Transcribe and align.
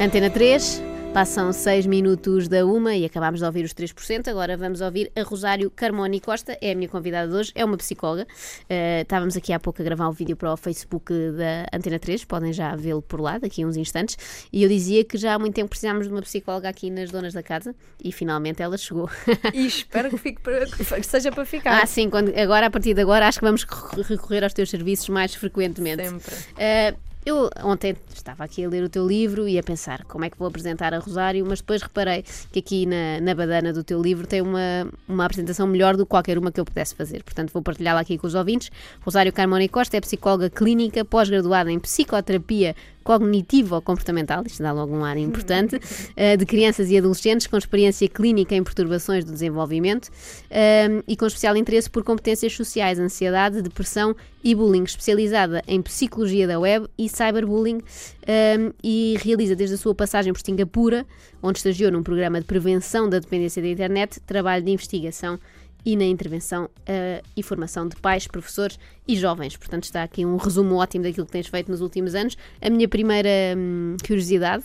Antena 0.00 0.30
3, 0.30 0.82
passam 1.12 1.52
6 1.52 1.84
minutos 1.84 2.48
da 2.48 2.64
uma 2.64 2.94
e 2.94 3.04
acabámos 3.04 3.40
de 3.40 3.44
ouvir 3.44 3.66
os 3.66 3.74
3%. 3.74 4.28
Agora 4.28 4.56
vamos 4.56 4.80
ouvir 4.80 5.12
a 5.14 5.22
Rosário 5.22 5.70
Carmoni 5.70 6.18
Costa, 6.20 6.56
é 6.58 6.72
a 6.72 6.74
minha 6.74 6.88
convidada 6.88 7.30
de 7.30 7.36
hoje, 7.36 7.52
é 7.54 7.62
uma 7.62 7.76
psicóloga. 7.76 8.22
Uh, 8.62 9.02
estávamos 9.02 9.36
aqui 9.36 9.52
há 9.52 9.60
pouco 9.60 9.82
a 9.82 9.84
gravar 9.84 10.08
um 10.08 10.12
vídeo 10.12 10.36
para 10.36 10.54
o 10.54 10.56
Facebook 10.56 11.12
da 11.12 11.66
Antena 11.76 11.98
3, 11.98 12.24
podem 12.24 12.50
já 12.50 12.74
vê-lo 12.74 13.02
por 13.02 13.20
lá 13.20 13.36
daqui 13.36 13.62
a 13.62 13.66
uns 13.66 13.76
instantes. 13.76 14.16
E 14.50 14.62
eu 14.62 14.70
dizia 14.70 15.04
que 15.04 15.18
já 15.18 15.34
há 15.34 15.38
muito 15.38 15.54
tempo 15.54 15.68
precisávamos 15.68 16.06
de 16.06 16.14
uma 16.14 16.22
psicóloga 16.22 16.70
aqui 16.70 16.88
nas 16.88 17.10
Donas 17.10 17.34
da 17.34 17.42
Casa 17.42 17.74
e 18.02 18.10
finalmente 18.10 18.62
ela 18.62 18.78
chegou. 18.78 19.10
E 19.52 19.66
espero 19.66 20.08
que, 20.08 20.16
fique 20.16 20.40
para, 20.40 20.64
que 20.64 21.02
seja 21.02 21.30
para 21.30 21.44
ficar. 21.44 21.82
Ah, 21.82 21.84
sim, 21.84 22.08
quando, 22.08 22.34
agora 22.38 22.68
a 22.68 22.70
partir 22.70 22.94
de 22.94 23.02
agora 23.02 23.28
acho 23.28 23.38
que 23.38 23.44
vamos 23.44 23.66
recorrer 24.08 24.44
aos 24.44 24.54
teus 24.54 24.70
serviços 24.70 25.10
mais 25.10 25.34
frequentemente. 25.34 26.08
Sempre. 26.08 26.34
Uh, 26.34 27.09
eu 27.24 27.50
ontem 27.62 27.94
estava 28.14 28.44
aqui 28.44 28.64
a 28.64 28.68
ler 28.68 28.82
o 28.82 28.88
teu 28.88 29.06
livro 29.06 29.46
e 29.46 29.58
a 29.58 29.62
pensar 29.62 30.04
como 30.04 30.24
é 30.24 30.30
que 30.30 30.38
vou 30.38 30.48
apresentar 30.48 30.94
a 30.94 30.98
Rosário, 30.98 31.44
mas 31.46 31.60
depois 31.60 31.82
reparei 31.82 32.24
que 32.50 32.58
aqui 32.58 32.86
na, 32.86 33.20
na 33.20 33.34
badana 33.34 33.72
do 33.72 33.84
teu 33.84 34.00
livro 34.00 34.26
tem 34.26 34.40
uma, 34.40 34.88
uma 35.06 35.24
apresentação 35.24 35.66
melhor 35.66 35.96
do 35.96 36.04
que 36.04 36.10
qualquer 36.10 36.38
uma 36.38 36.50
que 36.50 36.58
eu 36.58 36.64
pudesse 36.64 36.94
fazer. 36.94 37.22
Portanto, 37.22 37.50
vou 37.52 37.62
partilhá-la 37.62 38.00
aqui 38.00 38.16
com 38.16 38.26
os 38.26 38.34
ouvintes. 38.34 38.70
Rosário 39.02 39.32
Carmona 39.32 39.68
Costa 39.68 39.96
é 39.96 40.00
psicóloga 40.00 40.48
clínica, 40.48 41.04
pós-graduada 41.04 41.70
em 41.70 41.78
psicoterapia 41.78 42.74
cognitivo-comportamental, 43.02 44.42
isto 44.46 44.62
dá 44.62 44.72
logo 44.72 44.94
um 44.94 45.04
ar 45.04 45.16
importante, 45.16 45.76
uh, 45.76 46.36
de 46.36 46.46
crianças 46.46 46.90
e 46.90 46.98
adolescentes 46.98 47.46
com 47.46 47.56
experiência 47.56 48.08
clínica 48.08 48.54
em 48.54 48.62
perturbações 48.62 49.24
do 49.24 49.32
desenvolvimento 49.32 50.06
uh, 50.06 51.02
e 51.06 51.16
com 51.16 51.26
especial 51.26 51.56
interesse 51.56 51.88
por 51.88 52.04
competências 52.04 52.54
sociais, 52.54 52.98
ansiedade, 52.98 53.62
depressão 53.62 54.14
e 54.42 54.54
bullying, 54.54 54.84
especializada 54.84 55.62
em 55.66 55.82
psicologia 55.82 56.46
da 56.46 56.58
web 56.58 56.86
e 56.98 57.08
cyberbullying 57.08 57.78
uh, 57.78 58.74
e 58.82 59.16
realiza 59.22 59.56
desde 59.56 59.74
a 59.74 59.78
sua 59.78 59.94
passagem 59.94 60.32
por 60.32 60.40
Singapura, 60.40 61.06
onde 61.42 61.58
estagiou 61.58 61.90
num 61.90 62.02
programa 62.02 62.40
de 62.40 62.46
prevenção 62.46 63.08
da 63.08 63.18
dependência 63.18 63.62
da 63.62 63.68
internet, 63.68 64.20
trabalho 64.20 64.64
de 64.64 64.70
investigação 64.70 65.38
e 65.84 65.96
na 65.96 66.04
intervenção 66.04 66.64
uh, 66.64 67.26
e 67.36 67.42
formação 67.42 67.88
de 67.88 67.96
pais, 67.96 68.26
professores 68.26 68.78
e 69.06 69.16
jovens. 69.16 69.56
Portanto, 69.56 69.84
está 69.84 70.02
aqui 70.02 70.24
um 70.24 70.36
resumo 70.36 70.76
ótimo 70.76 71.04
daquilo 71.04 71.26
que 71.26 71.32
tens 71.32 71.46
feito 71.46 71.70
nos 71.70 71.80
últimos 71.80 72.14
anos. 72.14 72.36
A 72.60 72.70
minha 72.70 72.88
primeira 72.88 73.28
hum, 73.56 73.96
curiosidade, 74.06 74.64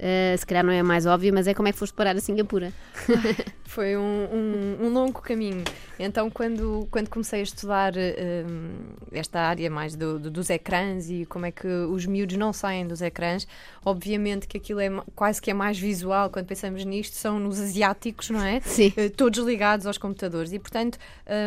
uh, 0.00 0.38
se 0.38 0.46
calhar 0.46 0.64
não 0.64 0.72
é 0.72 0.82
mais 0.82 1.06
óbvia, 1.06 1.32
mas 1.32 1.46
é 1.46 1.54
como 1.54 1.68
é 1.68 1.72
que 1.72 1.78
foste 1.78 1.94
parar 1.94 2.16
a 2.16 2.20
Singapura? 2.20 2.72
Foi 3.64 3.96
um, 3.96 4.00
um, 4.00 4.86
um, 4.86 4.88
longo 4.92 5.20
caminho. 5.20 5.62
Então, 5.98 6.28
quando, 6.28 6.88
quando 6.90 7.08
comecei 7.08 7.40
a 7.40 7.42
estudar 7.42 7.92
um, 7.96 8.70
esta 9.12 9.40
área 9.40 9.70
mais 9.70 9.94
do, 9.94 10.18
do, 10.18 10.30
dos 10.30 10.50
ecrãs 10.50 11.08
e 11.08 11.24
como 11.26 11.46
é 11.46 11.52
que 11.52 11.68
os 11.68 12.04
miúdos 12.04 12.36
não 12.36 12.52
saem 12.52 12.84
dos 12.84 13.00
ecrãs, 13.00 13.46
obviamente 13.84 14.48
que 14.48 14.56
aquilo 14.56 14.80
é 14.80 14.90
quase 15.14 15.40
que 15.40 15.50
é 15.52 15.54
mais 15.54 15.78
visual 15.78 16.30
quando 16.30 16.46
pensamos 16.46 16.84
nisto, 16.84 17.14
são 17.14 17.38
nos 17.38 17.60
asiáticos, 17.60 18.30
não 18.30 18.42
é? 18.42 18.60
Sim. 18.60 18.92
Uh, 18.96 19.08
todos 19.10 19.38
ligados 19.44 19.86
aos 19.86 19.98
computadores. 19.98 20.52
E, 20.52 20.58
portanto. 20.58 20.98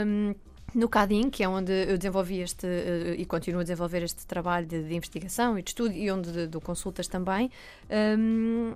Um, 0.06 0.34
no 0.74 0.90
CADIN, 0.90 1.30
que 1.30 1.44
é 1.44 1.48
onde 1.48 1.72
eu 1.72 1.98
desenvolvi 1.98 2.40
este 2.40 2.66
uh, 2.66 3.14
e 3.18 3.26
continuo 3.26 3.62
a 3.62 3.64
desenvolver 3.64 4.04
este 4.04 4.26
trabalho 4.26 4.66
de, 4.66 4.84
de 4.84 4.96
investigação 4.96 5.58
e 5.58 5.62
de 5.62 5.70
estudo 5.70 5.94
e 5.94 6.12
onde 6.12 6.48
dou 6.48 6.62
consultas 6.62 7.08
também, 7.08 7.52
um, 8.18 8.74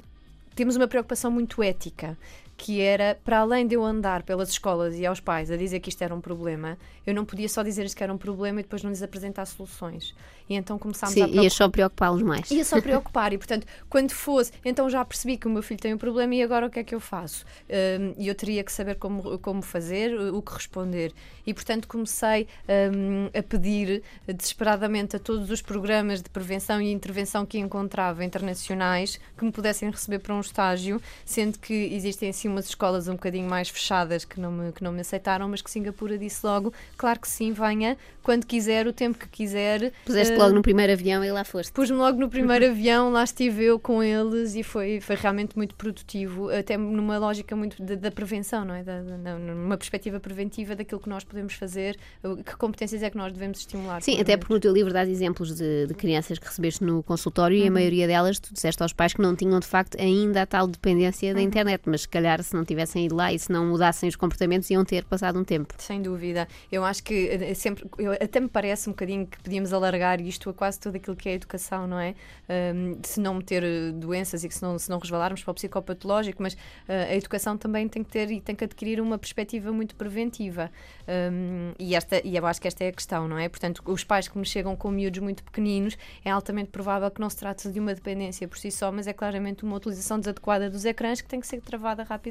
temos 0.56 0.76
uma 0.76 0.88
preocupação 0.88 1.30
muito 1.30 1.62
ética 1.62 2.18
que 2.58 2.82
era, 2.82 3.18
para 3.24 3.40
além 3.40 3.68
de 3.68 3.76
eu 3.76 3.86
andar 3.86 4.24
pelas 4.24 4.50
escolas 4.50 4.96
e 4.98 5.06
aos 5.06 5.20
pais 5.20 5.52
a 5.52 5.56
dizer 5.56 5.80
que 5.80 5.90
isto 5.90 6.02
era 6.02 6.14
um 6.14 6.20
problema, 6.20 6.76
eu 7.06 7.14
não 7.14 7.24
podia 7.24 7.48
só 7.48 7.62
dizer 7.62 7.88
que 7.94 8.04
era 8.04 8.12
um 8.12 8.18
problema 8.18 8.60
e 8.60 8.64
depois 8.64 8.82
não 8.82 8.90
lhes 8.90 9.04
apresentar 9.04 9.46
soluções. 9.46 10.16
E 10.50 10.56
então 10.56 10.80
começámos 10.80 11.14
Sim, 11.14 11.22
a 11.22 11.26
preocupar. 11.26 11.44
ia 11.44 11.50
só 11.50 11.70
preocupá-los 11.70 12.22
mais. 12.24 12.52
Ia 12.52 12.66
só 12.66 12.80
preocupar 12.82 13.34
e, 13.34 13.38
portanto, 13.38 13.68
quando 13.90 14.12
fosse, 14.12 14.52
então 14.66 14.90
já 14.90 15.06
percebi 15.06 15.38
que 15.38 15.46
o 15.46 15.50
meu 15.50 15.62
filho 15.62 15.80
tem 15.80 15.94
um 15.94 15.98
problema 15.98 16.34
e 16.34 16.42
agora 16.42 16.66
o 16.66 16.70
que 16.70 16.80
é 16.80 16.84
que 16.84 16.96
eu 16.96 17.00
faço? 17.00 17.46
Um, 17.70 18.16
e 18.18 18.28
eu 18.28 18.34
teria 18.34 18.64
que 18.64 18.72
saber 18.72 18.96
como, 18.96 19.38
como 19.40 19.62
fazer, 19.62 20.18
o 20.20 20.42
que 20.42 20.54
responder. 20.54 21.14
E, 21.46 21.54
portanto, 21.54 21.88
comecei 21.88 22.48
um, 22.68 23.30
a 23.38 23.44
pedir 23.44 24.02
desesperadamente 24.28 25.16
a 25.16 25.20
todos 25.20 25.52
os 25.52 25.62
programas 25.62 26.22
de 26.22 26.30
prevenção 26.30 26.82
e 26.82 26.92
intervenção 26.92 27.46
que 27.46 27.60
encontrava 27.60 28.26
internacionais 28.26 29.20
que 29.38 29.46
me 29.46 29.52
pudessem 29.52 29.90
receber 29.90 30.20
para 30.20 30.34
um 30.34 30.42
estágio, 30.42 31.02
sendo 31.26 31.60
que 31.60 31.74
existem 31.74 32.30
assim 32.30 32.47
umas 32.48 32.68
escolas 32.68 33.08
um 33.08 33.14
bocadinho 33.14 33.50
mais 33.50 33.70
fechadas 33.70 34.26
que 34.26 34.40
não 34.40 34.52
me, 34.52 34.72
que 34.72 34.84
não 34.84 34.92
me 34.92 35.02
aceitaram, 35.02 35.48
mas 35.50 35.62
que 35.62 35.70
Singapura 35.70 36.18
disse 36.18 36.46
logo, 36.46 36.74
claro 36.98 37.20
que 37.20 37.28
sim, 37.28 37.52
venha, 37.52 37.98
quando 38.24 38.46
quiser, 38.46 38.88
o 38.88 38.94
tempo 38.94 39.18
que 39.18 39.28
quiser. 39.28 39.92
Puseste 40.06 40.36
uh, 40.36 40.40
logo 40.40 40.54
no 40.54 40.62
primeiro 40.62 40.92
avião 40.94 41.24
e 41.24 41.32
lá 41.32 41.44
foste. 41.44 41.72
Pus-me 41.72 41.98
logo 41.98 42.20
no 42.20 42.30
primeiro 42.30 42.68
avião, 42.72 43.10
lá 43.10 43.24
estive 43.24 43.64
eu 43.64 43.80
com 43.80 44.04
eles 44.04 44.56
e 44.56 44.64
foi, 44.64 45.00
foi 45.00 45.16
realmente 45.16 45.56
muito 45.56 45.76
produtivo, 45.76 46.50
até 46.50 46.78
numa 46.78 47.18
lógica 47.18 47.56
muito 47.56 47.82
da, 47.82 47.96
da 47.96 48.12
prevenção, 48.12 48.66
não 48.66 48.76
é? 48.76 48.84
Da, 48.84 49.02
da, 49.02 49.38
numa 49.38 49.78
perspectiva 49.78 50.20
preventiva 50.20 50.76
daquilo 50.76 51.00
que 51.00 51.10
nós 51.10 51.24
podemos 51.24 51.54
fazer, 51.54 51.98
que 52.46 52.56
competências 52.58 53.02
é 53.02 53.10
que 53.10 53.18
nós 53.18 53.32
devemos 53.32 53.60
estimular. 53.60 54.02
Sim, 54.02 54.20
até 54.20 54.36
porque 54.36 54.54
no 54.54 54.60
teu 54.60 54.74
livro 54.74 54.92
dás 54.92 55.08
exemplos 55.08 55.56
de, 55.56 55.88
de 55.88 55.94
crianças 55.94 56.38
que 56.38 56.46
recebeste 56.46 56.84
no 56.84 57.02
consultório 57.04 57.58
uhum. 57.58 57.64
e 57.64 57.66
a 57.66 57.70
uhum. 57.70 57.74
maioria 57.74 58.08
delas, 58.08 58.40
tu 58.40 58.54
disseste 58.54 58.82
aos 58.84 58.94
pais 58.94 59.14
que 59.14 59.22
não 59.22 59.36
tinham 59.36 59.60
de 59.60 59.68
facto 59.68 60.00
ainda 60.00 60.42
a 60.42 60.46
tal 60.46 60.68
dependência 60.68 61.30
uhum. 61.30 61.36
da 61.36 61.42
internet, 61.42 61.82
mas 61.86 62.02
se 62.02 62.10
calhar 62.10 62.37
se 62.44 62.54
não 62.54 62.64
tivessem 62.66 63.06
ido 63.06 63.16
lá 63.16 63.32
e 63.32 63.40
se 63.40 63.52
não 63.52 63.66
mudassem 63.66 64.10
os 64.10 64.16
comportamentos 64.16 64.70
iam 64.70 64.84
ter 64.84 65.04
passado 65.06 65.40
um 65.40 65.44
tempo. 65.44 65.74
Sem 65.78 66.02
dúvida. 66.02 66.48
Eu 66.72 66.84
acho 66.84 67.04
que 67.04 67.28
eh, 67.30 67.54
sempre, 67.54 67.86
eu, 67.98 68.14
até 68.14 68.40
me 68.40 68.48
parece 68.48 68.90
um 68.90 68.94
bocadinho 68.94 69.26
que 69.26 69.42
podíamos 69.42 69.74
alargar 69.74 70.22
isto 70.22 70.50
a 70.50 70.54
quase 70.54 70.80
tudo 70.80 70.96
aquilo 70.96 71.16
que 71.16 71.30
é 71.30 71.34
a 71.34 71.36
educação, 71.36 71.88
não 71.88 72.00
é? 72.00 72.16
Um, 72.50 72.98
se 73.04 73.20
não 73.20 73.36
meter 73.36 73.64
eh, 73.64 73.92
doenças 73.92 74.44
e 74.44 74.48
que 74.48 74.56
se 74.56 74.62
não, 74.62 74.78
se 74.78 74.90
não 74.90 75.00
resvalarmos 75.00 75.44
para 75.44 75.52
o 75.52 75.54
psicopatológico, 75.54 76.42
mas 76.42 76.54
uh, 76.54 76.58
a 77.10 77.16
educação 77.16 77.58
também 77.58 77.88
tem 77.88 78.04
que 78.04 78.12
ter 78.12 78.30
e 78.32 78.40
tem 78.40 78.56
que 78.56 78.64
adquirir 78.64 79.02
uma 79.02 79.18
perspectiva 79.18 79.72
muito 79.72 79.96
preventiva. 79.96 80.72
Um, 81.08 81.74
e, 81.80 81.96
esta, 81.96 82.22
e 82.26 82.36
eu 82.36 82.46
acho 82.46 82.62
que 82.62 82.68
esta 82.68 82.84
é 82.84 82.90
a 82.90 82.92
questão, 82.92 83.28
não 83.28 83.38
é? 83.38 83.50
Portanto, 83.50 83.82
os 83.86 84.04
pais 84.04 84.28
que 84.28 84.38
me 84.38 84.46
chegam 84.46 84.76
com 84.76 84.92
miúdos 84.92 85.20
muito 85.20 85.44
pequeninos, 85.44 85.98
é 86.24 86.30
altamente 86.30 86.70
provável 86.70 87.10
que 87.10 87.20
não 87.22 87.30
se 87.30 87.38
trate 87.38 87.70
de 87.70 87.80
uma 87.80 87.94
dependência 87.94 88.48
por 88.48 88.58
si 88.58 88.72
só, 88.72 88.92
mas 88.92 89.08
é 89.08 89.14
claramente 89.14 89.64
uma 89.64 89.76
utilização 89.76 90.20
desadequada 90.20 90.70
dos 90.70 90.86
ecrãs 90.86 91.22
que 91.22 91.28
tem 91.28 91.40
que 91.40 91.48
ser 91.48 91.62
travada 91.62 92.04
rapidamente. 92.04 92.27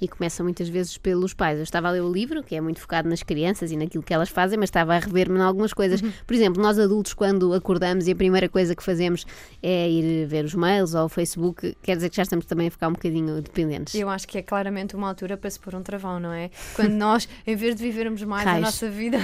E 0.00 0.08
começa 0.08 0.42
muitas 0.42 0.68
vezes 0.68 0.96
pelos 0.98 1.34
pais. 1.34 1.58
Eu 1.58 1.64
estava 1.64 1.88
a 1.88 1.90
ler 1.90 2.02
o 2.02 2.12
livro, 2.12 2.42
que 2.42 2.54
é 2.54 2.60
muito 2.60 2.80
focado 2.80 3.08
nas 3.08 3.22
crianças 3.22 3.70
e 3.72 3.76
naquilo 3.76 4.02
que 4.02 4.12
elas 4.12 4.28
fazem, 4.28 4.58
mas 4.58 4.68
estava 4.68 4.94
a 4.94 4.98
rever-me 4.98 5.38
em 5.38 5.42
algumas 5.42 5.72
coisas. 5.72 6.00
Uhum. 6.00 6.12
Por 6.26 6.34
exemplo, 6.34 6.62
nós 6.62 6.78
adultos, 6.78 7.14
quando 7.14 7.52
acordamos 7.52 8.06
e 8.06 8.12
a 8.12 8.16
primeira 8.16 8.48
coisa 8.48 8.74
que 8.74 8.82
fazemos 8.82 9.26
é 9.62 9.88
ir 9.88 10.26
ver 10.26 10.44
os 10.44 10.54
mails 10.54 10.94
ou 10.94 11.04
o 11.04 11.08
Facebook, 11.08 11.76
quer 11.82 11.96
dizer 11.96 12.10
que 12.10 12.16
já 12.16 12.22
estamos 12.22 12.46
também 12.46 12.68
a 12.68 12.70
ficar 12.70 12.88
um 12.88 12.92
bocadinho 12.92 13.40
dependentes. 13.42 13.94
Eu 13.94 14.08
acho 14.08 14.26
que 14.26 14.38
é 14.38 14.42
claramente 14.42 14.94
uma 14.94 15.08
altura 15.08 15.36
para 15.36 15.50
se 15.50 15.58
pôr 15.58 15.74
um 15.74 15.82
travão, 15.82 16.20
não 16.20 16.32
é? 16.32 16.50
Quando 16.74 16.92
nós, 16.92 17.28
em 17.46 17.56
vez 17.56 17.74
de 17.74 17.82
vivermos 17.82 18.22
mais 18.22 18.44
Raios. 18.44 18.58
a 18.58 18.66
nossa 18.66 18.88
vida, 18.88 19.18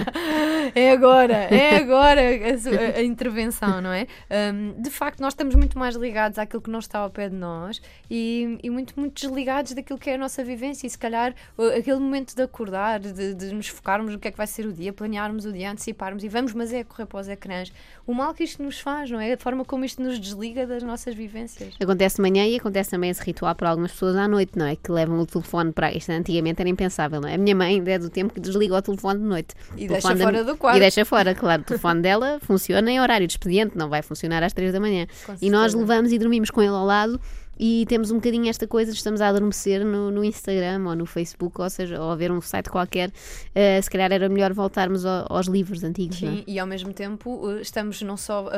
é 0.74 0.90
agora, 0.90 1.34
é 1.34 1.76
agora 1.76 2.20
a, 2.20 2.96
a, 2.96 2.98
a 2.98 3.02
intervenção, 3.02 3.80
não 3.80 3.92
é? 3.92 4.06
Um, 4.52 4.80
de 4.80 4.90
facto, 4.90 5.20
nós 5.20 5.32
estamos 5.32 5.54
muito 5.54 5.78
mais 5.78 5.96
ligados 5.96 6.38
àquilo 6.38 6.62
que 6.62 6.70
não 6.70 6.78
está 6.78 7.00
ao 7.00 7.10
pé 7.10 7.28
de 7.28 7.36
nós 7.36 7.80
e, 8.10 8.58
e 8.62 8.70
muito, 8.70 8.98
muito 8.98 9.14
desligados 9.20 9.53
daquilo 9.62 9.98
que 9.98 10.10
é 10.10 10.14
a 10.14 10.18
nossa 10.18 10.42
vivência 10.42 10.86
e 10.86 10.90
se 10.90 10.98
calhar 10.98 11.34
aquele 11.76 11.98
momento 11.98 12.34
de 12.34 12.42
acordar, 12.42 13.00
de, 13.00 13.34
de, 13.34 13.52
nos 13.52 13.68
focarmos 13.68 14.12
no 14.12 14.18
que 14.18 14.28
é 14.28 14.30
que 14.30 14.36
vai 14.36 14.46
ser 14.46 14.66
o 14.66 14.72
dia, 14.72 14.92
planearmos 14.92 15.44
o 15.44 15.52
dia, 15.52 15.70
anteciparmos 15.70 16.24
e 16.24 16.28
vamos, 16.28 16.52
mas 16.52 16.72
é 16.72 16.82
correr 16.82 17.06
para 17.06 17.20
os 17.20 17.28
ecrãs. 17.28 17.72
O 18.06 18.12
mal 18.12 18.34
que 18.34 18.44
isto 18.44 18.62
nos 18.62 18.80
faz, 18.80 19.10
não 19.10 19.20
é? 19.20 19.32
A 19.32 19.38
forma 19.38 19.64
como 19.64 19.84
isto 19.84 20.02
nos 20.02 20.18
desliga 20.18 20.66
das 20.66 20.82
nossas 20.82 21.14
vivências. 21.14 21.74
Acontece 21.80 22.16
de 22.16 22.22
manhã 22.22 22.46
e 22.46 22.56
acontece 22.56 22.90
também 22.90 23.10
esse 23.10 23.22
ritual 23.22 23.54
para 23.54 23.70
algumas 23.70 23.92
pessoas 23.92 24.16
à 24.16 24.26
noite, 24.26 24.58
não 24.58 24.66
é? 24.66 24.76
Que 24.76 24.90
levam 24.90 25.18
o 25.18 25.26
telefone 25.26 25.72
para. 25.72 25.92
Isto 25.92 26.10
antigamente 26.10 26.60
era 26.60 26.68
impensável, 26.68 27.20
não 27.20 27.28
é? 27.28 27.34
A 27.34 27.38
minha 27.38 27.54
mãe 27.54 27.82
é 27.86 27.98
do 27.98 28.10
tempo 28.10 28.34
que 28.34 28.40
desliga 28.40 28.76
o 28.76 28.82
telefone 28.82 29.20
de 29.20 29.26
noite. 29.26 29.54
E 29.76 29.86
deixa 29.86 30.16
fora 30.16 30.44
do 30.44 30.56
quarto. 30.56 30.76
E 30.76 30.80
deixa 30.80 31.04
fora, 31.04 31.34
claro. 31.34 31.62
O 31.62 31.64
telefone 31.64 32.02
dela 32.02 32.38
funciona 32.40 32.90
em 32.90 33.00
horário 33.00 33.26
de 33.26 33.32
expediente, 33.32 33.76
não 33.76 33.88
vai 33.88 34.02
funcionar 34.02 34.42
às 34.42 34.52
três 34.52 34.72
da 34.72 34.80
manhã. 34.80 35.06
E 35.40 35.50
nós 35.50 35.74
levamos 35.74 36.12
e 36.12 36.18
dormimos 36.18 36.50
com 36.50 36.62
ele 36.62 36.70
ao 36.70 36.84
lado 36.84 37.20
e 37.58 37.84
temos 37.88 38.10
um 38.10 38.16
bocadinho 38.16 38.48
esta 38.48 38.66
coisa 38.66 38.90
de 38.90 38.96
estamos 38.96 39.20
a 39.20 39.28
adormecer 39.28 39.84
no, 39.84 40.10
no 40.10 40.24
Instagram 40.24 40.84
ou 40.86 40.94
no 40.94 41.06
Facebook, 41.06 41.60
ou 41.60 41.70
seja, 41.70 42.00
ou 42.00 42.10
a 42.10 42.16
ver 42.16 42.30
um 42.30 42.40
site 42.40 42.68
qualquer, 42.68 43.08
uh, 43.08 43.82
se 43.82 43.90
calhar 43.90 44.12
era 44.12 44.28
melhor 44.28 44.52
voltarmos 44.52 45.04
ao, 45.04 45.26
aos 45.32 45.46
livros 45.46 45.84
antigos. 45.84 46.18
Sim, 46.18 46.44
é? 46.46 46.50
e 46.50 46.58
ao 46.58 46.66
mesmo 46.66 46.92
tempo 46.92 47.30
uh, 47.30 47.60
estamos 47.60 48.00
não 48.02 48.16
só 48.16 48.48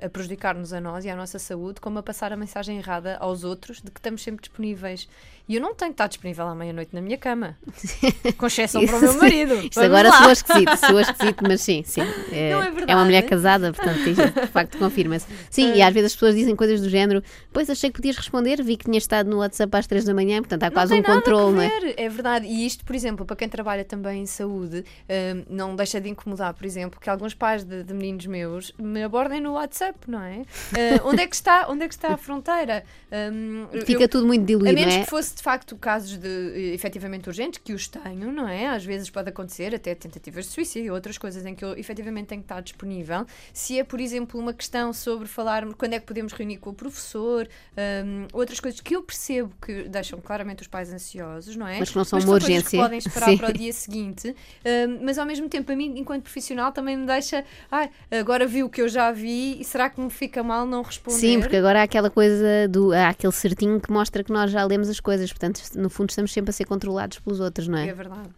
a 0.00 0.08
prejudicar-nos 0.08 0.72
a 0.72 0.80
nós 0.80 1.04
e 1.04 1.10
à 1.10 1.16
nossa 1.16 1.38
saúde, 1.38 1.80
como 1.80 1.98
a 1.98 2.02
passar 2.02 2.32
a 2.32 2.36
mensagem 2.36 2.78
errada 2.78 3.16
aos 3.18 3.44
outros 3.44 3.80
de 3.82 3.90
que 3.90 3.98
estamos 3.98 4.22
sempre 4.22 4.42
disponíveis. 4.42 5.08
E 5.50 5.56
eu 5.56 5.60
não 5.60 5.74
tenho 5.74 5.90
que 5.90 5.94
estar 5.94 6.06
disponível 6.06 6.46
à 6.46 6.54
meia-noite 6.54 6.94
na 6.94 7.00
minha 7.00 7.18
cama. 7.18 7.56
Com 8.38 8.46
exceção 8.46 8.86
para 8.86 8.96
o 8.96 9.00
meu 9.00 9.14
marido. 9.14 9.54
Isto 9.54 9.80
agora 9.80 10.12
soa 10.12 10.30
esquisito, 10.30 10.76
soa 10.76 11.00
esquisito, 11.00 11.42
mas 11.42 11.60
sim, 11.60 11.82
sim. 11.84 12.02
É, 12.30 12.52
não 12.52 12.62
é, 12.62 12.70
verdade. 12.70 12.92
é 12.92 12.94
uma 12.94 13.04
mulher 13.04 13.22
casada, 13.22 13.72
portanto, 13.72 13.98
de 14.04 14.46
facto 14.46 14.78
confirma-se. 14.78 15.26
Sim, 15.50 15.72
uh, 15.72 15.76
e 15.76 15.82
às 15.82 15.92
vezes 15.92 16.12
as 16.12 16.14
pessoas 16.14 16.36
dizem 16.36 16.54
coisas 16.54 16.80
do 16.80 16.88
género, 16.88 17.20
pois 17.52 17.68
achei 17.68 17.90
que 17.90 17.96
podias 17.96 18.16
responder, 18.20 18.62
vi 18.62 18.76
que 18.76 18.84
tinha 18.84 18.98
estado 18.98 19.28
no 19.28 19.38
WhatsApp 19.38 19.76
às 19.76 19.86
3 19.86 20.04
da 20.04 20.14
manhã, 20.14 20.40
portanto 20.40 20.62
há 20.62 20.70
quase 20.70 20.94
um 20.94 21.02
controle, 21.02 21.56
não 21.56 21.62
é? 21.62 21.70
É 21.96 22.08
verdade, 22.08 22.46
e 22.46 22.66
isto, 22.66 22.84
por 22.84 22.94
exemplo, 22.94 23.26
para 23.26 23.36
quem 23.36 23.48
trabalha 23.48 23.84
também 23.84 24.22
em 24.22 24.26
saúde, 24.26 24.84
um, 25.08 25.44
não 25.54 25.76
deixa 25.76 26.00
de 26.00 26.08
incomodar, 26.08 26.54
por 26.54 26.64
exemplo, 26.64 27.00
que 27.00 27.08
alguns 27.08 27.34
pais 27.34 27.64
de, 27.64 27.82
de 27.82 27.94
meninos 27.94 28.26
meus 28.26 28.72
me 28.78 29.02
abordem 29.02 29.40
no 29.40 29.52
WhatsApp, 29.52 29.98
não 30.06 30.22
é? 30.22 30.38
Uh, 30.38 31.08
onde, 31.08 31.22
é 31.22 31.26
que 31.26 31.34
está, 31.34 31.66
onde 31.68 31.84
é 31.84 31.88
que 31.88 31.94
está 31.94 32.14
a 32.14 32.16
fronteira? 32.16 32.84
Um, 33.32 33.66
Fica 33.84 34.04
eu, 34.04 34.08
tudo 34.08 34.26
muito 34.26 34.44
diluído, 34.44 34.70
A 34.70 34.72
menos 34.72 34.94
é? 34.94 35.04
que 35.04 35.10
fosse 35.10 35.34
de 35.34 35.42
facto 35.42 35.76
casos 35.76 36.16
de 36.16 36.72
efetivamente 36.74 37.28
urgentes, 37.28 37.60
que 37.62 37.72
os 37.72 37.88
tenho, 37.88 38.30
não 38.30 38.48
é? 38.48 38.68
Às 38.68 38.84
vezes 38.84 39.10
pode 39.10 39.28
acontecer 39.28 39.74
até 39.74 39.94
tentativas 39.94 40.46
de 40.46 40.52
suicídio 40.52 40.88
e 40.88 40.90
outras 40.90 41.18
coisas 41.18 41.44
em 41.44 41.54
que 41.54 41.64
eu 41.64 41.76
efetivamente 41.76 42.28
tenho 42.28 42.42
que 42.42 42.46
estar 42.46 42.60
disponível. 42.60 43.26
Se 43.52 43.78
é, 43.78 43.84
por 43.84 44.00
exemplo, 44.00 44.38
uma 44.38 44.52
questão 44.52 44.92
sobre 44.92 45.26
falar 45.26 45.64
quando 45.74 45.94
é 45.94 46.00
que 46.00 46.06
podemos 46.06 46.32
reunir 46.32 46.58
com 46.58 46.70
o 46.70 46.74
professor, 46.74 47.48
um, 47.76 48.09
outras 48.32 48.60
coisas 48.60 48.80
que 48.80 48.96
eu 48.96 49.02
percebo 49.02 49.52
que 49.60 49.84
deixam 49.88 50.20
claramente 50.20 50.62
os 50.62 50.68
pais 50.68 50.92
ansiosos, 50.92 51.56
não 51.56 51.66
é? 51.66 51.78
Mas 51.78 51.90
que 51.90 51.96
não 51.96 52.04
são 52.04 52.18
mas 52.18 52.24
uma 52.24 52.40
são 52.40 52.48
urgência. 52.48 52.70
Que 52.70 52.76
podem 52.76 52.98
esperar 52.98 53.30
Sim. 53.30 53.38
para 53.38 53.50
o 53.50 53.52
dia 53.52 53.72
seguinte, 53.72 54.34
um, 54.64 55.04
mas 55.04 55.18
ao 55.18 55.26
mesmo 55.26 55.48
tempo, 55.48 55.70
a 55.72 55.76
mim, 55.76 55.98
enquanto 55.98 56.22
profissional, 56.22 56.72
também 56.72 56.96
me 56.96 57.06
deixa, 57.06 57.44
ah, 57.70 57.88
agora 58.10 58.46
vi 58.46 58.62
o 58.62 58.68
que 58.68 58.82
eu 58.82 58.88
já 58.88 59.10
vi 59.10 59.60
e 59.60 59.64
será 59.64 59.90
que 59.90 60.00
me 60.00 60.10
fica 60.10 60.42
mal 60.42 60.66
não 60.66 60.82
responder? 60.82 61.18
Sim, 61.18 61.40
porque 61.40 61.56
agora 61.56 61.80
há 61.80 61.82
aquela 61.82 62.10
coisa 62.10 62.68
do. 62.68 62.92
há 62.92 63.08
aquele 63.08 63.32
certinho 63.32 63.80
que 63.80 63.90
mostra 63.90 64.22
que 64.24 64.32
nós 64.32 64.50
já 64.50 64.64
lemos 64.64 64.88
as 64.88 65.00
coisas, 65.00 65.30
portanto, 65.30 65.60
no 65.74 65.90
fundo, 65.90 66.10
estamos 66.10 66.32
sempre 66.32 66.50
a 66.50 66.52
ser 66.52 66.64
controlados 66.64 67.18
pelos 67.18 67.40
outros, 67.40 67.68
não 67.68 67.78
é? 67.78 67.88
É 67.88 67.94
verdade. 67.94 68.30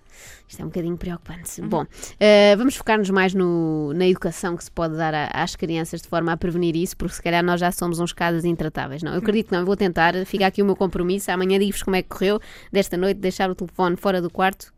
Isto 0.49 0.61
é 0.61 0.65
um 0.65 0.69
bocadinho 0.69 0.97
preocupante. 0.97 1.61
Uhum. 1.61 1.69
Bom, 1.69 1.83
uh, 1.83 2.57
vamos 2.57 2.77
focar-nos 2.77 3.11
mais 3.11 3.35
no, 3.35 3.93
na 3.95 4.07
educação 4.07 4.57
que 4.57 4.65
se 4.65 4.71
pode 4.71 4.97
dar 4.97 5.15
a, 5.15 5.27
às 5.33 5.57
crianças 5.57 6.03
de 6.03 6.09
forma 6.09 6.33
a 6.33 6.37
prevenir 6.37 6.77
isso, 6.77 6.97
porque 6.97 7.15
se 7.15 7.23
calhar 7.23 7.43
nós 7.45 7.61
já 7.61 7.73
somos 7.73 8.01
uns 8.01 8.13
casos 8.13 8.45
intratáveis. 8.45 9.03
Não, 9.03 9.13
eu 9.13 9.19
acredito 9.19 9.47
que 9.47 9.53
não, 9.53 9.61
eu 9.61 9.67
vou 9.67 9.77
tentar. 9.77 10.15
Fica 10.27 10.47
aqui 10.47 10.63
o 10.63 10.65
meu 10.65 10.77
compromisso. 10.77 11.31
Amanhã 11.31 11.59
digo-vos 11.59 11.83
como 11.83 11.97
é 11.97 12.03
que 12.03 12.09
correu 12.09 12.41
desta 12.71 12.97
noite, 12.97 13.19
deixar 13.19 13.51
o 13.51 13.55
telefone 13.55 13.97
fora 13.97 14.21
do 14.21 14.31
quarto. 14.31 14.73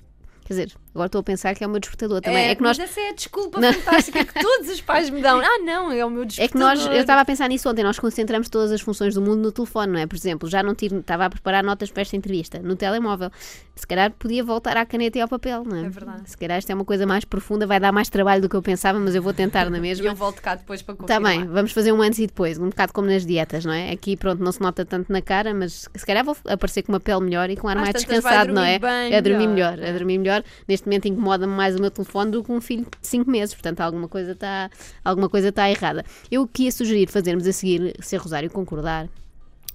Quer 0.45 0.53
dizer, 0.53 0.75
Agora 0.95 1.07
estou 1.07 1.21
a 1.21 1.25
pensar 1.25 1.55
que 1.57 1.65
é 1.65 1.67
o 1.67 1.71
meu 1.71 1.81
despertador 1.81 2.21
também. 2.21 2.45
É, 2.45 2.51
é 2.51 2.55
que 2.55 2.63
nós... 2.63 2.79
Mas 2.79 2.89
essa 2.89 3.01
é 3.01 3.09
a 3.09 3.13
desculpa 3.13 3.61
não. 3.61 3.73
fantástica 3.73 4.25
que 4.25 4.41
todos 4.41 4.69
os 4.69 4.81
pais 4.81 5.11
me 5.11 5.21
dão. 5.21 5.35
Ah, 5.45 5.59
não, 5.59 5.93
é 5.93 6.05
o 6.05 6.09
meu 6.09 6.25
despertador. 6.25 6.71
É 6.71 6.77
que 6.77 6.81
nós, 6.81 6.95
eu 6.95 7.01
estava 7.01 7.21
a 7.21 7.25
pensar 7.25 7.49
nisso 7.49 7.69
ontem, 7.69 7.83
nós 7.83 7.99
concentramos 7.99 8.49
todas 8.49 8.71
as 8.73 8.81
funções 8.81 9.15
do 9.15 9.21
mundo 9.21 9.43
no 9.43 9.53
telefone, 9.53 9.93
não 9.93 9.99
é? 9.99 10.07
Por 10.07 10.17
exemplo, 10.17 10.49
já 10.49 10.63
não 10.63 10.75
tive, 10.75 10.97
estava 10.97 11.27
a 11.27 11.31
preparar 11.31 11.63
notas 11.63 11.91
para 11.91 12.03
esta 12.03 12.17
entrevista 12.17 12.61
no 12.61 12.77
telemóvel. 12.77 13.31
Se 13.75 13.87
calhar 13.87 14.11
podia 14.13 14.43
voltar 14.45 14.77
à 14.77 14.87
caneta 14.87 15.19
e 15.19 15.21
ao 15.21 15.29
papel, 15.29 15.65
não 15.65 15.77
é? 15.77 15.87
É 15.87 15.89
verdade. 15.89 16.23
Se 16.31 16.37
calhar 16.37 16.59
isto 16.59 16.71
é 16.71 16.75
uma 16.75 16.85
coisa 16.85 17.05
mais 17.07 17.25
profunda, 17.25 17.67
vai 17.67 17.81
dar 17.81 17.93
mais 17.93 18.09
trabalho 18.09 18.41
do 18.41 18.49
que 18.49 18.55
eu 18.55 18.63
pensava, 18.63 18.99
mas 18.99 19.15
eu 19.15 19.23
vou 19.23 19.35
tentar 19.35 19.69
na 19.69 19.81
mesma. 19.81 20.05
e 20.05 20.09
eu 20.09 20.15
volto 20.15 20.41
cá 20.41 20.55
depois 20.55 20.81
para 20.81 20.95
confirmar. 20.95 21.33
Está 21.33 21.45
bem, 21.45 21.53
vamos 21.53 21.73
fazer 21.73 21.93
um 21.93 22.01
antes 22.01 22.21
e 22.21 22.27
depois, 22.27 22.59
um 22.59 22.69
bocado 22.69 22.93
como 22.93 23.09
nas 23.09 23.27
dietas, 23.27 23.65
não 23.65 23.73
é? 23.73 23.91
Aqui, 23.91 24.17
pronto, 24.17 24.43
não 24.43 24.53
se 24.53 24.61
nota 24.61 24.85
tanto 24.85 25.13
na 25.13 25.21
cara, 25.21 25.53
mas 25.53 25.89
se 25.95 26.07
calhar 26.07 26.25
vou 26.25 26.37
aparecer 26.47 26.83
com 26.83 26.93
uma 26.93 27.01
pele 27.01 27.21
melhor 27.21 27.51
e 27.51 27.57
com 27.57 27.67
um 27.67 27.71
ar 27.71 27.77
mais 27.77 27.93
descansado, 27.93 28.53
não 28.53 28.63
é? 28.63 28.79
Bem, 28.79 29.15
a 29.15 29.21
dormir 29.21 29.49
melhor, 29.49 29.77
melhor, 29.77 29.89
a 29.89 29.93
dormir 29.93 30.19
melhor. 30.19 30.45
Neste 30.69 30.84
momento 30.87 31.07
incomoda-me 31.09 31.53
mais 31.53 31.65
mais 31.65 31.77
o 31.77 31.81
meu 31.81 31.91
telefone 31.91 32.31
do 32.31 32.45
que 32.45 32.53
um 32.53 32.61
filho 32.61 32.85
de 32.85 33.07
5 33.09 33.31
meses. 33.31 33.55
Portanto, 33.55 33.81
alguma 33.81 34.09
coisa 34.09 34.33
está 34.33 34.71
alguma 35.05 35.29
coisa 35.29 35.49
está 35.49 35.71
errada. 35.71 36.05
Eu 36.31 36.47
que 36.47 36.65
ia 36.65 36.73
sugerir 36.73 37.09
fazermos 37.09 37.47
a 37.47 37.53
seguir, 37.53 37.95
se 38.01 38.17
a 38.17 38.19
Rosário 38.19 38.51
concordar, 38.51 39.09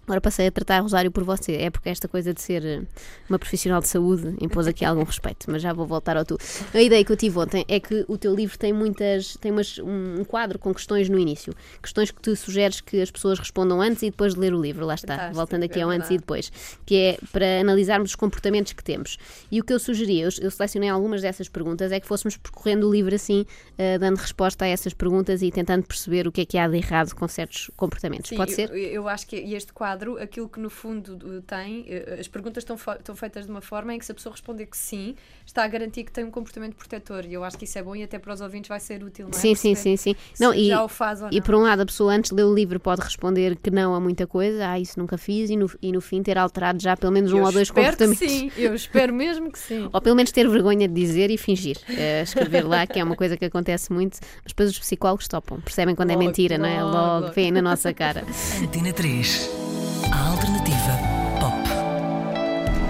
Agora 0.09 0.21
passei 0.21 0.47
a 0.47 0.51
tratar 0.51 0.79
Rosário 0.79 1.11
por 1.11 1.23
você. 1.23 1.53
É 1.57 1.69
porque 1.69 1.88
esta 1.88 2.07
coisa 2.07 2.33
de 2.33 2.41
ser 2.41 2.65
eh, 2.65 2.81
uma 3.29 3.38
profissional 3.38 3.79
de 3.79 3.88
saúde 3.88 4.35
impôs 4.41 4.65
aqui 4.65 4.83
algum 4.83 5.03
respeito, 5.03 5.45
mas 5.51 5.61
já 5.61 5.71
vou 5.71 5.85
voltar 5.85 6.17
ao 6.17 6.25
tu. 6.25 6.35
A 6.73 6.81
ideia 6.81 7.06
que 7.06 7.11
eu 7.11 7.15
tive 7.15 7.38
ontem 7.38 7.63
é 7.67 7.79
que 7.79 8.06
o 8.07 8.17
teu 8.17 8.33
livro 8.33 8.57
tem 8.57 8.73
muitas. 8.73 9.38
tem 9.38 9.51
umas, 9.51 9.77
um 9.77 10.23
quadro 10.23 10.57
com 10.57 10.73
questões 10.73 11.09
no 11.09 11.19
início. 11.19 11.53
Questões 11.79 12.09
que 12.09 12.19
tu 12.19 12.35
sugeres 12.35 12.81
que 12.81 13.00
as 13.00 13.11
pessoas 13.11 13.38
respondam 13.38 13.79
antes 13.79 14.01
e 14.01 14.09
depois 14.09 14.33
de 14.33 14.39
ler 14.39 14.51
o 14.51 14.59
livro. 14.59 14.83
Lá 14.83 14.95
está, 14.95 15.13
Fantástico, 15.13 15.35
voltando 15.35 15.63
aqui 15.65 15.79
é 15.79 15.83
ao 15.83 15.91
antes 15.91 16.09
e 16.09 16.17
depois. 16.17 16.51
Que 16.88 16.95
é 16.95 17.17
para 17.31 17.61
analisarmos 17.61 18.09
os 18.09 18.15
comportamentos 18.15 18.73
que 18.73 18.83
temos. 18.83 19.19
E 19.51 19.61
o 19.61 19.63
que 19.63 19.71
eu 19.71 19.77
sugeri, 19.77 20.21
eu, 20.21 20.29
eu 20.41 20.50
selecionei 20.50 20.89
algumas 20.89 21.21
dessas 21.21 21.47
perguntas, 21.47 21.91
é 21.91 22.00
que 22.00 22.07
fôssemos 22.07 22.35
percorrendo 22.35 22.89
o 22.89 22.91
livro 22.91 23.13
assim, 23.13 23.41
uh, 23.73 24.00
dando 24.00 24.17
resposta 24.17 24.65
a 24.65 24.67
essas 24.67 24.91
perguntas 24.91 25.44
e 25.44 25.51
tentando 25.51 25.83
perceber 25.85 26.27
o 26.27 26.31
que 26.31 26.41
é 26.41 26.45
que 26.45 26.57
há 26.57 26.67
de 26.67 26.77
errado 26.77 27.13
com 27.13 27.27
certos 27.27 27.69
comportamentos. 27.77 28.29
Sim, 28.29 28.38
Pode 28.38 28.53
ser? 28.53 28.71
Eu, 28.71 28.77
eu 28.77 29.07
acho 29.07 29.27
que 29.27 29.35
este 29.35 29.71
quadro 29.71 29.98
quadro, 29.99 30.17
aquilo 30.21 30.47
que 30.47 30.59
no 30.59 30.69
fundo 30.69 31.41
tem, 31.41 31.85
eh, 31.87 32.17
as 32.19 32.27
perguntas 32.27 32.63
estão, 32.63 32.75
estão 32.75 33.15
feitas 33.15 33.45
de 33.45 33.51
uma 33.51 33.61
forma 33.61 33.93
em 33.93 33.99
que 33.99 34.05
se 34.05 34.11
a 34.11 34.15
pessoa 34.15 34.31
responder 34.31 34.65
que 34.65 34.77
sim, 34.77 35.15
está 35.45 35.63
a 35.63 35.67
garantir 35.67 36.03
que 36.03 36.11
tem 36.11 36.23
um 36.23 36.31
comportamento 36.31 36.75
protetor. 36.75 37.25
E 37.25 37.33
eu 37.33 37.43
acho 37.43 37.57
que 37.57 37.65
isso 37.65 37.77
é 37.77 37.83
bom 37.83 37.95
e 37.95 38.03
até 38.03 38.17
para 38.17 38.33
os 38.33 38.41
ouvintes 38.41 38.69
vai 38.69 38.79
ser 38.79 39.03
útil, 39.03 39.27
não 39.27 39.37
é? 39.37 39.41
Sim, 39.41 39.55
sim, 39.55 39.75
sim, 39.75 39.97
sim. 39.97 40.15
Não, 40.39 40.53
e, 40.53 40.67
já 40.67 40.83
o 40.83 40.87
faz 40.87 41.21
ou 41.21 41.29
não. 41.29 41.37
E 41.37 41.41
por 41.41 41.55
um 41.55 41.61
lado, 41.61 41.81
a 41.81 41.85
pessoa 41.85 42.13
antes 42.13 42.31
de 42.31 42.35
ler 42.35 42.45
o 42.45 42.53
livro 42.53 42.79
pode 42.79 43.01
responder 43.01 43.57
que 43.57 43.69
não 43.69 43.93
a 43.93 43.99
muita 43.99 44.25
coisa, 44.25 44.69
ah, 44.69 44.79
isso 44.79 44.99
nunca 44.99 45.17
fiz, 45.17 45.49
e 45.49 45.57
no, 45.57 45.69
e 45.81 45.91
no 45.91 46.01
fim 46.01 46.23
ter 46.23 46.37
alterado 46.37 46.81
já 46.81 46.95
pelo 46.95 47.11
menos 47.11 47.33
um 47.33 47.39
eu 47.39 47.43
ou 47.43 47.51
dois 47.51 47.69
comportamentos. 47.69 48.19
sim, 48.19 48.51
eu 48.57 48.73
espero 48.73 49.13
mesmo 49.13 49.51
que 49.51 49.59
sim. 49.59 49.89
ou 49.91 50.01
pelo 50.01 50.15
menos 50.15 50.31
ter 50.31 50.47
vergonha 50.47 50.87
de 50.87 50.93
dizer 50.93 51.29
e 51.29 51.37
fingir. 51.37 51.77
Uh, 51.89 52.23
escrever 52.23 52.65
lá, 52.65 52.87
que 52.87 52.99
é 52.99 53.03
uma 53.03 53.15
coisa 53.15 53.35
que 53.35 53.45
acontece 53.45 53.91
muito, 53.91 54.19
mas 54.43 54.47
depois 54.47 54.69
os 54.69 54.79
psicólogos 54.79 55.27
topam, 55.27 55.59
percebem 55.59 55.95
quando 55.95 56.11
é 56.11 56.13
logo, 56.13 56.23
é 56.23 56.27
mentira, 56.27 56.57
logo, 56.57 56.67
não 56.67 56.73
é? 56.73 56.83
Logo, 56.83 57.19
logo. 57.21 57.33
vem 57.33 57.51
na 57.51 57.61
nossa 57.61 57.93
cara. 57.93 58.23
Antena 58.61 58.93
3 58.93 59.69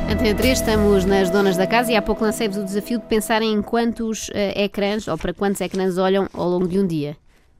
Antena 0.10 0.34
3, 0.34 0.58
estamos 0.60 1.06
nas 1.06 1.30
donas 1.30 1.56
da 1.56 1.68
casa 1.68 1.92
e 1.92 1.96
há 1.96 2.02
pouco 2.02 2.24
lancei-vos 2.24 2.58
o 2.58 2.64
desafio 2.64 2.98
de 2.98 3.06
pensarem 3.06 3.54
em 3.54 3.62
quantos 3.62 4.30
uh, 4.30 4.34
ecrãs 4.56 5.08
ou 5.08 5.16
para 5.16 5.36
quantos 5.36 5.62
ecrãs 5.62 6.00
olham 6.00 6.28
ao 6.34 6.50
longo 6.50 6.68
de 6.68 6.80
um 6.80 6.88
dia. 6.88 7.16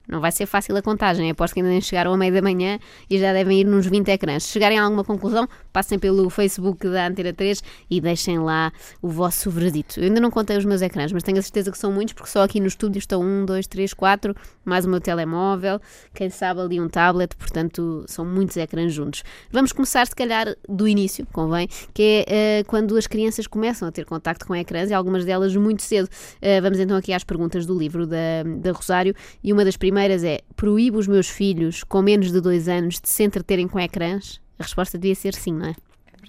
Não 0.10 0.20
vai 0.20 0.32
ser 0.32 0.48
fácil 0.48 0.76
a 0.76 0.82
contagem. 0.82 1.30
Aposto 1.30 1.54
que 1.54 1.60
ainda 1.60 1.70
nem 1.70 1.80
chegaram 1.80 2.12
à 2.12 2.18
meia 2.18 2.32
da 2.32 2.42
manhã 2.42 2.80
e 3.08 3.20
já 3.20 3.32
devem 3.32 3.62
ir 3.62 3.64
nos 3.64 3.86
20 3.86 4.08
ecrãs. 4.10 4.44
Se 4.44 4.50
chegarem 4.50 4.80
a 4.80 4.84
alguma 4.84 5.04
conclusão, 5.04 5.48
passem 5.72 6.00
pelo 6.00 6.28
Facebook 6.32 6.90
da 6.90 7.08
Antena 7.08 7.32
3 7.32 7.64
e 7.90 8.02
deixem 8.02 8.40
lá 8.40 8.74
o 9.04 9.08
vosso 9.08 9.52
veredito. 9.52 10.00
Eu 10.00 10.06
ainda 10.06 10.20
não 10.20 10.32
contei 10.32 10.58
os 10.58 10.66
meus 10.66 10.82
ecrãs, 10.82 11.12
mas 11.12 11.22
tenho 11.22 11.38
a 11.38 11.42
certeza 11.44 11.72
que 11.72 11.78
são 11.78 11.92
muitos, 11.92 12.14
porque 12.14 12.30
só 12.30 12.42
aqui 12.42 12.60
no 12.60 12.66
estúdio 12.66 12.98
estão 12.98 13.22
um, 13.22 13.46
dois, 13.46 13.68
três, 13.68 13.94
quatro, 13.94 14.36
mais 14.66 14.84
o 14.86 14.90
meu 14.90 15.00
telemóvel, 15.00 15.80
quem 16.14 16.30
sabe 16.30 16.62
ali 16.62 16.82
um 16.82 16.90
tablet, 16.90 17.36
portanto 17.36 18.04
são 18.08 18.26
muitos 18.26 18.58
ecrãs 18.58 18.92
juntos. 18.92 19.24
Vamos 19.52 19.72
começar, 19.72 20.08
se 20.08 20.16
calhar, 20.16 20.56
do 20.68 20.88
início, 20.88 21.26
convém, 21.32 21.68
que 21.94 22.26
é 22.28 22.62
uh, 22.62 22.66
quando 22.68 22.98
as 22.98 23.06
crianças 23.06 23.46
começam 23.46 23.88
a 23.88 23.92
ter 23.92 24.06
contacto 24.06 24.46
com 24.46 24.56
ecrãs 24.56 24.90
e 24.90 24.94
algumas 24.94 25.24
delas 25.24 25.56
muito 25.56 25.84
cedo. 25.84 26.06
Uh, 26.06 26.62
vamos 26.62 26.80
então 26.80 26.98
aqui 26.98 27.14
às 27.14 27.24
perguntas 27.24 27.66
do 27.66 27.78
livro 27.78 28.08
da, 28.08 28.44
da 28.58 28.72
Rosário 28.72 29.14
e 29.44 29.54
uma 29.54 29.64
das 29.64 29.78
primeiras 29.78 29.99
primeiras 30.00 30.24
é: 30.24 30.40
proíbo 30.56 30.98
os 30.98 31.08
meus 31.08 31.28
filhos 31.28 31.84
com 31.84 32.02
menos 32.02 32.32
de 32.32 32.40
dois 32.40 32.70
anos 32.70 33.02
de 33.02 33.10
se 33.10 33.22
entreterem 33.24 33.68
com 33.68 33.78
ecrãs? 33.78 34.40
A 34.58 34.64
resposta 34.64 34.98
devia 34.98 35.16
ser 35.16 35.36
sim, 35.36 35.52
não 35.52 35.68
é? 35.68 35.76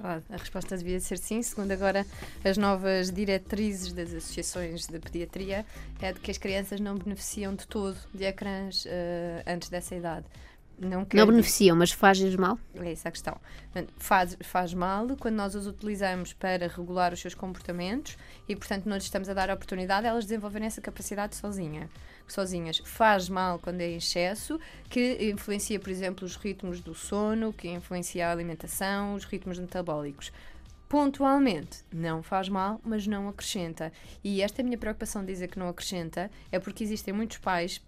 É 0.02 0.34
a 0.34 0.36
resposta 0.36 0.76
devia 0.76 0.98
ser 0.98 1.18
sim, 1.18 1.40
segundo 1.42 1.70
agora 1.70 2.06
as 2.44 2.56
novas 2.56 3.12
diretrizes 3.12 3.92
das 3.92 4.12
associações 4.14 4.86
de 4.86 4.98
pediatria, 4.98 5.64
é 6.00 6.12
de 6.12 6.18
que 6.18 6.30
as 6.30 6.38
crianças 6.38 6.80
não 6.80 6.96
beneficiam 6.96 7.54
de 7.54 7.66
todo 7.66 7.96
de 8.12 8.24
ecrãs 8.24 8.86
uh, 8.86 8.88
antes 9.46 9.68
dessa 9.68 9.94
idade. 9.94 10.24
Não, 10.80 11.06
não 11.12 11.26
beneficiam, 11.26 11.76
mas 11.76 11.92
faz-lhes 11.92 12.34
mal? 12.36 12.58
É 12.74 12.90
essa 12.90 13.10
a 13.10 13.12
questão. 13.12 13.38
Faz, 13.98 14.36
faz 14.40 14.72
mal 14.72 15.06
quando 15.18 15.34
nós 15.34 15.54
os 15.54 15.66
utilizamos 15.66 16.32
para 16.32 16.66
regular 16.66 17.12
os 17.12 17.20
seus 17.20 17.34
comportamentos 17.34 18.16
e, 18.48 18.56
portanto, 18.56 18.86
nós 18.86 19.02
estamos 19.02 19.28
a 19.28 19.34
dar 19.34 19.50
a 19.50 19.54
oportunidade 19.54 20.06
a 20.06 20.10
elas 20.10 20.24
desenvolverem 20.24 20.66
essa 20.66 20.80
capacidade 20.80 21.36
sozinha 21.36 21.88
sozinhas 22.32 22.80
faz 22.84 23.28
mal 23.28 23.58
quando 23.58 23.80
é 23.80 23.88
em 23.88 23.96
excesso, 23.96 24.58
que 24.88 25.18
influencia, 25.32 25.78
por 25.80 25.90
exemplo, 25.90 26.24
os 26.24 26.36
ritmos 26.36 26.80
do 26.80 26.94
sono, 26.94 27.52
que 27.52 27.68
influencia 27.68 28.28
a 28.28 28.32
alimentação, 28.32 29.14
os 29.14 29.24
ritmos 29.24 29.58
metabólicos 29.58 30.32
pontualmente 30.88 31.84
não 31.92 32.20
faz 32.20 32.48
mal, 32.48 32.80
mas 32.82 33.06
não 33.06 33.28
acrescenta. 33.28 33.92
E 34.24 34.42
esta 34.42 34.60
é 34.60 34.62
a 34.62 34.64
minha 34.64 34.76
preocupação 34.76 35.22
de 35.22 35.28
dizer 35.32 35.46
que 35.46 35.56
não 35.56 35.68
acrescenta, 35.68 36.28
é 36.50 36.58
porque 36.58 36.82
existem 36.82 37.14
muitos 37.14 37.38
pais 37.38 37.80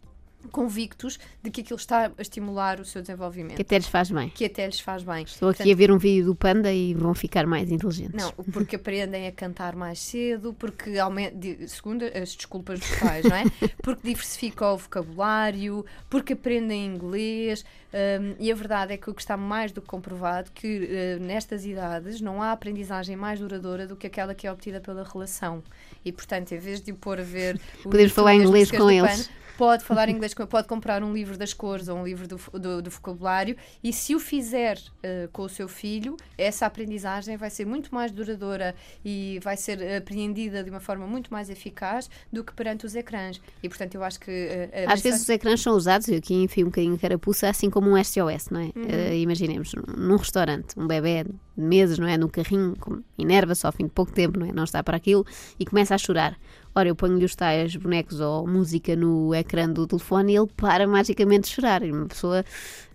convictos 0.50 1.18
de 1.42 1.50
que 1.50 1.60
aquilo 1.60 1.78
está 1.78 2.10
a 2.16 2.22
estimular 2.22 2.80
o 2.80 2.84
seu 2.84 3.00
desenvolvimento. 3.00 3.56
Que 3.56 3.62
até 3.62 3.78
lhes 3.78 3.86
faz 3.86 4.10
bem. 4.10 4.28
Que 4.30 4.44
até 4.44 4.66
lhes 4.66 4.80
faz 4.80 5.02
bem. 5.02 5.24
Estou 5.24 5.48
Portanto, 5.48 5.60
aqui 5.62 5.72
a 5.72 5.76
ver 5.76 5.90
um 5.90 5.98
vídeo 5.98 6.26
do 6.26 6.34
Panda 6.34 6.72
e 6.72 6.94
vão 6.94 7.14
ficar 7.14 7.46
mais 7.46 7.70
inteligentes. 7.70 8.14
Não, 8.14 8.32
porque 8.52 8.76
aprendem 8.76 9.26
a 9.26 9.32
cantar 9.32 9.74
mais 9.76 9.98
cedo, 9.98 10.54
porque 10.54 10.98
aumenta, 10.98 11.36
segundo 11.68 12.04
as 12.04 12.34
desculpas 12.34 12.80
dos 12.80 12.90
pais, 12.98 13.24
não 13.24 13.36
é? 13.36 13.44
Porque 13.82 14.08
diversifica 14.08 14.66
o 14.68 14.76
vocabulário, 14.76 15.84
porque 16.08 16.34
aprendem 16.34 16.86
inglês. 16.86 17.64
Um, 17.92 18.34
e 18.38 18.50
a 18.50 18.54
verdade 18.54 18.94
é 18.94 18.96
que 18.96 19.10
o 19.10 19.14
que 19.14 19.20
está 19.20 19.36
mais 19.36 19.70
do 19.72 19.82
que 19.82 19.86
comprovado 19.86 20.50
que 20.52 20.88
uh, 21.18 21.22
nestas 21.22 21.66
idades 21.66 22.20
não 22.20 22.40
há 22.40 22.52
aprendizagem 22.52 23.16
mais 23.16 23.38
duradoura 23.38 23.86
do 23.86 23.96
que 23.96 24.06
aquela 24.06 24.34
que 24.34 24.46
é 24.46 24.52
obtida 24.52 24.80
pela 24.80 25.04
relação. 25.04 25.62
E 26.04 26.12
portanto, 26.12 26.52
em 26.52 26.58
vez 26.58 26.80
de 26.80 26.92
o 26.92 26.96
pôr 26.96 27.20
a 27.20 27.22
ver. 27.22 27.60
Poder 27.82 28.08
falar 28.08 28.34
inglês 28.34 28.70
com 28.70 28.90
eles. 28.90 29.28
Pode 29.56 29.84
falar 29.84 30.08
inglês, 30.08 30.34
pode 30.34 30.68
comprar 30.68 31.02
um 31.02 31.12
livro 31.12 31.36
das 31.36 31.52
cores 31.52 31.88
ou 31.88 31.98
um 31.98 32.04
livro 32.04 32.26
do, 32.26 32.38
do, 32.58 32.82
do 32.82 32.90
vocabulário 32.90 33.56
e 33.82 33.92
se 33.92 34.14
o 34.14 34.20
fizer 34.20 34.78
uh, 34.78 35.28
com 35.32 35.42
o 35.42 35.48
seu 35.48 35.68
filho, 35.68 36.16
essa 36.36 36.66
aprendizagem 36.66 37.36
vai 37.36 37.50
ser 37.50 37.66
muito 37.66 37.94
mais 37.94 38.10
duradoura 38.10 38.74
e 39.04 39.38
vai 39.42 39.56
ser 39.56 39.96
apreendida 39.96 40.62
de 40.62 40.70
uma 40.70 40.80
forma 40.80 41.06
muito 41.06 41.32
mais 41.32 41.50
eficaz 41.50 42.08
do 42.32 42.44
que 42.44 42.52
perante 42.52 42.86
os 42.86 42.94
ecrãs. 42.94 43.40
E 43.62 43.68
portanto 43.68 43.94
eu 43.94 44.02
acho 44.02 44.20
que. 44.20 44.30
Uh, 44.30 44.90
Às 44.90 45.00
vezes 45.00 45.22
os 45.22 45.28
ecrãs 45.28 45.60
são 45.60 45.74
usados, 45.74 46.08
eu 46.08 46.18
aqui 46.18 46.34
enfio 46.34 46.66
um 46.66 46.70
bocadinho 46.70 46.94
a 46.94 46.98
carapuça, 46.98 47.48
assim 47.48 47.70
como 47.70 47.90
um 47.90 48.02
SOS, 48.02 48.50
não 48.50 48.60
é? 48.60 48.64
Uhum. 48.64 48.82
Uh, 48.84 49.14
imaginemos, 49.14 49.72
num 49.96 50.16
restaurante, 50.16 50.78
um 50.78 50.86
bebê 50.86 51.24
de 51.24 51.32
meses, 51.56 51.98
não 51.98 52.06
é? 52.06 52.16
No 52.16 52.28
carrinho, 52.28 52.74
inerva-se 53.18 53.66
ao 53.66 53.72
fim 53.72 53.84
de 53.84 53.90
pouco 53.90 54.12
tempo, 54.12 54.38
não 54.38 54.46
é? 54.46 54.52
Não 54.52 54.64
está 54.64 54.82
para 54.82 54.96
aquilo 54.96 55.24
e 55.58 55.64
começa 55.64 55.94
a 55.94 55.98
chorar. 55.98 56.36
Ora, 56.74 56.88
eu 56.88 56.96
ponho-lhe 56.96 57.24
os 57.24 57.34
tais 57.34 57.76
bonecos 57.76 58.20
ou 58.20 58.46
música 58.46 58.96
no 58.96 59.34
ecrã 59.34 59.68
do 59.68 59.86
telefone 59.86 60.32
e 60.32 60.36
ele 60.36 60.46
para 60.56 60.86
magicamente 60.86 61.48
de 61.48 61.54
chorar. 61.54 61.82
E 61.82 61.92
uma 61.92 62.06
pessoa 62.06 62.44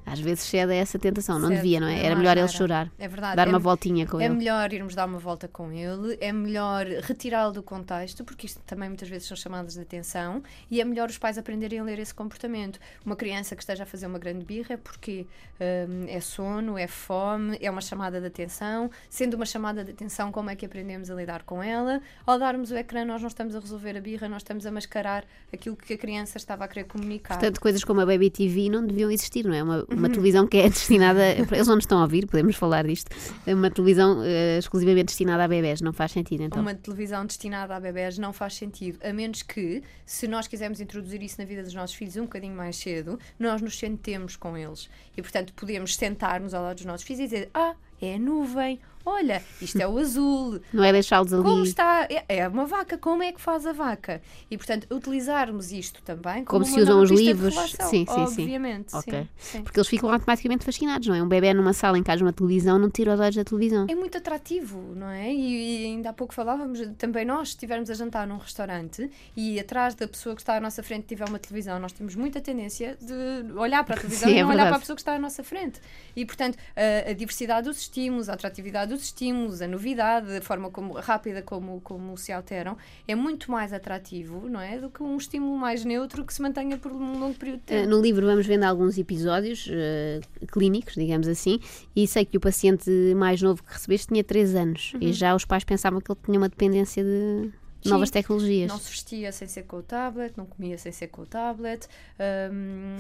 às 0.08 0.20
vezes 0.20 0.46
cede 0.46 0.72
a 0.72 0.76
essa 0.76 0.98
tentação. 0.98 1.38
Não 1.38 1.50
devia, 1.50 1.82
não 1.82 1.88
é? 1.88 2.06
Era 2.06 2.16
melhor 2.16 2.38
ele 2.38 2.48
chorar. 2.48 2.90
É 2.98 3.08
verdade. 3.08 3.36
Dar 3.36 3.48
é, 3.48 3.50
uma 3.50 3.60
voltinha 3.60 4.08
com 4.08 4.20
é 4.20 4.26
ele. 4.26 4.34
É 4.34 4.38
melhor 4.38 4.74
irmos 4.74 4.96
dar 4.96 5.06
uma 5.06 5.20
volta 5.20 5.48
com 5.48 5.72
ele, 5.72 6.18
é 6.22 6.32
melhor 6.32 6.86
retirá-lo 7.04 7.52
do 7.52 7.62
contexto, 7.62 8.24
porque 8.24 8.46
isto 8.46 8.62
também 8.66 8.88
muitas 8.88 9.10
vezes 9.10 9.28
são 9.28 9.36
chamadas 9.36 9.74
de 9.74 9.82
atenção, 9.82 10.42
e 10.72 10.80
é 10.80 10.86
melhor 10.86 11.10
os 11.10 11.18
pais 11.18 11.38
aprenderem 11.38 11.80
a 11.80 11.84
ler 11.84 12.00
esse 12.00 12.14
comportamento. 12.14 12.80
Uma 13.06 13.16
criança 13.16 13.56
que 13.56 13.62
esteja 13.62 13.84
a 13.84 13.86
fazer 13.86 14.08
uma 14.08 14.18
grande 14.18 14.46
birra 14.46 14.76
é 14.76 14.78
porque 14.78 15.28
hum, 15.60 16.06
é 16.08 16.22
sono, 16.22 16.78
é 16.78 16.88
fome, 16.88 17.58
é 17.62 17.70
uma 17.70 17.82
chamada 17.82 18.22
de 18.22 18.28
atenção. 18.28 18.90
Sendo 19.10 19.34
uma 19.34 19.46
chamada 19.46 19.84
de 19.84 19.92
atenção, 19.92 20.32
como 20.32 20.50
é 20.50 20.56
que 20.56 20.66
aprendemos 20.66 21.12
a 21.12 21.16
lidar 21.16 21.44
com 21.44 21.62
ela? 21.62 22.02
Ao 22.26 22.40
darmos 22.40 22.72
o 22.72 22.78
ecrã, 22.78 23.04
nós 23.04 23.22
não 23.22 23.28
estamos 23.28 23.56
a 23.56 23.60
resolver 23.60 23.98
a 23.98 24.02
birra, 24.02 24.30
nós 24.30 24.42
estamos 24.42 24.66
a 24.66 24.72
mascarar 24.72 25.26
aquilo 25.52 25.76
que 25.76 25.94
a 25.94 25.98
criança 25.98 26.38
estava 26.38 26.64
a 26.64 26.68
querer 26.68 26.86
comunicar. 26.86 27.36
Portanto, 27.36 27.60
coisas 27.60 27.84
como 27.84 28.00
a 28.00 28.06
Baby 28.06 28.30
TV 28.30 28.70
não 28.70 28.86
deviam 28.86 29.12
existir, 29.12 29.46
não 29.46 29.54
é? 29.54 29.62
Uma, 29.62 29.86
uma 29.98 30.10
televisão 30.10 30.48
que 30.48 30.58
é 30.58 30.70
destinada. 30.70 31.32
Eles 31.32 31.68
não 31.68 31.76
nos 31.76 31.84
estão 31.84 32.00
a 32.00 32.04
ouvir, 32.04 32.26
podemos 32.28 32.56
falar 32.56 32.86
disto. 32.86 33.10
É 33.46 33.54
uma 33.54 33.70
televisão 33.70 34.20
uh, 34.20 34.60
exclusivamente 34.60 35.08
destinada 35.08 35.44
a 35.44 35.48
bebés, 35.48 35.82
não 35.82 35.94
faz 35.94 36.12
sentido 36.12 36.44
então. 36.44 36.62
Uma 36.62 36.76
televisão 36.76 37.26
destinada 37.26 37.76
a 37.76 37.80
bebés 37.80 38.18
não 38.18 38.32
faz 38.32 38.56
sentido, 38.56 39.00
a 39.04 39.12
menos 39.12 39.42
que, 39.42 39.84
se 40.06 40.28
nós 40.28 40.48
quisermos 40.48 40.80
introduzir 40.80 41.22
isso 41.22 41.40
na 41.40 41.46
vida 41.46 41.64
dos 41.64 41.74
nossos 41.74 41.96
filhos 41.96 42.16
um 42.18 42.24
bocadinho 42.24 42.56
mais 42.56 42.76
cedo, 42.78 43.20
nós 43.40 43.62
nos 43.62 43.78
sentemos 43.78 44.36
com 44.36 44.58
eles. 44.58 44.90
E 45.16 45.22
portanto 45.22 45.54
podemos 45.54 45.96
sentar-nos 45.96 46.54
ao 46.54 46.64
lado 46.64 46.78
dos 46.78 46.86
nossos 46.86 47.06
filhos 47.06 47.20
e 47.22 47.24
dizer: 47.24 47.50
Ah, 47.54 47.76
é 48.02 48.16
a 48.16 48.20
nuvem, 48.20 48.80
olha, 49.08 49.42
isto 49.62 49.80
é 49.80 49.88
o 49.88 49.98
azul. 49.98 50.60
Não 50.74 50.84
é 50.84 50.92
deixá-los 50.92 51.34
ali. 51.34 51.44
Como 51.44 51.64
está? 51.64 52.08
É, 52.10 52.40
é, 52.40 52.48
uma 52.48 52.66
vaca, 52.66 52.98
como 52.98 53.24
é 53.24 53.32
que 53.32 53.40
faz 53.40 53.66
a 53.66 53.72
vaca? 53.72 54.22
E, 54.52 54.58
portanto, 54.58 54.88
utilizarmos 54.94 55.72
isto 55.72 56.02
também 56.04 56.44
como, 56.44 56.64
como 56.64 56.66
se 56.66 56.82
usam 56.82 57.02
os 57.02 57.10
livros. 57.10 57.56
Sim, 57.56 58.06
sim, 58.06 58.06
obviamente, 58.08 58.92
sim. 58.92 58.98
Okay. 58.98 59.28
Sim, 59.38 59.64
Porque 59.64 59.80
eles 59.80 59.88
ficam 59.88 60.12
automaticamente 60.12 60.66
fascinados, 60.66 61.08
não 61.08 61.16
é? 61.16 61.24
Um 61.24 61.28
bebê 61.28 61.54
numa 61.54 61.74
sala 61.74 61.98
em 61.98 62.04
casa 62.04 62.24
uma 62.24 62.34
televisão 62.34 62.78
não 62.78 62.90
tira 62.90 63.14
os 63.14 63.20
olhos 63.20 63.36
da 63.36 63.44
televisão. 63.44 63.88
É 63.90 63.96
muito 63.96 64.18
atrativo, 64.18 64.94
não 64.96 65.10
é? 65.10 65.32
E, 65.32 65.84
e, 65.84 65.86
ainda 65.86 66.10
há 66.10 66.14
pouco 66.14 66.34
falávamos, 66.34 66.80
também 66.98 67.26
nós, 67.26 67.50
estivermos 67.50 67.90
a 67.90 67.94
jantar 67.94 68.28
num 68.28 68.38
restaurante 68.38 69.10
e 69.36 69.60
atrás 69.60 69.96
da 69.96 70.08
pessoa 70.08 70.36
que 70.36 70.42
está 70.42 70.58
à 70.58 70.60
nossa 70.60 70.84
frente 70.84 71.06
tiver 71.06 71.28
uma 71.28 71.40
televisão, 71.40 71.80
nós 71.80 71.94
temos 71.94 72.16
muita 72.16 72.42
tendência 72.42 72.98
de 73.00 73.52
olhar 73.54 73.84
para 73.84 73.96
a 73.96 73.98
televisão 74.00 74.30
sim, 74.30 74.38
e 74.38 74.44
não 74.44 74.52
é 74.52 74.56
olhar 74.56 74.68
para 74.68 74.78
a 74.78 74.80
pessoa 74.80 74.96
que 74.96 75.02
está 75.02 75.14
à 75.14 75.20
nossa 75.20 75.44
frente. 75.44 75.80
E, 76.16 76.26
portanto, 76.26 76.58
a, 76.76 77.12
a 77.12 77.14
diversidade 77.14 77.68
dos 77.68 77.80
estímulos, 77.80 78.30
a 78.30 78.34
atratividade 78.34 78.92
dos 78.92 78.97
estímulos, 79.04 79.62
a 79.62 79.68
novidade, 79.68 80.36
a 80.36 80.42
forma 80.42 80.70
como, 80.70 80.94
rápida 80.94 81.42
como, 81.42 81.82
como 81.82 82.18
se 82.18 82.32
alteram, 82.32 82.78
é 83.08 83.16
muito 83.16 83.52
mais 83.52 83.74
atrativo, 83.74 84.50
não 84.50 84.60
é? 84.60 84.78
Do 84.78 84.90
que 84.90 85.02
um 85.02 85.18
estímulo 85.18 85.58
mais 85.58 85.84
neutro 85.84 86.26
que 86.26 86.34
se 86.34 86.42
mantenha 86.42 86.78
por 86.78 86.92
um 86.92 87.20
longo 87.20 87.38
período 87.38 87.60
de 87.60 87.66
tempo. 87.66 87.88
Uh, 87.88 87.90
no 87.90 88.02
livro 88.02 88.26
vamos 88.26 88.46
vendo 88.46 88.64
alguns 88.64 88.98
episódios 88.98 89.68
uh, 89.68 90.48
clínicos, 90.48 90.96
digamos 90.96 91.28
assim, 91.28 91.60
e 91.96 92.08
sei 92.08 92.26
que 92.26 92.38
o 92.38 92.40
paciente 92.40 92.90
mais 93.16 93.42
novo 93.42 93.64
que 93.64 93.74
recebeste 93.74 94.08
tinha 94.08 94.24
3 94.24 94.56
anos 94.56 94.94
uhum. 94.94 95.00
e 95.02 95.14
já 95.14 95.36
os 95.36 95.46
pais 95.46 95.64
pensavam 95.64 96.02
que 96.02 96.12
ele 96.12 96.20
tinha 96.24 96.38
uma 96.38 96.50
dependência 96.50 97.04
de 97.04 97.52
novas 97.86 98.10
tecnologias. 98.10 98.70
Não 98.70 98.80
se 98.80 98.90
vestia 98.90 99.32
sem 99.32 99.48
ser 99.48 99.64
com 99.64 99.78
o 99.78 99.82
tablet, 99.84 100.34
não 100.38 100.46
comia 100.46 100.78
sem 100.78 100.92
ser 100.92 101.08
com 101.08 101.22
o 101.22 101.26
tablet. 101.26 101.88
Um, 102.20 102.98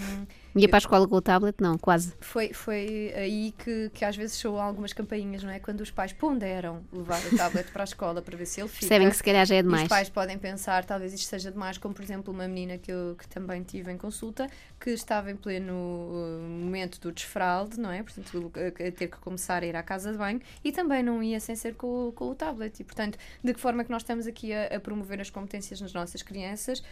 Ia 0.55 0.67
para 0.67 0.77
a 0.77 0.79
escola 0.79 1.07
com 1.07 1.15
o 1.15 1.21
tablet? 1.21 1.55
Não, 1.61 1.77
quase. 1.77 2.13
Foi, 2.19 2.53
foi 2.53 3.13
aí 3.15 3.53
que, 3.57 3.89
que 3.93 4.03
às 4.03 4.15
vezes 4.15 4.35
soam 4.37 4.61
algumas 4.61 4.93
campainhas, 4.93 5.43
não 5.43 5.51
é? 5.51 5.59
Quando 5.59 5.81
os 5.81 5.91
pais 5.91 6.13
ponderam 6.13 6.83
levar 6.91 7.19
o 7.25 7.37
tablet 7.37 7.71
para 7.71 7.83
a 7.83 7.85
escola 7.85 8.21
para 8.21 8.35
ver 8.35 8.45
se 8.45 8.61
ele 8.61 8.67
fica. 8.67 8.79
Percebem 8.79 9.09
que 9.09 9.15
se 9.15 9.23
calhar 9.23 9.45
já 9.45 9.55
é 9.55 9.61
demais. 9.61 9.83
os 9.83 9.89
pais 9.89 10.09
podem 10.09 10.37
pensar, 10.37 10.85
talvez 10.85 11.13
isto 11.13 11.27
seja 11.27 11.51
demais, 11.51 11.77
como 11.77 11.93
por 11.93 12.03
exemplo 12.03 12.33
uma 12.33 12.47
menina 12.47 12.77
que 12.77 12.91
eu 12.91 13.15
que 13.17 13.27
também 13.27 13.63
tive 13.63 13.91
em 13.91 13.97
consulta, 13.97 14.47
que 14.79 14.91
estava 14.91 15.31
em 15.31 15.35
pleno 15.35 15.73
uh, 15.73 16.41
momento 16.41 16.99
do 16.99 17.11
desfralde, 17.11 17.79
não 17.79 17.91
é? 17.91 18.01
Portanto, 18.01 18.51
ter 18.95 19.07
que 19.07 19.17
começar 19.17 19.63
a 19.63 19.65
ir 19.65 19.75
à 19.75 19.83
casa 19.83 20.11
de 20.11 20.17
banho 20.17 20.41
e 20.63 20.71
também 20.71 21.03
não 21.03 21.21
ia 21.21 21.39
sem 21.39 21.55
ser 21.55 21.75
com, 21.75 22.11
com 22.15 22.29
o 22.29 22.35
tablet. 22.35 22.79
E 22.79 22.83
portanto, 22.83 23.17
de 23.43 23.53
que 23.53 23.59
forma 23.59 23.81
é 23.81 23.85
que 23.85 23.91
nós 23.91 24.01
estamos 24.01 24.27
aqui 24.27 24.53
a, 24.53 24.75
a 24.75 24.79
promover 24.79 25.19
as 25.21 25.29
competências 25.29 25.81
nas 25.81 25.93
nossas 25.93 26.21
crianças 26.21 26.83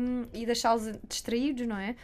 um, 0.00 0.26
e 0.32 0.46
deixá-los 0.46 0.92
distraídos, 1.08 1.66
não 1.66 1.76
é? 1.76 1.96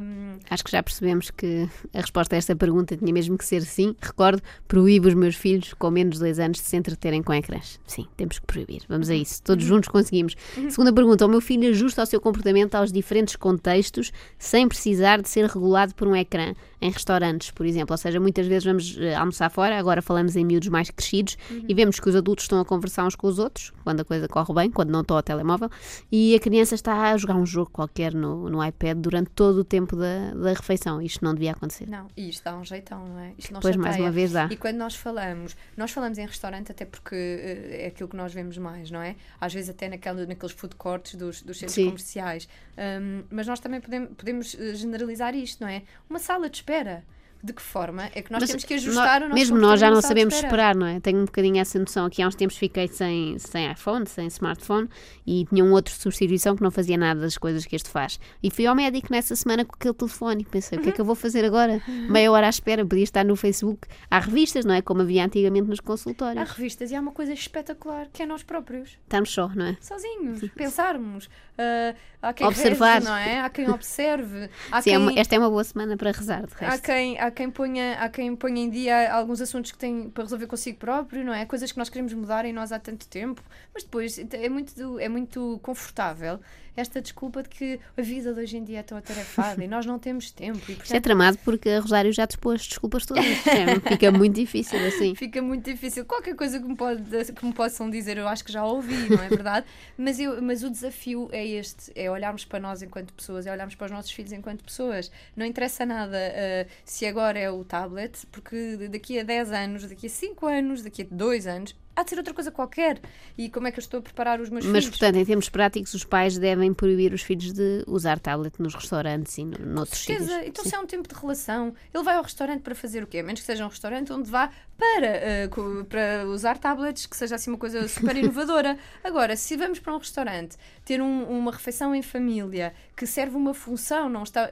Um, 0.00 0.31
Acho 0.48 0.64
que 0.64 0.70
já 0.70 0.82
percebemos 0.82 1.30
que 1.30 1.68
a 1.94 2.00
resposta 2.00 2.34
a 2.34 2.38
esta 2.38 2.54
pergunta 2.54 2.96
tinha 2.96 3.12
mesmo 3.12 3.36
que 3.38 3.44
ser 3.44 3.62
sim. 3.62 3.94
Recordo, 4.00 4.42
proíbo 4.66 5.08
os 5.08 5.14
meus 5.14 5.34
filhos 5.34 5.74
com 5.74 5.90
menos 5.90 6.14
de 6.14 6.20
dois 6.20 6.38
anos 6.38 6.58
de 6.58 6.64
se 6.64 6.76
entreterem 6.76 7.22
com 7.22 7.32
ecrãs. 7.32 7.80
Sim, 7.86 8.06
temos 8.16 8.38
que 8.38 8.46
proibir. 8.46 8.82
Vamos 8.88 9.08
a 9.10 9.14
isso. 9.14 9.42
Todos 9.42 9.64
juntos 9.64 9.88
conseguimos. 9.88 10.34
Segunda 10.70 10.92
pergunta: 10.92 11.26
o 11.26 11.28
meu 11.28 11.40
filho 11.40 11.68
ajusta 11.70 12.02
o 12.02 12.06
seu 12.06 12.20
comportamento 12.20 12.74
aos 12.74 12.92
diferentes 12.92 13.36
contextos 13.36 14.12
sem 14.38 14.68
precisar 14.68 15.20
de 15.20 15.28
ser 15.28 15.46
regulado 15.46 15.94
por 15.94 16.08
um 16.08 16.16
ecrã? 16.16 16.54
Em 16.82 16.90
restaurantes, 16.90 17.52
por 17.52 17.64
exemplo. 17.64 17.94
Ou 17.94 17.96
seja, 17.96 18.18
muitas 18.18 18.46
vezes 18.46 18.64
vamos 18.64 18.96
uh, 18.96 19.16
almoçar 19.16 19.48
fora, 19.50 19.78
agora 19.78 20.02
falamos 20.02 20.34
em 20.34 20.44
miúdos 20.44 20.68
mais 20.68 20.90
crescidos 20.90 21.38
uhum. 21.48 21.64
e 21.68 21.74
vemos 21.74 22.00
que 22.00 22.08
os 22.08 22.16
adultos 22.16 22.44
estão 22.44 22.60
a 22.60 22.64
conversar 22.64 23.06
uns 23.06 23.14
com 23.14 23.28
os 23.28 23.38
outros, 23.38 23.72
quando 23.84 24.00
a 24.00 24.04
coisa 24.04 24.26
corre 24.26 24.52
bem, 24.52 24.70
quando 24.70 24.90
não 24.90 25.02
estão 25.02 25.16
ao 25.16 25.22
telemóvel, 25.22 25.70
e 26.10 26.34
a 26.34 26.40
criança 26.40 26.74
está 26.74 27.12
a 27.12 27.16
jogar 27.16 27.36
um 27.36 27.46
jogo 27.46 27.70
qualquer 27.70 28.12
no, 28.12 28.50
no 28.50 28.64
iPad 28.64 28.98
durante 28.98 29.30
todo 29.30 29.58
o 29.58 29.64
tempo 29.64 29.94
da, 29.94 30.34
da 30.34 30.52
refeição. 30.52 31.00
Isto 31.00 31.24
não 31.24 31.34
devia 31.34 31.52
acontecer. 31.52 31.88
Não, 31.88 32.08
e 32.16 32.28
isto 32.28 32.42
dá 32.42 32.56
um 32.56 32.64
jeitão, 32.64 33.06
não 33.06 33.20
é? 33.20 33.32
Isto 33.38 33.52
não 33.52 33.60
pois, 33.60 33.76
mais 33.76 33.96
uma 33.96 34.10
vez 34.10 34.32
dá. 34.32 34.48
E 34.50 34.56
quando 34.56 34.76
nós 34.76 34.96
falamos, 34.96 35.56
nós 35.76 35.92
falamos 35.92 36.18
em 36.18 36.26
restaurante 36.26 36.72
até 36.72 36.84
porque 36.84 37.14
uh, 37.14 37.74
é 37.74 37.86
aquilo 37.86 38.08
que 38.08 38.16
nós 38.16 38.34
vemos 38.34 38.58
mais, 38.58 38.90
não 38.90 39.00
é? 39.00 39.14
Às 39.40 39.54
vezes 39.54 39.70
até 39.70 39.88
naquela, 39.88 40.26
naqueles 40.26 40.52
food 40.52 40.74
courts 40.74 41.14
dos, 41.14 41.42
dos 41.42 41.58
centros 41.58 41.74
Sim. 41.74 41.84
comerciais. 41.84 42.48
Um, 42.76 43.22
mas 43.30 43.46
nós 43.46 43.60
também 43.60 43.80
podemos, 43.80 44.10
podemos 44.16 44.56
eh, 44.58 44.74
generalizar 44.74 45.34
isto, 45.34 45.60
não 45.60 45.68
é? 45.68 45.82
Uma 46.08 46.18
sala 46.18 46.48
de 46.48 46.56
espera 46.56 46.71
espera 46.72 47.04
de 47.42 47.52
que 47.52 47.60
forma 47.60 48.04
é 48.14 48.22
que 48.22 48.30
nós 48.30 48.40
Mas 48.40 48.50
temos 48.50 48.64
que 48.64 48.74
ajustar 48.74 49.20
nós, 49.20 49.26
o 49.26 49.28
nosso 49.30 49.34
Mesmo 49.34 49.58
nós 49.58 49.80
já 49.80 49.90
não 49.90 50.00
sabemos 50.00 50.34
esperar, 50.34 50.76
não 50.76 50.86
é? 50.86 51.00
Tenho 51.00 51.18
um 51.18 51.24
bocadinho 51.24 51.58
essa 51.58 51.78
noção. 51.78 52.06
Aqui 52.06 52.22
há 52.22 52.28
uns 52.28 52.36
tempos 52.36 52.56
fiquei 52.56 52.86
sem, 52.86 53.36
sem 53.38 53.70
iPhone, 53.70 54.06
sem 54.06 54.26
smartphone 54.28 54.88
e 55.26 55.44
tinha 55.46 55.64
um 55.64 55.72
outro 55.72 55.92
substituição 55.92 56.54
que 56.54 56.62
não 56.62 56.70
fazia 56.70 56.96
nada 56.96 57.20
das 57.20 57.36
coisas 57.36 57.66
que 57.66 57.74
este 57.74 57.88
faz. 57.88 58.20
E 58.42 58.50
fui 58.50 58.66
ao 58.66 58.76
médico 58.76 59.08
nessa 59.10 59.34
semana 59.34 59.64
com 59.64 59.74
aquele 59.74 59.94
telefone 59.94 60.42
e 60.42 60.44
pensei, 60.44 60.78
uhum. 60.78 60.82
o 60.82 60.84
que 60.84 60.90
é 60.90 60.92
que 60.92 61.00
eu 61.00 61.04
vou 61.04 61.16
fazer 61.16 61.44
agora? 61.44 61.82
Meia 61.88 62.30
hora 62.30 62.46
à 62.46 62.50
espera, 62.50 62.86
podia 62.86 63.04
estar 63.04 63.24
no 63.24 63.34
Facebook. 63.34 63.88
Há 64.08 64.20
revistas, 64.20 64.64
não 64.64 64.74
é? 64.74 64.80
Como 64.80 65.02
havia 65.02 65.24
antigamente 65.24 65.68
nos 65.68 65.80
consultórios. 65.80 66.40
Há 66.40 66.52
revistas 66.52 66.92
e 66.92 66.94
há 66.94 67.00
uma 67.00 67.12
coisa 67.12 67.32
espetacular 67.32 68.08
que 68.12 68.22
é 68.22 68.26
nós 68.26 68.44
próprios. 68.44 68.98
Estamos 69.02 69.30
só, 69.30 69.48
não 69.48 69.66
é? 69.66 69.76
Sozinhos, 69.80 70.48
pensarmos. 70.54 71.26
Uh, 71.26 71.96
há 72.22 72.32
quem 72.32 72.46
Observar. 72.46 72.94
Reze, 72.94 73.06
não 73.06 73.16
é? 73.16 73.40
Há 73.40 73.50
quem 73.50 73.68
observe. 73.68 74.48
Há 74.70 74.80
Sim, 74.80 74.90
quem... 74.90 74.94
É 74.94 74.98
uma, 74.98 75.18
esta 75.18 75.34
é 75.34 75.38
uma 75.38 75.50
boa 75.50 75.64
semana 75.64 75.96
para 75.96 76.12
rezar, 76.12 76.46
de 76.46 76.54
resto. 76.54 76.74
Há 76.74 76.78
quem, 76.78 77.18
há 77.18 77.30
quem 77.32 77.50
ponha, 77.50 77.94
há 77.94 78.08
quem 78.08 78.36
ponha 78.36 78.62
em 78.62 78.70
dia 78.70 79.12
alguns 79.12 79.40
assuntos 79.40 79.72
que 79.72 79.78
tem 79.78 80.10
para 80.10 80.24
resolver 80.24 80.46
consigo 80.46 80.78
próprio, 80.78 81.24
não 81.24 81.32
é? 81.32 81.44
Coisas 81.46 81.72
que 81.72 81.78
nós 81.78 81.88
queremos 81.88 82.12
mudar 82.14 82.44
em 82.44 82.52
nós 82.52 82.70
há 82.72 82.78
tanto 82.78 83.08
tempo, 83.08 83.42
mas 83.74 83.82
depois 83.82 84.18
é 84.18 84.48
muito, 84.48 84.98
é 84.98 85.08
muito 85.08 85.58
confortável 85.62 86.38
esta 86.76 87.00
desculpa 87.00 87.42
de 87.42 87.48
que 87.48 87.80
a 87.96 88.02
vida 88.02 88.32
de 88.32 88.40
hoje 88.40 88.56
em 88.56 88.64
dia 88.64 88.80
é 88.80 88.82
tão 88.82 88.96
atarefada 88.96 89.62
e 89.62 89.68
nós 89.68 89.84
não 89.84 89.98
temos 89.98 90.30
tempo. 90.30 90.58
E, 90.58 90.60
portanto... 90.60 90.84
Isto 90.84 90.96
é 90.96 91.00
tramado 91.00 91.38
porque 91.44 91.68
a 91.68 91.80
Rosário 91.80 92.12
já 92.12 92.24
dispôs 92.24 92.66
desculpas 92.66 93.06
todas. 93.06 93.24
É, 93.52 93.78
fica 93.80 94.10
muito 94.10 94.34
difícil 94.34 94.78
assim. 94.86 95.14
Fica 95.14 95.42
muito 95.42 95.64
difícil. 95.70 96.04
Qualquer 96.04 96.34
coisa 96.34 96.58
que 96.58 96.66
me, 96.66 96.74
pode, 96.74 97.02
que 97.32 97.44
me 97.44 97.52
possam 97.52 97.90
dizer, 97.90 98.16
eu 98.16 98.26
acho 98.26 98.44
que 98.44 98.50
já 98.50 98.64
ouvi, 98.64 99.08
não 99.10 99.22
é 99.22 99.28
verdade? 99.28 99.66
mas, 99.96 100.18
eu, 100.18 100.40
mas 100.40 100.62
o 100.62 100.70
desafio 100.70 101.28
é 101.32 101.46
este: 101.46 101.92
é 101.94 102.10
olharmos 102.10 102.44
para 102.44 102.58
nós 102.58 102.82
enquanto 102.82 103.12
pessoas, 103.12 103.46
é 103.46 103.52
olharmos 103.52 103.74
para 103.74 103.86
os 103.86 103.90
nossos 103.90 104.10
filhos 104.10 104.32
enquanto 104.32 104.64
pessoas. 104.64 105.10
Não 105.36 105.44
interessa 105.44 105.84
nada 105.84 106.16
uh, 106.16 106.70
se 106.84 107.04
agora 107.06 107.38
é 107.38 107.50
o 107.50 107.62
tablet, 107.64 108.26
porque 108.32 108.88
daqui 108.88 109.18
a 109.18 109.22
10 109.22 109.52
anos, 109.52 109.88
daqui 109.88 110.06
a 110.06 110.10
5 110.10 110.46
anos, 110.46 110.82
daqui 110.82 111.02
a 111.02 111.06
2 111.10 111.46
anos, 111.46 111.74
há 111.94 112.02
de 112.02 112.10
ser 112.10 112.16
outra 112.18 112.32
coisa 112.34 112.50
qualquer. 112.50 113.00
E 113.36 113.48
como 113.50 113.66
é 113.66 113.72
que 113.72 113.78
eu 113.78 113.82
estou 113.82 113.98
a 114.00 114.02
preparar 114.02 114.40
os 114.40 114.48
meus 114.50 114.64
Mas, 114.64 114.84
filhos? 114.84 114.98
portanto, 114.98 115.16
em 115.16 115.24
termos 115.24 115.48
práticos, 115.48 115.94
os 115.94 116.04
pais 116.04 116.38
devem 116.38 116.72
proibir 116.72 117.12
os 117.12 117.22
filhos 117.22 117.52
de 117.52 117.84
usar 117.86 118.18
tablet 118.18 118.54
nos 118.60 118.74
restaurantes 118.74 119.36
e 119.38 119.44
no, 119.44 119.58
noutros 119.66 120.00
sítios. 120.00 120.26
certeza. 120.26 120.46
Então, 120.46 120.64
Sim. 120.64 120.70
se 120.70 120.76
é 120.76 120.80
um 120.80 120.86
tempo 120.86 121.08
de 121.08 121.14
relação, 121.14 121.74
ele 121.92 122.02
vai 122.04 122.16
ao 122.16 122.22
restaurante 122.22 122.62
para 122.62 122.74
fazer 122.74 123.02
o 123.02 123.06
quê? 123.06 123.18
A 123.18 123.22
menos 123.22 123.40
que 123.40 123.46
seja 123.46 123.64
um 123.64 123.68
restaurante 123.68 124.12
onde 124.12 124.30
vá 124.30 124.50
para, 124.78 125.48
co- 125.50 125.84
para 125.88 126.26
usar 126.26 126.58
tablets, 126.58 127.06
que 127.06 127.16
seja 127.16 127.36
assim 127.36 127.50
uma 127.50 127.58
coisa 127.58 127.86
super 127.88 128.16
inovadora. 128.16 128.76
Agora, 129.04 129.36
se 129.36 129.56
vamos 129.56 129.78
para 129.78 129.94
um 129.94 129.98
restaurante 129.98 130.56
ter 130.84 131.00
um- 131.00 131.24
uma 131.28 131.52
refeição 131.52 131.94
em 131.94 132.02
família 132.02 132.74
que 132.96 133.06
serve 133.06 133.36
uma 133.36 133.54
função, 133.54 134.08
não 134.08 134.22
está. 134.24 134.50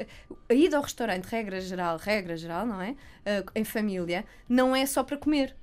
A 0.49 0.55
ida 0.55 0.77
ao 0.77 0.83
restaurante, 0.83 1.25
regra 1.25 1.61
geral, 1.61 1.97
regra 1.97 2.37
geral, 2.37 2.65
não 2.67 2.81
é? 2.81 2.95
Eh, 3.25 3.45
em 3.57 3.65
família, 3.65 4.25
não 4.49 4.75
é 4.75 4.87
só 4.87 5.03
para 5.03 5.17
comer. 5.17 5.55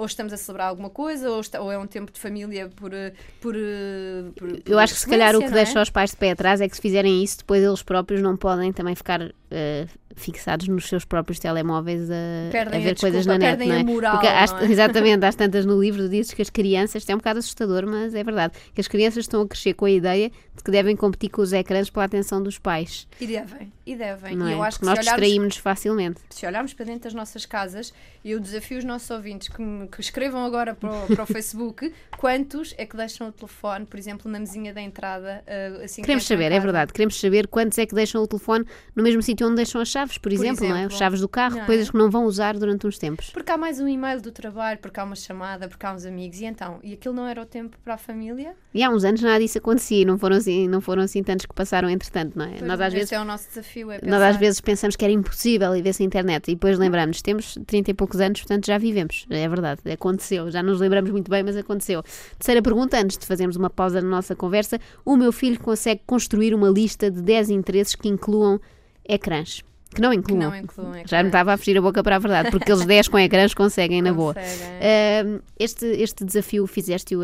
Ou 0.00 0.06
estamos 0.06 0.32
a 0.32 0.36
celebrar 0.38 0.68
alguma 0.68 0.88
coisa, 0.88 1.30
ou, 1.30 1.40
está- 1.40 1.60
ou 1.60 1.70
é 1.70 1.76
um 1.76 1.86
tempo 1.86 2.10
de 2.10 2.18
família 2.18 2.70
por. 2.74 2.94
eh, 2.94 3.12
por, 3.38 3.54
eh, 3.54 4.30
por- 4.34 4.48
por 4.62 4.62
Eu 4.72 4.78
acho 4.78 4.94
que 4.94 5.00
se 5.00 5.06
calhar 5.06 5.36
o 5.36 5.40
que 5.40 5.44
é? 5.44 5.50
deixa 5.50 5.82
os 5.82 5.90
pais 5.90 6.10
de 6.10 6.16
pé 6.16 6.30
atrás 6.30 6.60
é 6.62 6.68
que 6.68 6.74
se 6.74 6.80
fizerem 6.80 7.22
isso, 7.22 7.38
depois 7.38 7.62
eles 7.62 7.82
próprios 7.82 8.22
não 8.22 8.34
podem 8.34 8.72
também 8.72 8.94
ficar 8.94 9.20
eh, 9.50 9.86
fixados 10.16 10.66
nos 10.68 10.88
seus 10.88 11.04
próprios 11.04 11.38
telemóveis 11.38 12.10
a, 12.10 12.14
a 12.14 12.76
a 12.76 12.78
ver 12.78 12.98
coisas 12.98 13.24
desculpa, 13.26 13.38
na 13.38 13.56
net, 13.56 13.66
não 13.68 13.74
é? 13.74 13.80
a 13.80 13.84
moral, 13.84 14.12
Porque 14.12 14.26
às- 14.26 14.52
não 14.52 14.58
é? 14.60 14.64
Exatamente, 14.70 15.24
às 15.24 15.34
tantas 15.34 15.64
no 15.64 15.80
livro 15.80 16.08
dizes 16.08 16.32
que 16.34 16.42
as 16.42 16.50
crianças, 16.50 17.02
isto 17.02 17.10
é 17.10 17.14
um 17.14 17.18
bocado 17.18 17.38
assustador, 17.38 17.86
mas 17.86 18.14
é 18.14 18.22
verdade, 18.24 18.54
que 18.74 18.80
as 18.80 18.88
crianças 18.88 19.24
estão 19.24 19.42
a 19.42 19.48
crescer 19.48 19.74
com 19.74 19.84
a 19.84 19.90
ideia 19.90 20.30
de 20.56 20.62
que 20.64 20.70
devem 20.70 20.94
competir 20.96 21.30
com 21.30 21.40
os 21.42 21.52
ecrãs 21.52 21.88
pela 21.90 22.04
atenção 22.04 22.42
dos 22.42 22.58
pais, 22.58 23.06
E 23.20 23.26
devem, 23.26 23.72
e 23.86 23.94
devem. 23.96 24.36
não 24.36 24.48
e 24.48 24.52
é? 24.52 24.54
eu 24.54 24.62
acho 24.62 24.78
Porque 24.78 24.90
que 24.92 24.96
nós 24.96 25.04
se 25.04 25.10
olharmos 25.10 25.20
distraímos-nos 25.26 25.56
facilmente. 25.62 26.20
se 26.30 26.46
olharmos 26.46 26.74
para 26.74 26.86
dentro 26.86 27.02
das 27.04 27.14
nossas 27.14 27.46
casas, 27.46 27.92
eu 28.24 28.38
desafio 28.40 28.78
os 28.78 28.84
nossos 28.84 29.08
ouvintes 29.10 29.48
que, 29.48 29.62
me- 29.62 29.86
que 29.88 30.00
escrevam 30.00 30.44
agora 30.44 30.74
para 30.74 30.90
o, 30.92 31.06
para 31.06 31.22
o 31.22 31.26
Facebook 31.32 31.92
quantos 32.18 32.74
é 32.76 32.84
que 32.84 32.96
deixam 32.96 33.28
o 33.28 33.32
telefone, 33.32 33.86
por 33.86 33.98
exemplo, 33.98 34.30
na 34.30 34.38
mesinha 34.38 34.74
da 34.74 34.80
entrada. 34.82 35.42
ah, 35.46 35.84
assim 35.84 36.02
que 36.02 36.06
Queremos 36.06 36.24
em 36.24 36.26
saber, 36.28 36.52
é 36.52 36.60
verdade, 36.60 36.92
queremos 36.92 37.18
saber 37.18 37.46
quantos 37.46 37.78
é 37.78 37.86
que 37.86 37.94
deixam 37.94 38.22
o 38.22 38.26
telefone 38.26 38.64
no 38.94 39.02
mesmo 39.02 39.22
sítio 39.22 39.39
onde 39.44 39.56
deixam 39.56 39.80
as 39.80 39.88
chaves, 39.88 40.18
por 40.18 40.32
exemplo, 40.32 40.66
não 40.66 40.74
é? 40.74 40.78
exemplo. 40.80 40.94
As 40.94 40.98
chaves 40.98 41.20
do 41.20 41.28
carro, 41.28 41.56
Não 41.56 41.62
é? 41.62 41.66
coisas 41.66 41.90
que 41.90 41.96
não 41.96 42.10
vão 42.10 42.24
usar 42.24 42.56
durante 42.58 42.86
uns 42.86 42.98
tempos. 42.98 43.30
Porque 43.30 43.50
há 43.50 43.56
mais 43.56 43.80
um 43.80 43.88
e-mail 43.88 44.20
do 44.20 44.30
trabalho, 44.30 44.78
porque 44.78 44.98
há 44.98 45.04
uma 45.04 45.16
chamada, 45.16 45.68
porque 45.68 45.84
há 45.84 45.92
uns 45.92 46.04
amigos, 46.04 46.40
e 46.40 46.44
então, 46.44 46.78
e 46.82 46.92
aquilo 46.92 47.14
não 47.14 47.26
era 47.26 47.40
o 47.42 47.46
tempo 47.46 47.76
para 47.84 47.94
a 47.94 47.98
família? 47.98 48.54
E 48.72 48.82
há 48.82 48.90
uns 48.90 49.04
anos 49.04 49.20
nada 49.20 49.38
disso 49.40 49.58
acontecia 49.58 50.02
e 50.02 50.04
não 50.04 50.18
foram 50.18 50.36
assim, 50.36 50.68
não 50.68 50.80
foram 50.80 51.02
assim 51.02 51.22
tantos 51.22 51.46
que 51.46 51.54
passaram 51.54 51.88
entretanto, 51.90 52.38
não 52.38 52.44
é? 52.44 52.50
Pois, 52.50 52.62
Nós 52.62 52.80
às 52.80 52.92
vezes 52.92 53.12
é 53.12 53.20
o 53.20 53.24
nosso 53.24 53.48
desafio, 53.48 53.90
é 53.90 54.00
Nós 54.02 54.22
às 54.22 54.36
vezes 54.36 54.60
pensamos 54.60 54.96
que 54.96 55.04
era 55.04 55.12
impossível 55.12 55.74
e 55.74 55.82
ver-se 55.82 56.02
a 56.02 56.06
internet 56.06 56.50
e 56.50 56.54
depois 56.54 56.78
lembramos, 56.78 57.20
temos 57.22 57.58
30 57.66 57.90
e 57.90 57.94
poucos 57.94 58.20
anos, 58.20 58.40
portanto 58.40 58.66
já 58.66 58.78
vivemos. 58.78 59.26
É 59.30 59.48
verdade, 59.48 59.80
aconteceu. 59.90 60.50
Já 60.50 60.62
nos 60.62 60.80
lembramos 60.80 61.10
muito 61.10 61.30
bem, 61.30 61.42
mas 61.42 61.56
aconteceu. 61.56 62.02
Terceira 62.38 62.62
pergunta, 62.62 62.98
antes 62.98 63.18
de 63.18 63.26
fazermos 63.26 63.56
uma 63.56 63.70
pausa 63.70 64.00
na 64.00 64.08
nossa 64.08 64.36
conversa, 64.36 64.78
o 65.04 65.16
meu 65.16 65.32
filho 65.32 65.58
consegue 65.60 66.02
construir 66.06 66.54
uma 66.54 66.68
lista 66.68 67.10
de 67.10 67.20
10 67.22 67.50
interesses 67.50 67.94
que 67.94 68.08
incluam 68.08 68.60
ecrãs. 69.04 69.62
Que 69.92 70.00
não 70.00 70.10
que 70.10 70.18
incluam. 70.18 70.50
não 70.50 70.56
incluam. 70.56 70.92
Já 71.04 71.20
me 71.22 71.30
estava 71.30 71.52
a 71.52 71.56
fugir 71.56 71.76
a 71.76 71.80
boca 71.80 72.00
para 72.02 72.16
a 72.16 72.18
verdade, 72.20 72.50
porque 72.50 72.62
aqueles 72.64 72.86
10 72.86 73.08
com 73.08 73.18
ecrãs 73.18 73.52
conseguem 73.52 74.00
na 74.00 74.12
boa. 74.12 74.34
Ahm, 74.36 75.40
este, 75.58 75.84
este 75.84 76.24
desafio 76.24 76.64
fizeste-o 76.66 77.22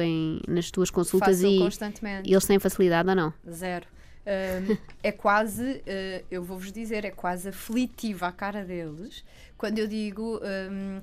nas 0.49 0.71
tuas 0.73 0.91
consultas 0.91 1.37
Faço 1.37 1.47
e, 1.47 1.59
constantemente. 1.61 2.29
eles 2.29 2.45
têm 2.45 2.59
facilidade 2.59 3.09
ou 3.09 3.15
não? 3.15 3.33
Zero. 3.49 3.87
Um, 4.27 4.77
é 5.05 5.13
quase, 5.13 5.63
uh, 5.63 6.25
eu 6.29 6.43
vou-vos 6.43 6.73
dizer, 6.73 7.05
é 7.05 7.13
quase 7.13 7.51
aflitiva 7.51 8.27
a 8.27 8.33
cara 8.33 8.65
deles 8.65 9.25
quando 9.57 9.79
eu 9.79 9.87
digo. 9.87 10.41
um, 10.43 11.01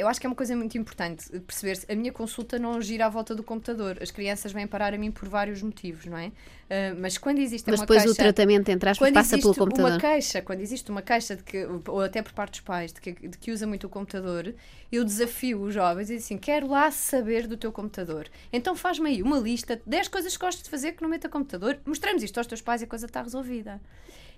eu 0.00 0.08
acho 0.08 0.20
que 0.20 0.26
é 0.26 0.28
uma 0.30 0.36
coisa 0.36 0.56
muito 0.56 0.78
importante 0.78 1.28
perceber-se. 1.40 1.90
A 1.90 1.94
minha 1.94 2.12
consulta 2.12 2.58
não 2.58 2.80
gira 2.80 3.06
à 3.06 3.08
volta 3.08 3.34
do 3.34 3.42
computador. 3.42 3.98
As 4.00 4.10
crianças 4.10 4.52
vêm 4.52 4.66
parar 4.66 4.94
a 4.94 4.98
mim 4.98 5.10
por 5.10 5.28
vários 5.28 5.62
motivos, 5.62 6.06
não 6.06 6.16
é? 6.16 6.28
Uh, 6.28 6.96
mas 6.98 7.18
quando 7.18 7.38
existe 7.38 7.68
Mas 7.68 7.80
uma 7.80 7.86
depois 7.86 8.02
queixa, 8.02 8.12
o 8.12 8.16
tratamento, 8.16 8.68
entre 8.68 8.90
aspas, 8.90 9.10
passa 9.12 9.36
pelo 9.36 9.54
computador. 9.54 9.90
uma 9.92 10.00
queixa, 10.00 10.40
quando 10.40 10.60
existe 10.60 10.90
uma 10.90 11.02
queixa 11.02 11.36
de 11.36 11.42
que, 11.42 11.66
ou 11.86 12.00
até 12.00 12.22
por 12.22 12.32
parte 12.32 12.52
dos 12.52 12.60
pais, 12.60 12.92
de 12.92 13.00
que, 13.00 13.12
de 13.12 13.36
que 13.36 13.50
usa 13.50 13.66
muito 13.66 13.86
o 13.86 13.90
computador, 13.90 14.54
eu 14.90 15.04
desafio 15.04 15.60
os 15.62 15.74
jovens 15.74 16.04
e 16.04 16.14
digo 16.14 16.24
assim: 16.24 16.38
quero 16.38 16.68
lá 16.68 16.90
saber 16.90 17.46
do 17.46 17.56
teu 17.56 17.70
computador. 17.70 18.28
Então 18.52 18.74
faz-me 18.74 19.10
aí 19.10 19.22
uma 19.22 19.38
lista 19.38 19.76
de 19.76 19.82
10 19.84 20.08
coisas 20.08 20.36
que 20.36 20.44
gostas 20.44 20.62
de 20.64 20.70
fazer 20.70 20.92
que 20.92 21.02
não 21.02 21.10
meta 21.10 21.28
computador, 21.28 21.78
mostramos 21.84 22.22
isto 22.22 22.38
aos 22.38 22.46
teus 22.46 22.62
pais 22.62 22.80
e 22.80 22.84
a 22.84 22.86
coisa 22.86 23.06
está 23.06 23.22
resolvida. 23.22 23.80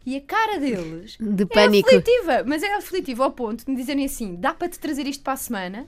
E 0.05 0.17
a 0.17 0.21
cara 0.21 0.59
deles 0.59 1.17
De 1.21 1.45
é 1.45 1.47
pânico. 1.47 1.89
aflitiva, 1.89 2.45
mas 2.47 2.63
é 2.63 2.75
aflitiva 2.75 3.25
ao 3.25 3.31
ponto 3.31 3.65
de 3.65 3.71
me 3.71 3.77
dizerem 3.77 4.05
assim: 4.05 4.35
dá 4.37 4.53
para 4.53 4.69
te 4.69 4.79
trazer 4.79 5.07
isto 5.07 5.23
para 5.23 5.35
a 5.35 5.37
semana? 5.37 5.87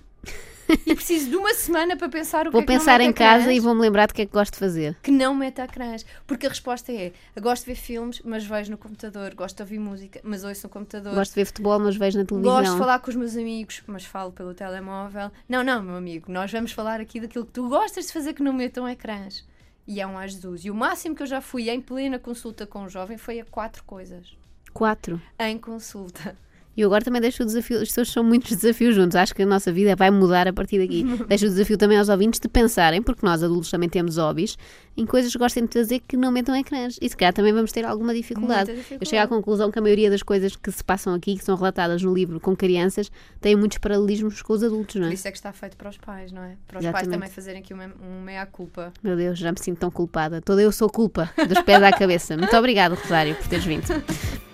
E 0.87 0.95
preciso 0.97 1.29
de 1.29 1.37
uma 1.37 1.53
semana 1.53 1.95
para 1.95 2.09
pensar 2.09 2.49
o 2.49 2.51
Vou 2.51 2.63
que 2.63 2.65
é 2.65 2.67
que 2.67 2.73
não 2.73 2.79
pensar 2.79 2.99
mete 2.99 3.11
em 3.11 3.13
casa 3.13 3.53
e 3.53 3.61
vou-me 3.61 3.83
lembrar 3.83 4.07
do 4.07 4.15
que 4.15 4.23
é 4.23 4.27
que 4.27 4.33
gosto 4.33 4.55
de 4.55 4.59
fazer. 4.59 4.97
que 5.03 5.11
não 5.11 5.35
meta 5.35 5.65
ecrãs. 5.65 6.07
Porque 6.27 6.47
a 6.47 6.49
resposta 6.49 6.91
é: 6.91 7.13
gosto 7.39 7.65
de 7.65 7.73
ver 7.73 7.79
filmes, 7.79 8.23
mas 8.25 8.47
vejo 8.47 8.71
no 8.71 8.79
computador. 8.79 9.35
Gosto 9.35 9.57
de 9.57 9.63
ouvir 9.63 9.79
música, 9.79 10.21
mas 10.25 10.43
ouço 10.43 10.67
no 10.67 10.71
computador. 10.71 11.15
Gosto 11.15 11.33
de 11.33 11.37
ver 11.37 11.45
futebol, 11.45 11.79
mas 11.79 11.97
vejo 11.97 12.19
na 12.19 12.25
televisão. 12.25 12.57
Gosto 12.57 12.73
de 12.73 12.79
falar 12.79 12.99
com 13.01 13.11
os 13.11 13.17
meus 13.17 13.37
amigos, 13.37 13.83
mas 13.87 14.05
falo 14.07 14.33
pelo 14.33 14.55
telemóvel. 14.55 15.31
Não, 15.47 15.63
não, 15.63 15.83
meu 15.83 15.97
amigo, 15.97 16.33
nós 16.33 16.51
vamos 16.51 16.73
falar 16.73 16.99
aqui 16.99 17.21
daquilo 17.21 17.45
que 17.45 17.53
tu 17.53 17.69
gostas 17.69 18.07
de 18.07 18.13
fazer 18.13 18.33
que 18.33 18.43
não 18.43 18.53
metam 18.55 18.89
ecrãs. 18.89 19.45
E 19.87 20.01
é 20.01 20.07
um 20.07 20.17
ai 20.17 20.29
Jesus. 20.29 20.65
E 20.65 20.71
o 20.71 20.75
máximo 20.75 21.15
que 21.15 21.23
eu 21.23 21.27
já 21.27 21.41
fui 21.41 21.69
em 21.69 21.81
plena 21.81 22.19
consulta 22.19 22.67
com 22.67 22.81
um 22.81 22.89
jovem 22.89 23.19
foi 23.19 23.41
a 23.41 23.45
quatro 23.45 23.85
coisas. 23.85 24.37
Quatro. 24.73 25.21
Em 25.39 25.59
consulta. 25.59 26.37
E 26.77 26.81
eu 26.81 26.89
agora 26.89 27.05
também 27.05 27.21
deixo 27.21 27.43
o 27.43 27.47
desafio, 27.47 27.83
isto 27.83 28.01
hoje 28.01 28.11
são 28.11 28.25
muitos 28.25 28.51
desafios 28.57 28.95
juntos, 28.95 29.17
acho 29.17 29.35
que 29.35 29.43
a 29.43 29.47
nossa 29.47 29.73
vida 29.73 29.95
vai 29.95 30.11
mudar 30.11 30.49
a 30.49 30.53
partir 30.53 30.79
daqui. 30.79 31.05
deixo 31.29 31.47
o 31.47 31.49
desafio 31.49 31.79
também 31.79 31.99
aos 31.99 32.09
ouvintes 32.09 32.41
de 32.41 32.49
pensarem, 32.49 33.03
porque 33.03 33.25
nós 33.25 33.43
adultos 33.43 33.71
também 33.71 33.89
temos 33.89 34.17
hobbies, 34.17 34.57
em 34.97 35.07
coisas 35.07 35.33
que 35.33 35.39
gostem 35.39 35.67
de 35.67 35.73
fazer 35.73 36.01
que 36.01 36.17
não 36.17 36.31
metam 36.31 36.55
ecrãs. 36.55 36.99
E 37.01 37.09
se 37.09 37.17
calhar 37.17 37.33
também 37.33 37.53
vamos 37.53 37.73
ter 37.73 37.85
alguma 37.85 38.15
dificuldade. 38.15 38.73
Dificuldade. 38.73 39.05
Eu 39.05 39.09
chego 39.09 39.23
à 39.23 39.27
conclusão 39.27 39.71
que 39.71 39.79
a 39.79 39.83
maioria 39.83 40.11
das 40.11 40.23
coisas 40.23 40.57
que 40.57 40.71
se 40.71 40.83
passam 40.85 41.15
aqui, 41.15 41.37
que 41.37 41.45
são 41.45 41.57
relatadas 41.57 42.03
no 42.03 42.15
livro 42.15 42.39
com 42.41 42.57
crianças, 42.57 43.11
têm 43.41 43.57
muitos 43.57 43.79
paralelismos 43.79 44.43
com 44.43 44.53
os 44.53 44.63
adultos, 44.63 44.97
não 44.97 45.03
Por 45.03 45.11
é? 45.11 45.15
isso 45.15 45.29
é 45.29 45.31
que 45.31 45.37
está 45.37 45.53
feito 45.53 45.77
para 45.77 45.89
os 45.89 45.99
pais, 45.99 46.33
não 46.33 46.43
é? 46.43 46.57
Para 46.67 46.79
os 46.79 46.85
pais 46.85 46.95
Exatamente. 46.95 47.11
também 47.11 47.29
fazerem 47.31 47.61
aqui 47.63 47.75
uma, 47.75 47.93
um 48.03 48.23
meia-culpa. 48.23 48.93
Meu 49.03 49.17
Deus, 49.17 49.39
já 49.39 49.51
me 49.51 49.59
sinto 49.61 49.79
tão 49.79 49.91
culpada. 49.91 50.41
Toda 50.41 50.63
eu 50.63 50.71
sou 50.71 50.89
culpa, 50.89 51.31
dos 51.49 51.61
pés 51.63 51.83
à 51.83 51.93
cabeça. 51.93 52.37
Muito 52.37 52.57
obrigado, 52.57 52.95
Rosário, 52.95 53.35
por 53.35 53.49
teres 53.49 53.65
vindo. 53.65 53.85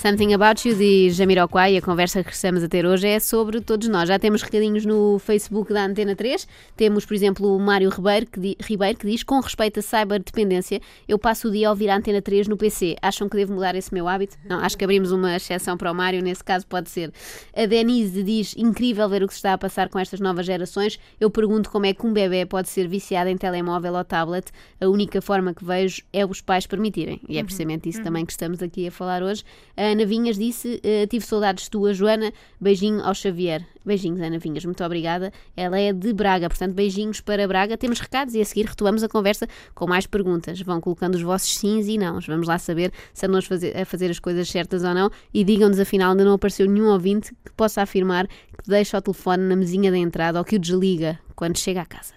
Something 0.00 0.32
About 0.32 0.66
You 0.66 0.74
de 0.76 1.10
Jamiroquai, 1.10 1.76
a 1.76 1.82
conversa 1.82 2.24
que 2.24 2.32
estamos 2.32 2.62
a 2.64 2.68
ter 2.68 2.86
hoje 2.86 3.06
é 3.06 3.20
sobre 3.20 3.60
todos 3.60 3.86
nós. 3.86 4.08
Já 4.08 4.18
temos 4.18 4.40
recadinhos 4.40 4.86
no 4.86 5.18
Facebook 5.18 5.74
da 5.74 5.84
Antena 5.84 6.16
3. 6.16 6.48
Temos, 6.74 7.04
por 7.04 7.12
exemplo, 7.12 7.54
o 7.54 7.60
Mário 7.60 7.90
Ribeiro 7.90 8.24
que, 8.24 8.40
di- 8.40 8.56
Ribeiro, 8.62 8.96
que 8.96 9.06
diz: 9.06 9.22
Com 9.22 9.40
respeito 9.40 9.78
a 9.80 9.82
cyberdependência, 9.82 10.80
eu 11.06 11.18
passo 11.18 11.48
o 11.48 11.50
dia 11.50 11.68
a 11.68 11.70
ouvir 11.70 11.90
a 11.90 11.96
Antena 11.98 12.22
3 12.22 12.48
no 12.48 12.56
PC. 12.56 12.96
Acham 13.02 13.28
que 13.28 13.36
devo 13.36 13.52
mudar 13.52 13.74
esse 13.74 13.92
meu 13.92 14.08
hábito? 14.08 14.38
Não, 14.48 14.60
acho 14.60 14.78
que 14.78 14.84
abrimos 14.84 15.12
uma 15.12 15.36
exceção 15.36 15.76
para 15.76 15.92
o 15.92 15.94
Mário, 15.94 16.22
nesse 16.22 16.42
caso 16.42 16.66
pode 16.66 16.88
ser. 16.88 17.12
A 17.54 17.66
Denise 17.66 18.22
diz: 18.22 18.54
Incrível 18.56 19.06
ver 19.06 19.22
o 19.22 19.26
que 19.26 19.34
se 19.34 19.40
está 19.40 19.52
a 19.52 19.58
passar 19.58 19.90
com 19.90 19.98
estas 19.98 20.18
novas 20.18 20.46
gerações. 20.46 20.98
Eu 21.20 21.28
pergunto 21.30 21.68
como 21.70 21.84
é 21.84 21.92
que 21.92 22.06
um 22.06 22.12
bebê 22.14 22.46
pode 22.46 22.70
ser 22.70 22.88
viciado 22.88 23.28
em 23.28 23.36
telemóvel 23.36 23.92
ou 23.92 24.04
tablet. 24.04 24.46
A 24.80 24.88
única 24.88 25.20
forma 25.20 25.52
que 25.52 25.62
vejo 25.62 26.00
é 26.10 26.24
os 26.24 26.40
pais 26.40 26.66
permitirem. 26.66 27.20
E 27.28 27.36
é 27.36 27.44
precisamente 27.44 27.86
isso 27.86 28.02
também 28.02 28.24
que 28.24 28.32
estamos 28.32 28.62
aqui 28.62 28.86
a 28.88 28.90
falar 28.90 29.22
hoje. 29.22 29.44
Ana 29.90 30.04
Vinhas 30.06 30.36
disse: 30.38 30.80
eh, 30.82 31.06
Tive 31.06 31.24
saudades 31.24 31.68
tuas, 31.68 31.96
Joana. 31.96 32.32
Beijinho 32.60 33.02
ao 33.02 33.14
Xavier. 33.14 33.66
Beijinhos, 33.84 34.20
Ana 34.20 34.38
Vinhas, 34.38 34.64
muito 34.64 34.82
obrigada. 34.84 35.32
Ela 35.56 35.78
é 35.78 35.92
de 35.92 36.12
Braga, 36.12 36.48
portanto, 36.48 36.74
beijinhos 36.74 37.20
para 37.20 37.46
Braga. 37.48 37.76
Temos 37.78 37.98
recados 37.98 38.34
e 38.34 38.40
a 38.40 38.44
seguir 38.44 38.66
retomamos 38.66 39.02
a 39.02 39.08
conversa 39.08 39.48
com 39.74 39.86
mais 39.86 40.06
perguntas. 40.06 40.60
Vão 40.60 40.80
colocando 40.80 41.14
os 41.14 41.22
vossos 41.22 41.56
sims 41.56 41.88
e 41.88 41.96
nãos. 41.96 42.26
Vamos 42.26 42.46
lá 42.46 42.58
saber 42.58 42.92
se 43.14 43.26
fazer- 43.42 43.76
a 43.76 43.84
fazer 43.84 44.10
as 44.10 44.18
coisas 44.18 44.48
certas 44.48 44.84
ou 44.84 44.94
não. 44.94 45.10
E 45.32 45.42
digam-nos, 45.44 45.80
afinal, 45.80 46.10
ainda 46.10 46.24
não 46.24 46.34
apareceu 46.34 46.68
nenhum 46.68 46.88
ouvinte 46.90 47.32
que 47.44 47.52
possa 47.52 47.82
afirmar 47.82 48.26
que 48.26 48.68
deixa 48.68 48.98
o 48.98 49.02
telefone 49.02 49.44
na 49.44 49.56
mesinha 49.56 49.90
da 49.90 49.96
entrada 49.98 50.38
ou 50.38 50.44
que 50.44 50.56
o 50.56 50.58
desliga 50.58 51.18
quando 51.34 51.56
chega 51.58 51.80
à 51.80 51.86
casa. 51.86 52.12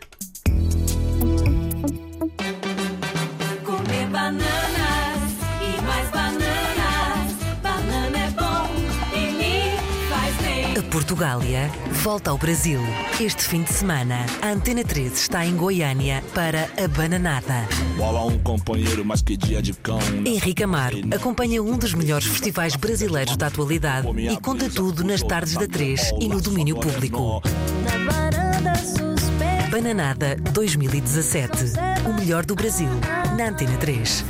Portugália 10.94 11.72
volta 12.04 12.30
ao 12.30 12.38
Brasil. 12.38 12.80
Este 13.20 13.46
fim 13.46 13.64
de 13.64 13.74
semana, 13.74 14.28
a 14.44 14.50
Antena 14.50 14.84
3 14.84 15.12
está 15.12 15.44
em 15.44 15.58
Goiânia 15.58 16.24
para 16.36 16.70
a 16.78 16.88
Bananada. 16.88 17.68
Bola 17.98 18.24
um 18.24 18.38
companheiro, 18.38 19.04
mas 19.04 19.24
que 19.24 19.36
dia 19.36 19.60
de 19.60 19.74
cão. 19.74 19.98
né? 19.98 20.30
Henrique 20.30 20.62
Amaro 20.64 21.00
acompanha 21.12 21.64
um 21.64 21.80
dos 21.80 21.96
melhores 21.96 22.28
festivais 22.28 22.76
brasileiros 22.76 23.36
da 23.36 23.48
atualidade 23.48 24.08
e 24.08 24.40
conta 24.40 24.70
tudo 24.70 25.04
nas 25.04 25.24
tardes 25.24 25.56
da 25.56 25.68
3 25.68 26.14
e 26.22 26.28
no 26.28 26.40
domínio 26.40 26.76
público. 26.76 27.42
Bananada 29.72 30.36
2017. 30.36 31.74
O 32.08 32.14
melhor 32.14 32.46
do 32.46 32.54
Brasil, 32.54 32.92
na 33.36 33.50
Antena 33.50 33.78
3. 33.78 34.24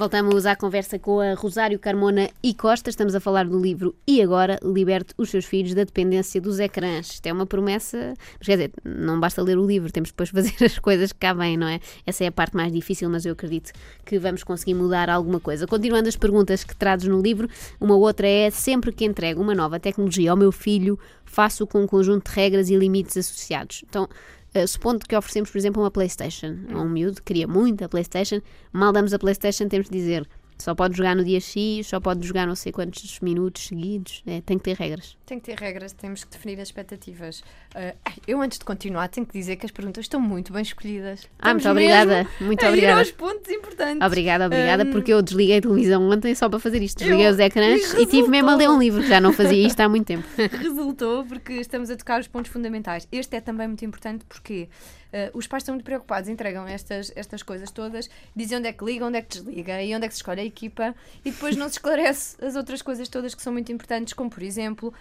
Voltamos 0.00 0.46
à 0.46 0.56
conversa 0.56 0.98
com 0.98 1.20
a 1.20 1.34
Rosário 1.34 1.78
Carmona 1.78 2.30
e 2.42 2.54
Costa. 2.54 2.88
Estamos 2.88 3.14
a 3.14 3.20
falar 3.20 3.46
do 3.46 3.60
livro 3.60 3.94
E 4.06 4.22
Agora 4.22 4.58
Liberte 4.62 5.12
os 5.18 5.28
Seus 5.28 5.44
Filhos 5.44 5.74
da 5.74 5.84
Dependência 5.84 6.40
dos 6.40 6.58
Ecrãs. 6.58 7.10
Isto 7.10 7.26
é 7.26 7.32
uma 7.34 7.44
promessa, 7.44 8.14
mas 8.38 8.46
quer 8.46 8.52
dizer, 8.52 8.72
não 8.82 9.20
basta 9.20 9.42
ler 9.42 9.58
o 9.58 9.66
livro, 9.66 9.92
temos 9.92 10.08
depois 10.08 10.30
fazer 10.30 10.54
as 10.64 10.78
coisas 10.78 11.12
que 11.12 11.18
cá 11.18 11.34
vêm, 11.34 11.58
não 11.58 11.68
é? 11.68 11.80
Essa 12.06 12.24
é 12.24 12.28
a 12.28 12.32
parte 12.32 12.56
mais 12.56 12.72
difícil, 12.72 13.10
mas 13.10 13.26
eu 13.26 13.34
acredito 13.34 13.72
que 14.06 14.18
vamos 14.18 14.42
conseguir 14.42 14.72
mudar 14.72 15.10
alguma 15.10 15.38
coisa. 15.38 15.66
Continuando 15.66 16.08
as 16.08 16.16
perguntas 16.16 16.64
que 16.64 16.74
trazes 16.74 17.06
no 17.06 17.20
livro, 17.20 17.46
uma 17.78 17.94
outra 17.94 18.26
é: 18.26 18.48
sempre 18.48 18.92
que 18.92 19.04
entrego 19.04 19.42
uma 19.42 19.54
nova 19.54 19.78
tecnologia 19.78 20.30
ao 20.30 20.36
meu 20.36 20.50
filho, 20.50 20.98
faço 21.26 21.66
com 21.66 21.82
um 21.82 21.86
conjunto 21.86 22.30
de 22.30 22.34
regras 22.34 22.70
e 22.70 22.74
limites 22.74 23.18
associados. 23.18 23.84
Então, 23.86 24.08
Uh, 24.54 24.66
supondo 24.66 25.06
que 25.06 25.14
oferecemos, 25.14 25.50
por 25.50 25.58
exemplo, 25.58 25.82
uma 25.82 25.90
PlayStation. 25.90 26.56
A 26.72 26.80
um 26.80 26.88
miúdo, 26.88 27.22
queria 27.22 27.46
muito 27.46 27.84
a 27.84 27.88
PlayStation, 27.88 28.40
mal 28.72 28.92
damos 28.92 29.12
a 29.12 29.18
PlayStation, 29.18 29.68
temos 29.68 29.88
de 29.88 29.96
dizer 29.96 30.28
só 30.60 30.74
pode 30.74 30.96
jogar 30.96 31.16
no 31.16 31.24
dia 31.24 31.40
X, 31.40 31.86
só 31.86 31.98
pode 32.00 32.26
jogar 32.26 32.46
não 32.46 32.54
sei 32.54 32.70
quantos 32.72 33.18
minutos 33.20 33.66
seguidos, 33.68 34.22
é, 34.26 34.40
tem 34.40 34.58
que 34.58 34.64
ter 34.64 34.76
regras. 34.76 35.16
Tem 35.26 35.38
que 35.38 35.46
ter 35.46 35.58
regras, 35.58 35.92
temos 35.92 36.24
que 36.24 36.30
definir 36.30 36.60
as 36.60 36.68
expectativas. 36.68 37.40
Uh, 37.74 37.96
eu, 38.26 38.40
antes 38.42 38.58
de 38.58 38.64
continuar, 38.64 39.08
tenho 39.08 39.26
que 39.26 39.32
dizer 39.32 39.56
que 39.56 39.64
as 39.66 39.70
perguntas 39.72 40.04
estão 40.04 40.20
muito 40.20 40.52
bem 40.52 40.62
escolhidas. 40.62 41.28
Ah, 41.38 41.52
muito 41.54 41.68
obrigada, 41.68 42.26
muito 42.40 42.66
obrigada. 42.66 42.98
aos 43.00 43.10
pontos 43.12 43.48
importantes. 43.50 44.04
Obrigada, 44.06 44.46
obrigada, 44.46 44.84
Um, 44.84 44.90
porque 44.92 45.12
eu 45.12 45.22
desliguei 45.22 45.58
a 45.58 45.60
televisão 45.60 46.08
ontem 46.10 46.34
só 46.34 46.48
para 46.48 46.58
fazer 46.58 46.82
isto. 46.82 46.98
Desliguei 46.98 47.26
eu- 47.26 47.30
os 47.32 47.38
ecrãs 47.38 47.92
e 47.94 48.02
e 48.02 48.06
tive 48.06 48.28
mesmo 48.28 48.48
a 48.50 48.54
ler 48.56 48.62
resultou. 48.64 48.76
um 48.76 48.78
livro, 48.80 49.02
já 49.02 49.20
não 49.20 49.32
fazia 49.32 49.66
isto 49.66 49.78
há 49.80 49.88
muito 49.88 50.06
tempo. 50.06 50.24
resultou 50.58 51.24
porque 51.24 51.54
estamos 51.54 51.90
a 51.90 51.96
tocar 51.96 52.20
os 52.20 52.26
pontos 52.28 52.50
fundamentais. 52.50 53.06
Este 53.12 53.36
é 53.36 53.40
também 53.40 53.68
muito 53.68 53.84
importante 53.84 54.24
porque 54.28 54.68
eh, 55.12 55.30
os 55.34 55.46
pais 55.46 55.62
estão 55.62 55.74
muito 55.74 55.84
preocupados, 55.84 56.28
entregam 56.28 56.66
estas, 56.66 57.12
estas 57.16 57.42
coisas 57.42 57.70
todas, 57.70 58.08
dizem 58.34 58.58
onde 58.58 58.68
é 58.68 58.72
que 58.72 58.84
liga, 58.84 59.04
onde 59.06 59.18
é 59.18 59.22
que 59.22 59.28
desliga 59.28 59.82
e 59.82 59.94
onde 59.94 60.04
é 60.04 60.08
que 60.08 60.14
se 60.14 60.18
escolhe 60.20 60.40
a 60.40 60.44
equipa 60.44 60.94
e 61.24 61.30
depois 61.30 61.56
não 61.56 61.66
se 61.68 61.74
esclarece 61.74 62.36
as 62.44 62.56
outras 62.56 62.82
coisas 62.82 63.08
todas 63.08 63.34
que 63.34 63.42
são 63.42 63.52
muito 63.52 63.70
importantes, 63.72 64.12
como 64.14 64.30
por 64.30 64.42
exemplo, 64.42 64.92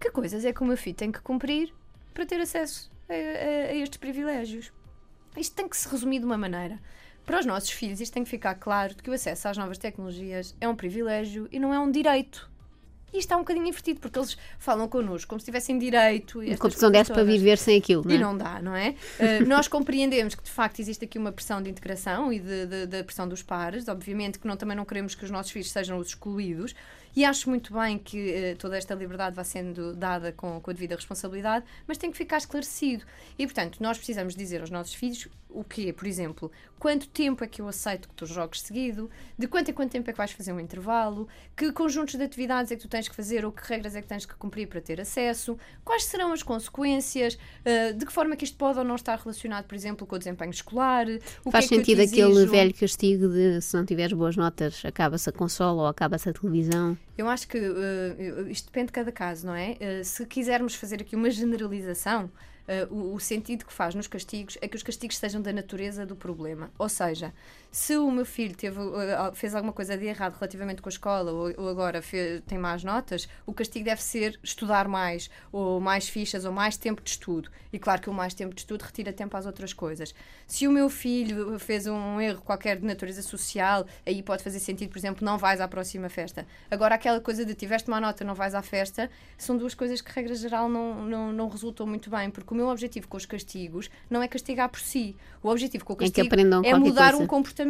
que 0.00 0.10
coisas 0.10 0.44
é 0.44 0.52
que 0.52 0.62
o 0.62 0.66
meu 0.66 0.76
filho 0.76 0.96
tem 0.96 1.12
que 1.12 1.20
cumprir 1.20 1.72
para 2.12 2.26
ter 2.26 2.40
acesso 2.40 2.90
a, 3.08 3.12
a- 3.12 3.70
a 3.70 3.74
estes 3.74 3.98
privilégios. 3.98 4.72
Isto 5.36 5.54
tem 5.56 5.68
que 5.68 5.76
se 5.76 5.88
resumir 5.88 6.18
de 6.18 6.26
uma 6.26 6.36
maneira. 6.36 6.78
Para 7.24 7.38
os 7.38 7.46
nossos 7.46 7.70
filhos, 7.70 8.00
isto 8.00 8.12
tem 8.12 8.24
que 8.24 8.28
ficar 8.30 8.54
claro 8.56 8.94
de 8.94 9.02
que 9.02 9.08
o 9.08 9.12
acesso 9.12 9.46
às 9.48 9.56
novas 9.56 9.78
tecnologias 9.78 10.54
é 10.60 10.68
um 10.68 10.74
privilégio 10.74 11.48
e 11.52 11.58
não 11.60 11.72
é 11.72 11.78
um 11.78 11.90
direito. 11.90 12.50
E 13.12 13.18
isto 13.18 13.26
está 13.26 13.36
um 13.36 13.40
bocadinho 13.40 13.66
invertido, 13.66 14.00
porque 14.00 14.18
eles 14.18 14.36
falam 14.58 14.88
connosco 14.88 15.28
como 15.28 15.40
se 15.40 15.44
tivessem 15.44 15.78
direito. 15.78 16.42
e 16.42 16.56
Como 16.56 16.72
se 16.72 16.82
não 16.82 16.90
desse 16.90 17.12
para 17.12 17.24
viver 17.24 17.58
sem 17.58 17.78
aquilo, 17.78 18.04
não 18.04 18.10
E 18.10 18.14
é? 18.14 18.18
não 18.18 18.36
dá, 18.36 18.62
não 18.62 18.74
é? 18.74 18.94
Uh, 19.18 19.44
nós 19.46 19.68
compreendemos 19.68 20.34
que 20.34 20.42
de 20.42 20.50
facto 20.50 20.80
existe 20.80 21.04
aqui 21.04 21.18
uma 21.18 21.30
pressão 21.32 21.60
de 21.60 21.68
integração 21.68 22.32
e 22.32 22.40
da 22.86 23.04
pressão 23.04 23.28
dos 23.28 23.42
pares. 23.42 23.86
Obviamente 23.88 24.38
que 24.38 24.46
não, 24.46 24.56
também 24.56 24.76
não 24.76 24.84
queremos 24.84 25.14
que 25.14 25.24
os 25.24 25.30
nossos 25.30 25.52
filhos 25.52 25.70
sejam 25.70 25.98
os 25.98 26.08
excluídos. 26.08 26.74
E 27.14 27.24
acho 27.24 27.48
muito 27.48 27.74
bem 27.74 27.98
que 27.98 28.52
uh, 28.52 28.56
toda 28.56 28.76
esta 28.76 28.94
liberdade 28.94 29.36
vá 29.36 29.44
sendo 29.44 29.94
dada 29.94 30.32
com, 30.32 30.60
com 30.60 30.70
a 30.70 30.74
devida 30.74 30.94
responsabilidade, 30.94 31.64
mas 31.86 31.98
tem 31.98 32.10
que 32.10 32.16
ficar 32.16 32.38
esclarecido. 32.38 33.04
E 33.38 33.46
portanto, 33.46 33.78
nós 33.80 33.96
precisamos 33.98 34.34
dizer 34.34 34.60
aos 34.60 34.70
nossos 34.70 34.94
filhos 34.94 35.28
o 35.54 35.62
quê? 35.62 35.92
Por 35.92 36.06
exemplo, 36.06 36.50
quanto 36.78 37.06
tempo 37.08 37.44
é 37.44 37.46
que 37.46 37.60
eu 37.60 37.68
aceito 37.68 38.08
que 38.08 38.14
tu 38.14 38.26
jogues 38.26 38.60
seguido? 38.60 39.10
De 39.38 39.46
quanto 39.46 39.70
em 39.70 39.74
quanto 39.74 39.90
tempo 39.90 40.08
é 40.08 40.12
que 40.12 40.18
vais 40.18 40.32
fazer 40.32 40.52
um 40.52 40.60
intervalo? 40.60 41.28
Que 41.56 41.70
conjuntos 41.72 42.14
de 42.14 42.24
atividades 42.24 42.72
é 42.72 42.76
que 42.76 42.82
tu 42.82 42.88
tens 42.88 43.08
que 43.08 43.14
fazer 43.14 43.44
ou 43.44 43.52
que 43.52 43.62
regras 43.66 43.94
é 43.94 44.02
que 44.02 44.08
tens 44.08 44.24
que 44.24 44.34
cumprir 44.34 44.66
para 44.66 44.80
ter 44.80 45.00
acesso? 45.00 45.56
Quais 45.84 46.04
serão 46.04 46.32
as 46.32 46.42
consequências? 46.42 47.34
Uh, 47.34 47.94
de 47.94 48.06
que 48.06 48.12
forma 48.12 48.36
que 48.36 48.44
isto 48.44 48.56
pode 48.56 48.78
ou 48.78 48.84
não 48.84 48.94
estar 48.94 49.18
relacionado, 49.18 49.66
por 49.66 49.74
exemplo, 49.74 50.06
com 50.06 50.16
o 50.16 50.18
desempenho 50.18 50.50
escolar? 50.50 51.06
O 51.44 51.50
Faz 51.50 51.68
que 51.68 51.74
é 51.74 51.82
que 51.82 51.90
eu 51.92 51.96
sentido 51.96 52.08
te 52.08 52.22
aquele 52.22 52.46
velho 52.46 52.74
castigo 52.74 53.28
de 53.28 53.60
se 53.60 53.76
não 53.76 53.84
tiveres 53.84 54.12
boas 54.12 54.36
notas, 54.36 54.82
acaba-se 54.84 55.28
a 55.28 55.32
consola 55.32 55.82
ou 55.82 55.86
acaba-se 55.86 56.28
a 56.28 56.32
televisão. 56.32 56.96
Eu 57.16 57.28
acho 57.28 57.46
que 57.46 57.58
uh, 57.58 58.48
isto 58.48 58.66
depende 58.66 58.86
de 58.86 58.92
cada 58.92 59.12
caso, 59.12 59.46
não 59.46 59.54
é? 59.54 59.76
Uh, 59.80 60.04
se 60.04 60.24
quisermos 60.26 60.74
fazer 60.74 61.02
aqui 61.02 61.14
uma 61.14 61.30
generalização, 61.30 62.30
uh, 62.90 62.94
o, 62.94 63.14
o 63.14 63.20
sentido 63.20 63.66
que 63.66 63.72
faz 63.72 63.94
nos 63.94 64.06
castigos 64.06 64.56
é 64.60 64.68
que 64.68 64.76
os 64.76 64.82
castigos 64.82 65.18
sejam 65.18 65.42
da 65.42 65.52
natureza 65.52 66.06
do 66.06 66.16
problema. 66.16 66.70
Ou 66.78 66.88
seja, 66.88 67.34
se 67.74 67.96
o 67.96 68.10
meu 68.10 68.26
filho 68.26 68.54
teve, 68.54 68.78
uh, 68.78 69.34
fez 69.34 69.54
alguma 69.54 69.72
coisa 69.72 69.96
de 69.96 70.04
errado 70.04 70.34
relativamente 70.34 70.82
com 70.82 70.90
a 70.90 70.92
escola 70.92 71.32
ou, 71.32 71.54
ou 71.56 71.68
agora 71.70 72.02
fe- 72.02 72.42
tem 72.46 72.58
más 72.58 72.84
notas, 72.84 73.26
o 73.46 73.52
castigo 73.54 73.86
deve 73.86 74.02
ser 74.02 74.38
estudar 74.42 74.86
mais, 74.86 75.30
ou 75.50 75.80
mais 75.80 76.06
fichas, 76.06 76.44
ou 76.44 76.52
mais 76.52 76.76
tempo 76.76 77.00
de 77.02 77.08
estudo. 77.08 77.48
E 77.72 77.78
claro 77.78 78.02
que 78.02 78.10
o 78.10 78.12
mais 78.12 78.34
tempo 78.34 78.54
de 78.54 78.60
estudo 78.60 78.82
retira 78.82 79.10
tempo 79.10 79.34
às 79.38 79.46
outras 79.46 79.72
coisas. 79.72 80.14
Se 80.46 80.68
o 80.68 80.70
meu 80.70 80.90
filho 80.90 81.58
fez 81.58 81.86
um 81.86 82.20
erro 82.20 82.42
qualquer 82.42 82.76
de 82.78 82.84
natureza 82.84 83.22
social, 83.22 83.86
aí 84.04 84.22
pode 84.22 84.42
fazer 84.44 84.60
sentido, 84.60 84.90
por 84.90 84.98
exemplo, 84.98 85.24
não 85.24 85.38
vais 85.38 85.58
à 85.58 85.66
próxima 85.66 86.10
festa. 86.10 86.46
Agora, 86.70 86.96
aquela 86.96 87.22
coisa 87.22 87.42
de 87.42 87.54
tiveste 87.54 87.88
uma 87.88 87.98
nota, 87.98 88.22
não 88.22 88.34
vais 88.34 88.54
à 88.54 88.60
festa, 88.60 89.10
são 89.38 89.56
duas 89.56 89.74
coisas 89.74 90.02
que, 90.02 90.12
regra 90.12 90.34
geral, 90.34 90.68
não, 90.68 91.06
não, 91.06 91.32
não 91.32 91.48
resultam 91.48 91.86
muito 91.86 92.10
bem, 92.10 92.30
porque 92.30 92.52
o 92.52 92.56
meu 92.56 92.68
objetivo 92.68 93.08
com 93.08 93.16
os 93.16 93.24
castigos 93.24 93.88
não 94.10 94.22
é 94.22 94.28
castigar 94.28 94.68
por 94.68 94.80
si. 94.80 95.16
O 95.42 95.48
objetivo 95.48 95.86
com 95.86 95.94
o 95.94 95.96
É 95.96 95.98
castigo 96.00 96.26
é 96.62 96.70
qualquer 96.72 96.78
mudar 96.78 97.10
coisa. 97.12 97.24
um 97.24 97.26
comportamento. 97.26 97.61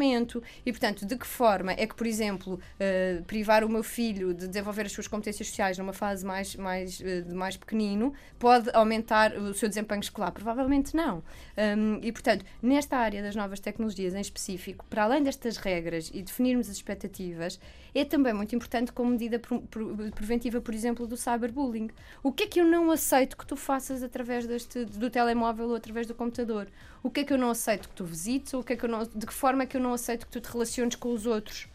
E, 0.64 0.72
portanto, 0.72 1.06
de 1.06 1.16
que 1.16 1.26
forma 1.26 1.72
é 1.72 1.86
que, 1.86 1.94
por 1.94 2.06
exemplo, 2.06 2.60
eh, 2.78 3.22
privar 3.26 3.64
o 3.64 3.68
meu 3.68 3.82
filho 3.82 4.34
de 4.34 4.48
desenvolver 4.48 4.86
as 4.86 4.92
suas 4.92 5.08
competências 5.08 5.48
sociais 5.48 5.78
numa 5.78 5.92
fase 5.92 6.24
mais, 6.24 6.56
mais, 6.56 7.00
eh, 7.00 7.20
de 7.22 7.34
mais 7.34 7.56
pequenino 7.56 8.12
pode 8.38 8.70
aumentar 8.74 9.36
o 9.36 9.54
seu 9.54 9.68
desempenho 9.68 10.00
escolar? 10.00 10.32
Provavelmente 10.32 10.94
não. 10.94 11.22
Hum, 11.56 12.00
e, 12.02 12.12
portanto, 12.12 12.44
nesta 12.62 12.96
área 12.96 13.22
das 13.22 13.36
novas 13.36 13.60
tecnologias 13.60 14.14
em 14.14 14.20
específico, 14.20 14.84
para 14.88 15.04
além 15.04 15.22
destas 15.22 15.56
regras 15.56 16.10
e 16.12 16.22
definirmos 16.22 16.68
as 16.68 16.76
expectativas, 16.76 17.58
é 17.94 18.04
também 18.04 18.32
muito 18.32 18.54
importante 18.54 18.92
como 18.92 19.10
medida 19.10 19.40
preventiva, 20.14 20.60
por 20.60 20.74
exemplo, 20.74 21.06
do 21.06 21.16
cyberbullying. 21.16 21.90
O 22.22 22.32
que 22.32 22.44
é 22.44 22.46
que 22.46 22.60
eu 22.60 22.64
não 22.64 22.90
aceito 22.90 23.36
que 23.36 23.46
tu 23.46 23.56
faças 23.56 24.02
através 24.02 24.46
deste, 24.46 24.84
do 24.84 25.10
telemóvel 25.10 25.68
ou 25.68 25.74
através 25.76 26.06
do 26.06 26.14
computador? 26.14 26.68
O 27.02 27.10
que 27.10 27.20
é 27.20 27.24
que 27.24 27.32
eu 27.32 27.38
não 27.38 27.50
aceito 27.50 27.88
que 27.88 27.94
tu 27.94 28.04
visites? 28.04 28.54
O 28.54 28.62
que 28.62 28.72
é 28.72 28.76
que 28.76 28.84
eu 28.84 28.88
não, 28.88 29.02
de 29.04 29.26
que 29.26 29.32
forma 29.32 29.64
é 29.64 29.66
que 29.66 29.76
eu 29.76 29.80
não 29.80 29.92
aceito 29.92 30.26
que 30.26 30.32
tu 30.32 30.40
te 30.40 30.50
relaciones 30.50 30.96
com 30.96 31.12
os 31.12 31.26
outros? 31.26 31.68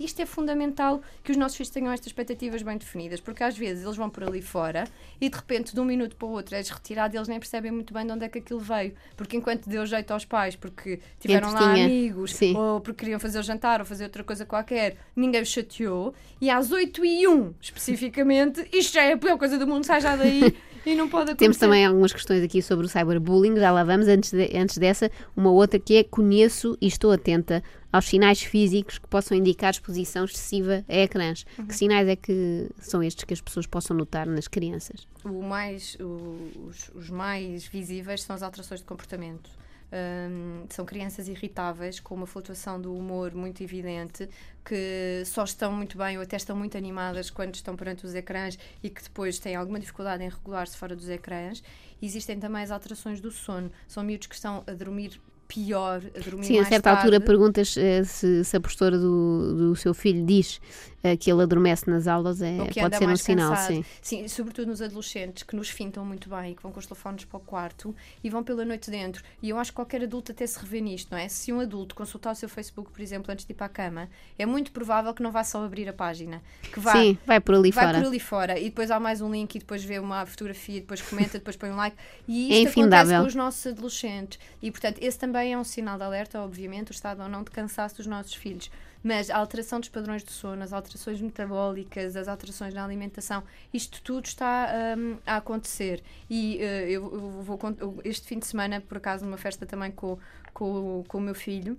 Isto 0.00 0.22
é 0.22 0.26
fundamental 0.26 1.02
que 1.22 1.30
os 1.30 1.36
nossos 1.36 1.58
filhos 1.58 1.68
tenham 1.68 1.92
estas 1.92 2.06
expectativas 2.06 2.62
bem 2.62 2.78
definidas, 2.78 3.20
porque 3.20 3.44
às 3.44 3.56
vezes 3.56 3.84
eles 3.84 3.96
vão 3.96 4.08
por 4.08 4.24
ali 4.24 4.40
fora 4.40 4.84
e 5.20 5.28
de 5.28 5.36
repente, 5.36 5.74
de 5.74 5.80
um 5.80 5.84
minuto 5.84 6.16
para 6.16 6.26
o 6.26 6.30
outro, 6.30 6.56
és 6.56 6.70
retirado 6.70 7.14
e 7.14 7.18
eles 7.18 7.28
nem 7.28 7.38
percebem 7.38 7.70
muito 7.70 7.92
bem 7.92 8.06
de 8.06 8.12
onde 8.12 8.24
é 8.24 8.28
que 8.28 8.38
aquilo 8.38 8.60
veio. 8.60 8.94
Porque 9.14 9.36
enquanto 9.36 9.68
deu 9.68 9.84
jeito 9.84 10.10
aos 10.10 10.24
pais, 10.24 10.56
porque 10.56 11.00
tiveram 11.18 11.52
lá 11.52 11.72
amigos, 11.72 12.34
Sim. 12.34 12.56
ou 12.56 12.80
porque 12.80 13.00
queriam 13.00 13.20
fazer 13.20 13.38
o 13.38 13.42
jantar 13.42 13.80
ou 13.80 13.86
fazer 13.86 14.04
outra 14.04 14.24
coisa 14.24 14.46
qualquer, 14.46 14.96
ninguém 15.14 15.42
os 15.42 15.48
chateou, 15.48 16.14
e 16.40 16.48
às 16.48 16.72
8 16.72 17.04
e 17.04 17.28
1 17.28 17.54
especificamente, 17.60 18.66
isto 18.72 18.94
já 18.94 19.02
é 19.02 19.12
a 19.12 19.18
pior 19.18 19.36
coisa 19.36 19.58
do 19.58 19.66
mundo, 19.66 19.84
sai 19.84 20.00
já 20.00 20.16
daí 20.16 20.56
e 20.86 20.94
não 20.94 21.08
pode 21.08 21.24
acontecer. 21.30 21.36
Temos 21.38 21.56
também 21.58 21.84
algumas 21.86 22.12
questões 22.12 22.42
aqui 22.42 22.60
sobre 22.62 22.86
o 22.86 22.88
cyberbullying, 22.88 23.56
já 23.56 23.70
lá 23.70 23.84
vamos. 23.84 24.08
Antes, 24.08 24.32
de- 24.32 24.56
antes 24.56 24.78
dessa, 24.78 25.10
uma 25.36 25.50
outra 25.50 25.78
que 25.78 25.96
é 25.96 26.04
conheço 26.04 26.76
e 26.80 26.86
estou 26.86 27.12
atenta 27.12 27.62
aos 27.92 28.04
sinais 28.06 28.40
físicos 28.42 28.98
que 28.98 29.06
possam 29.08 29.36
indicar 29.36 29.70
exposição 29.70 30.24
excessiva 30.24 30.84
a 30.88 30.94
ecrãs. 30.96 31.44
Uhum. 31.58 31.66
Que 31.66 31.74
sinais 31.74 32.08
é 32.08 32.14
que 32.16 32.68
são 32.80 33.02
estes 33.02 33.24
que 33.24 33.34
as 33.34 33.40
pessoas 33.40 33.66
possam 33.66 33.96
notar 33.96 34.26
nas 34.26 34.46
crianças? 34.48 35.06
o 35.24 35.42
mais, 35.42 35.96
o- 36.00 36.66
os, 36.68 36.90
os 36.94 37.10
mais 37.10 37.66
visíveis 37.66 38.22
são 38.22 38.34
as 38.34 38.42
alterações 38.42 38.80
de 38.80 38.86
comportamento. 38.86 39.50
Hum, 39.92 40.66
são 40.68 40.84
crianças 40.84 41.26
irritáveis, 41.26 41.98
com 41.98 42.14
uma 42.14 42.26
flutuação 42.26 42.80
do 42.80 42.94
humor 42.94 43.34
muito 43.34 43.60
evidente, 43.62 44.28
que 44.64 45.22
só 45.26 45.42
estão 45.42 45.72
muito 45.72 45.98
bem 45.98 46.16
ou 46.16 46.22
até 46.22 46.36
estão 46.36 46.56
muito 46.56 46.78
animadas 46.78 47.28
quando 47.28 47.56
estão 47.56 47.74
perante 47.74 48.06
os 48.06 48.14
ecrãs 48.14 48.56
e 48.82 48.88
que 48.88 49.02
depois 49.02 49.38
têm 49.40 49.56
alguma 49.56 49.80
dificuldade 49.80 50.22
em 50.22 50.28
regular-se 50.28 50.76
fora 50.76 50.94
dos 50.94 51.08
ecrãs. 51.08 51.62
Existem 52.00 52.38
também 52.38 52.62
as 52.62 52.70
alterações 52.70 53.20
do 53.20 53.32
sono. 53.32 53.70
São 53.88 54.04
miúdos 54.04 54.28
que 54.28 54.34
estão 54.34 54.62
a 54.66 54.72
dormir 54.72 55.20
pior, 55.48 56.00
a 56.14 56.20
dormir 56.20 56.44
Sim, 56.44 56.60
a 56.60 56.64
certa 56.64 56.90
altura 56.90 57.18
tarde. 57.18 57.26
perguntas 57.26 57.76
eh, 57.76 58.04
se, 58.04 58.44
se 58.44 58.56
a 58.56 58.60
professora 58.60 58.96
do, 58.96 59.54
do 59.56 59.76
seu 59.76 59.92
filho 59.92 60.24
diz 60.24 60.60
eh, 61.02 61.16
que 61.16 61.30
ele 61.30 61.42
adormece 61.42 61.88
nas 61.90 62.06
aulas, 62.06 62.40
é, 62.42 62.56
pode 62.80 62.96
ser 62.96 63.08
um 63.08 63.16
sinal, 63.16 63.50
cansado. 63.50 63.66
sim. 63.74 63.84
Sim, 64.02 64.28
sobretudo 64.28 64.68
nos 64.68 64.82
adolescentes 64.82 65.42
que 65.42 65.56
nos 65.56 65.68
fintam 65.70 66.04
muito 66.04 66.28
bem 66.28 66.52
e 66.52 66.54
que 66.54 66.62
vão 66.62 66.70
com 66.72 66.78
os 66.78 66.86
telefones 66.86 67.24
para 67.24 67.36
o 67.38 67.40
quarto 67.40 67.94
e 68.22 68.28
vão 68.30 68.42
pela 68.44 68.64
noite 68.64 68.90
dentro. 68.90 69.22
E 69.42 69.48
eu 69.48 69.58
acho 69.58 69.70
que 69.72 69.76
qualquer 69.76 70.02
adulto 70.02 70.32
até 70.32 70.46
se 70.46 70.58
revê 70.58 70.80
nisto, 70.80 71.10
não 71.10 71.18
é? 71.18 71.28
Se 71.28 71.52
um 71.52 71.60
adulto 71.60 71.94
consultar 71.94 72.32
o 72.32 72.34
seu 72.34 72.48
Facebook, 72.48 72.90
por 72.90 73.00
exemplo, 73.00 73.32
antes 73.32 73.44
de 73.44 73.52
ir 73.52 73.54
para 73.56 73.66
a 73.66 73.70
cama, 73.70 74.08
é 74.38 74.44
muito 74.46 74.72
provável 74.72 75.12
que 75.14 75.22
não 75.22 75.30
vá 75.30 75.42
só 75.44 75.64
abrir 75.64 75.88
a 75.88 75.92
página, 75.92 76.42
que 76.72 76.80
vá. 76.80 76.92
Sim, 76.92 77.16
vai 77.26 77.40
por 77.40 77.54
ali 77.54 77.70
Vai 77.70 77.84
fora. 77.86 77.98
por 77.98 78.06
ali 78.06 78.20
fora 78.20 78.58
e 78.58 78.64
depois 78.64 78.90
há 78.90 78.98
mais 79.00 79.20
um 79.20 79.30
link 79.30 79.54
e 79.54 79.58
depois 79.58 79.82
vê 79.84 79.98
uma 79.98 80.26
fotografia, 80.26 80.80
depois 80.80 81.00
comenta, 81.00 81.38
depois 81.38 81.56
põe 81.56 81.70
um 81.70 81.76
like 81.76 81.96
e 82.28 82.52
É 82.52 82.58
isto 82.58 82.68
acontece 82.68 82.80
infindável. 82.80 83.20
com 83.22 83.26
os 83.26 83.34
nossos 83.34 83.66
adolescentes 83.66 84.38
e 84.62 84.70
portanto 84.70 84.98
esse 85.00 85.18
também 85.18 85.52
é 85.52 85.58
um 85.58 85.64
sinal 85.64 85.96
de 85.96 86.04
alerta, 86.04 86.40
obviamente, 86.40 86.90
o 86.90 86.92
estado 86.92 87.22
ou 87.22 87.28
não 87.28 87.42
de 87.42 87.50
cansaço 87.50 87.96
dos 87.96 88.06
nossos 88.06 88.34
filhos. 88.34 88.70
Mas 89.02 89.30
a 89.30 89.36
alteração 89.36 89.80
dos 89.80 89.88
padrões 89.88 90.22
de 90.22 90.30
sono, 90.30 90.62
as 90.62 90.72
alterações 90.72 91.20
metabólicas, 91.20 92.16
as 92.16 92.28
alterações 92.28 92.74
na 92.74 92.84
alimentação, 92.84 93.42
isto 93.72 94.02
tudo 94.02 94.26
está 94.26 94.68
hum, 94.96 95.16
a 95.26 95.36
acontecer. 95.36 96.02
E 96.28 96.58
eh, 96.58 96.90
eu, 96.90 97.12
eu 97.12 97.42
vou, 97.42 97.58
este 98.04 98.26
fim 98.26 98.38
de 98.38 98.46
semana, 98.46 98.80
por 98.80 98.98
acaso, 98.98 99.24
numa 99.24 99.38
festa 99.38 99.64
também 99.64 99.90
com, 99.90 100.18
com, 100.52 101.02
com 101.08 101.18
o 101.18 101.20
meu 101.20 101.34
filho, 101.34 101.78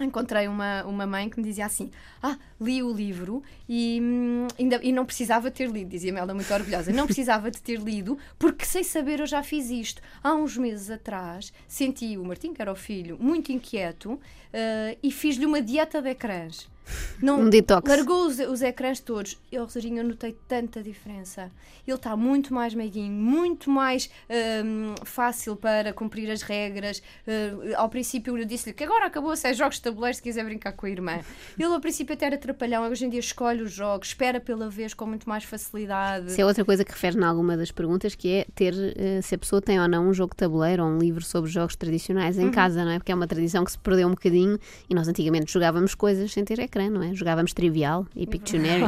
encontrei 0.00 0.48
uma, 0.48 0.84
uma 0.84 1.06
mãe 1.06 1.28
que 1.28 1.38
me 1.38 1.44
dizia 1.44 1.66
assim: 1.66 1.90
Ah, 2.22 2.38
li 2.60 2.82
o 2.82 2.92
livro 2.92 3.42
e, 3.68 3.98
hum, 4.02 4.48
ainda, 4.58 4.80
e 4.82 4.92
não 4.92 5.04
precisava 5.04 5.50
ter 5.50 5.70
lido, 5.70 5.90
dizia-me 5.90 6.18
ela 6.18 6.34
muito 6.34 6.52
orgulhosa, 6.52 6.92
não 6.92 7.06
precisava 7.06 7.50
de 7.50 7.60
ter 7.60 7.78
lido, 7.78 8.18
porque 8.38 8.64
sem 8.64 8.82
saber 8.82 9.20
eu 9.20 9.26
já 9.26 9.42
fiz 9.42 9.70
isto. 9.70 10.00
Há 10.22 10.34
uns 10.34 10.56
meses 10.56 10.90
atrás 10.90 11.52
senti 11.68 12.16
o 12.16 12.24
Martim, 12.24 12.52
que 12.52 12.62
era 12.62 12.72
o 12.72 12.76
filho, 12.76 13.18
muito 13.20 13.52
inquieto 13.52 14.20
eh, 14.52 14.98
e 15.02 15.10
fiz-lhe 15.10 15.46
uma 15.46 15.60
dieta 15.60 16.00
de 16.00 16.10
ecrãs. 16.10 16.71
Não, 17.22 17.40
Um 17.40 17.50
detox. 17.50 17.88
Largou 17.88 18.26
os, 18.26 18.38
os 18.38 18.62
ecrãs 18.62 19.00
todos. 19.00 19.38
Eu, 19.50 19.64
Rosarinho, 19.64 19.98
eu 19.98 20.04
notei 20.04 20.36
tanta 20.48 20.82
diferença. 20.82 21.50
Ele 21.86 21.96
está 21.96 22.16
muito 22.16 22.52
mais 22.52 22.74
meiguinho, 22.74 23.12
muito 23.12 23.70
mais 23.70 24.10
hum, 24.64 24.94
fácil 25.04 25.56
para 25.56 25.92
cumprir 25.92 26.30
as 26.30 26.42
regras. 26.42 26.98
Uh, 27.26 27.74
ao 27.76 27.88
princípio 27.88 28.36
eu 28.36 28.44
disse-lhe 28.44 28.74
que 28.74 28.84
agora 28.84 29.06
acabou-se, 29.06 29.46
é 29.46 29.54
jogos 29.54 29.76
de 29.76 29.82
tabuleiro 29.82 30.16
se 30.16 30.22
quiser 30.22 30.44
brincar 30.44 30.72
com 30.72 30.86
a 30.86 30.90
irmã. 30.90 31.20
Ele 31.58 31.72
ao 31.72 31.80
princípio 31.80 32.14
até 32.14 32.26
era 32.26 32.38
trapalhão, 32.38 32.88
hoje 32.88 33.04
em 33.04 33.08
dia 33.08 33.20
escolhe 33.20 33.62
os 33.62 33.72
jogos, 33.72 34.08
espera 34.08 34.40
pela 34.40 34.68
vez 34.68 34.94
com 34.94 35.06
muito 35.06 35.28
mais 35.28 35.44
facilidade. 35.44 36.26
Isso 36.28 36.40
é 36.40 36.44
outra 36.44 36.64
coisa 36.64 36.84
que 36.84 36.92
refere 36.92 37.16
em 37.18 37.24
alguma 37.24 37.56
das 37.56 37.70
perguntas, 37.70 38.14
que 38.14 38.28
é 38.28 38.46
ter 38.54 38.74
eh, 38.96 39.20
se 39.22 39.34
a 39.34 39.38
pessoa 39.38 39.60
tem 39.62 39.80
ou 39.80 39.88
não 39.88 40.08
um 40.08 40.14
jogo 40.14 40.30
de 40.32 40.38
tabuleiro 40.38 40.84
ou 40.84 40.90
um 40.90 40.98
livro 40.98 41.22
sobre 41.24 41.50
jogos 41.50 41.76
tradicionais 41.76 42.36
Uhum. 42.38 42.48
em 42.48 42.50
casa, 42.50 42.84
não 42.84 42.92
é? 42.92 42.98
Porque 42.98 43.12
é 43.12 43.14
uma 43.14 43.26
tradição 43.26 43.64
que 43.64 43.72
se 43.72 43.78
perdeu 43.78 44.06
um 44.08 44.12
bocadinho 44.12 44.58
e 44.88 44.94
nós 44.94 45.08
antigamente 45.08 45.52
jogávamos 45.52 45.94
coisas 45.94 46.32
sem 46.32 46.44
ter 46.44 46.58
ecrã, 46.58 46.71
não 46.90 47.02
é? 47.02 47.14
Jogávamos 47.14 47.52
Trivial 47.52 48.06
e 48.14 48.26
Pictionary. 48.26 48.84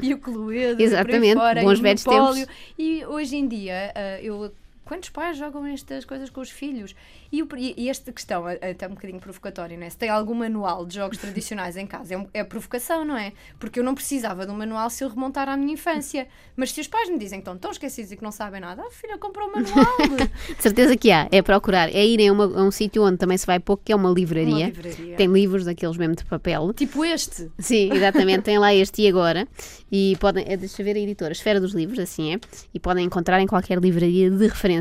e 0.00 0.14
o 0.14 0.18
Cluedo, 0.18 0.82
Exatamente, 0.82 1.34
fora, 1.34 1.62
bons 1.62 1.78
e 1.78 1.82
velhos 1.82 2.04
Monopólio. 2.04 2.46
E 2.78 3.04
hoje 3.06 3.36
em 3.36 3.48
dia, 3.48 3.92
ah, 3.94 4.20
eu. 4.20 4.52
Quantos 4.86 5.10
pais 5.10 5.36
jogam 5.36 5.66
estas 5.66 6.04
coisas 6.04 6.30
com 6.30 6.40
os 6.40 6.48
filhos? 6.48 6.94
E, 7.32 7.42
o- 7.42 7.48
e- 7.58 7.88
esta 7.90 8.12
questão, 8.12 8.48
é 8.48 8.70
até 8.70 8.86
um 8.86 8.90
bocadinho 8.90 9.18
provocatória, 9.20 9.76
não 9.76 9.84
é? 9.84 9.90
Se 9.90 9.96
tem 9.98 10.08
algum 10.08 10.32
manual 10.32 10.86
de 10.86 10.94
jogos 10.94 11.18
tradicionais 11.18 11.76
em 11.76 11.84
casa, 11.86 12.14
é, 12.14 12.16
um- 12.16 12.28
é 12.32 12.44
provocação, 12.44 13.04
não 13.04 13.16
é? 13.18 13.32
Porque 13.58 13.80
eu 13.80 13.84
não 13.84 13.96
precisava 13.96 14.46
de 14.46 14.52
um 14.52 14.54
manual 14.54 14.88
se 14.88 15.02
eu 15.02 15.08
remontar 15.08 15.48
à 15.48 15.56
minha 15.56 15.74
infância. 15.74 16.28
Mas 16.54 16.70
se 16.70 16.80
os 16.80 16.86
pais 16.86 17.10
me 17.10 17.18
dizem 17.18 17.40
que 17.40 17.42
estão 17.42 17.58
tão 17.58 17.72
esquecidos 17.72 18.12
e 18.12 18.16
que 18.16 18.22
não 18.22 18.30
sabem 18.30 18.60
nada, 18.60 18.80
ah, 18.86 18.90
filha, 18.92 19.18
comprou 19.18 19.48
um 19.48 19.52
manual. 19.54 19.96
De 20.56 20.62
certeza 20.62 20.96
que 20.96 21.10
há, 21.10 21.26
é 21.32 21.42
procurar, 21.42 21.88
é 21.92 22.06
ir 22.06 22.26
a, 22.28 22.32
uma- 22.32 22.44
a 22.44 22.62
um 22.62 22.70
sítio 22.70 23.02
onde 23.02 23.16
também 23.18 23.36
se 23.36 23.44
vai 23.44 23.58
pouco, 23.58 23.82
que 23.84 23.90
é 23.92 23.96
uma 23.96 24.10
livraria. 24.10 24.46
Uma 24.54 24.66
livraria. 24.66 25.16
Tem 25.16 25.26
livros 25.26 25.64
daqueles 25.64 25.96
mesmo 25.96 26.14
de 26.14 26.24
papel. 26.24 26.72
tipo 26.72 27.04
este. 27.04 27.50
Sim, 27.58 27.92
exatamente, 27.92 28.42
tem 28.42 28.56
lá 28.58 28.72
este 28.72 29.02
e 29.02 29.08
agora. 29.08 29.48
E 29.90 30.16
podem, 30.20 30.44
é, 30.46 30.56
deixa 30.56 30.80
ver 30.84 30.94
a 30.94 30.98
editora, 31.00 31.32
Esfera 31.32 31.60
dos 31.60 31.74
Livros, 31.74 31.98
assim 31.98 32.34
é, 32.34 32.40
e 32.72 32.78
podem 32.78 33.04
encontrar 33.04 33.40
em 33.40 33.46
qualquer 33.48 33.78
livraria 33.80 34.30
de 34.30 34.46
referência. 34.46 34.75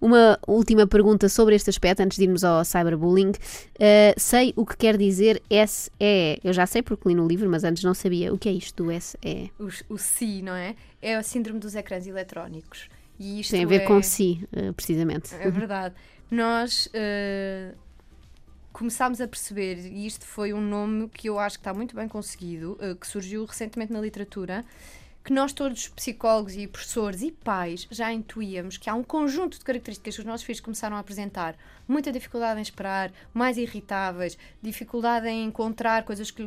Uma 0.00 0.38
última 0.46 0.86
pergunta 0.86 1.28
sobre 1.28 1.54
este 1.54 1.70
aspecto, 1.70 2.00
antes 2.00 2.18
de 2.18 2.24
irmos 2.24 2.44
ao 2.44 2.64
cyberbullying. 2.64 3.30
Uh, 3.30 4.14
sei 4.16 4.52
o 4.56 4.64
que 4.64 4.76
quer 4.76 4.96
dizer 4.96 5.42
SE. 5.66 6.40
Eu 6.42 6.52
já 6.52 6.66
sei 6.66 6.82
porque 6.82 7.08
li 7.08 7.14
no 7.14 7.26
livro, 7.26 7.48
mas 7.48 7.64
antes 7.64 7.82
não 7.82 7.94
sabia. 7.94 8.32
O 8.32 8.38
que 8.38 8.48
é 8.48 8.52
isto 8.52 8.84
do 8.84 9.00
SE? 9.00 9.52
O, 9.58 9.94
o 9.94 9.98
SI, 9.98 10.42
não 10.42 10.54
é? 10.54 10.74
É 11.00 11.18
o 11.18 11.22
síndrome 11.22 11.58
dos 11.58 11.74
ecrãs 11.74 12.06
eletrónicos. 12.06 12.88
E 13.18 13.40
isto 13.40 13.52
Tem 13.52 13.64
a 13.64 13.66
ver 13.66 13.82
é... 13.82 13.84
com 13.86 14.02
si, 14.02 14.46
uh, 14.52 14.72
precisamente. 14.72 15.34
É 15.34 15.50
verdade. 15.50 15.94
Nós 16.30 16.88
eh, 16.92 17.74
começámos 18.72 19.20
a 19.20 19.28
perceber, 19.28 19.76
e 19.86 20.04
isto 20.04 20.26
foi 20.26 20.52
um 20.52 20.60
nome 20.60 21.08
que 21.08 21.28
eu 21.28 21.38
acho 21.38 21.58
que 21.58 21.60
está 21.60 21.72
muito 21.72 21.94
bem 21.94 22.08
conseguido, 22.08 22.76
eh, 22.80 22.94
que 22.94 23.06
surgiu 23.06 23.44
recentemente 23.44 23.92
na 23.92 24.00
literatura, 24.00 24.64
que 25.24 25.32
nós 25.32 25.52
todos, 25.54 25.88
psicólogos 25.88 26.54
e 26.54 26.66
professores 26.66 27.22
e 27.22 27.32
pais, 27.32 27.88
já 27.90 28.12
intuíamos 28.12 28.76
que 28.76 28.90
há 28.90 28.94
um 28.94 29.02
conjunto 29.02 29.58
de 29.58 29.64
características 29.64 30.14
que 30.16 30.20
os 30.20 30.26
nossos 30.26 30.44
filhos 30.44 30.60
começaram 30.60 30.96
a 30.96 31.00
apresentar. 31.00 31.56
Muita 31.88 32.12
dificuldade 32.12 32.60
em 32.60 32.62
esperar, 32.62 33.10
mais 33.32 33.56
irritáveis, 33.56 34.36
dificuldade 34.60 35.26
em 35.26 35.44
encontrar 35.46 36.04
coisas 36.04 36.30
que, 36.30 36.46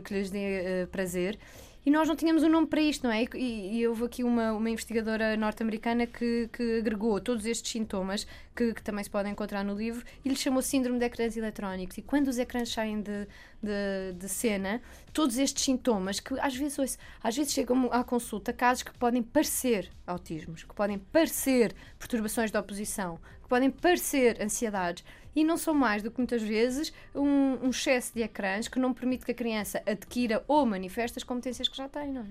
que- 0.00 0.14
lhes 0.14 0.30
dê 0.30 0.82
eh, 0.82 0.86
prazer. 0.90 1.38
E 1.86 1.90
nós 1.90 2.08
não 2.08 2.16
tínhamos 2.16 2.42
um 2.42 2.48
nome 2.48 2.66
para 2.66 2.80
isto, 2.80 3.04
não 3.04 3.12
é? 3.12 3.24
E, 3.34 3.78
e 3.78 3.86
houve 3.86 4.04
aqui 4.04 4.24
uma, 4.24 4.52
uma 4.52 4.70
investigadora 4.70 5.36
norte-americana 5.36 6.06
que, 6.06 6.48
que 6.50 6.78
agregou 6.78 7.20
todos 7.20 7.44
estes 7.44 7.70
sintomas, 7.70 8.26
que, 8.56 8.72
que 8.72 8.82
também 8.82 9.04
se 9.04 9.10
podem 9.10 9.32
encontrar 9.32 9.62
no 9.62 9.74
livro, 9.74 10.02
e 10.24 10.28
lhe 10.30 10.36
chamou 10.36 10.62
Síndrome 10.62 10.98
de 10.98 11.04
Ecrãs 11.04 11.36
Eletrónicos. 11.36 11.98
E 11.98 12.02
quando 12.02 12.28
os 12.28 12.38
ecrãs 12.38 12.70
saem 12.70 13.02
de, 13.02 13.28
de, 13.62 14.12
de 14.18 14.28
cena, 14.30 14.80
todos 15.12 15.36
estes 15.36 15.62
sintomas, 15.62 16.20
que 16.20 16.38
às 16.40 16.56
vezes, 16.56 16.78
ouço, 16.78 16.96
às 17.22 17.36
vezes 17.36 17.52
chegam 17.52 17.90
à 17.92 18.02
consulta 18.02 18.50
casos 18.50 18.82
que 18.82 18.96
podem 18.98 19.22
parecer 19.22 19.90
autismos, 20.06 20.64
que 20.64 20.74
podem 20.74 20.98
parecer 20.98 21.74
perturbações 21.98 22.50
de 22.50 22.56
oposição, 22.56 23.18
que 23.42 23.48
podem 23.48 23.70
parecer 23.70 24.42
ansiedades, 24.42 25.04
e 25.34 25.44
não 25.44 25.56
são 25.56 25.74
mais 25.74 26.02
do 26.02 26.10
que 26.10 26.18
muitas 26.18 26.42
vezes 26.42 26.92
um, 27.14 27.58
um 27.66 27.70
excesso 27.70 28.12
de 28.14 28.22
ecrãs 28.22 28.68
que 28.68 28.78
não 28.78 28.92
permite 28.94 29.24
que 29.24 29.32
a 29.32 29.34
criança 29.34 29.82
adquira 29.86 30.42
ou 30.48 30.64
manifeste 30.66 31.18
as 31.18 31.24
competências 31.24 31.68
que 31.68 31.76
já 31.76 31.88
tem, 31.88 32.12
não 32.12 32.22
é? 32.22 32.26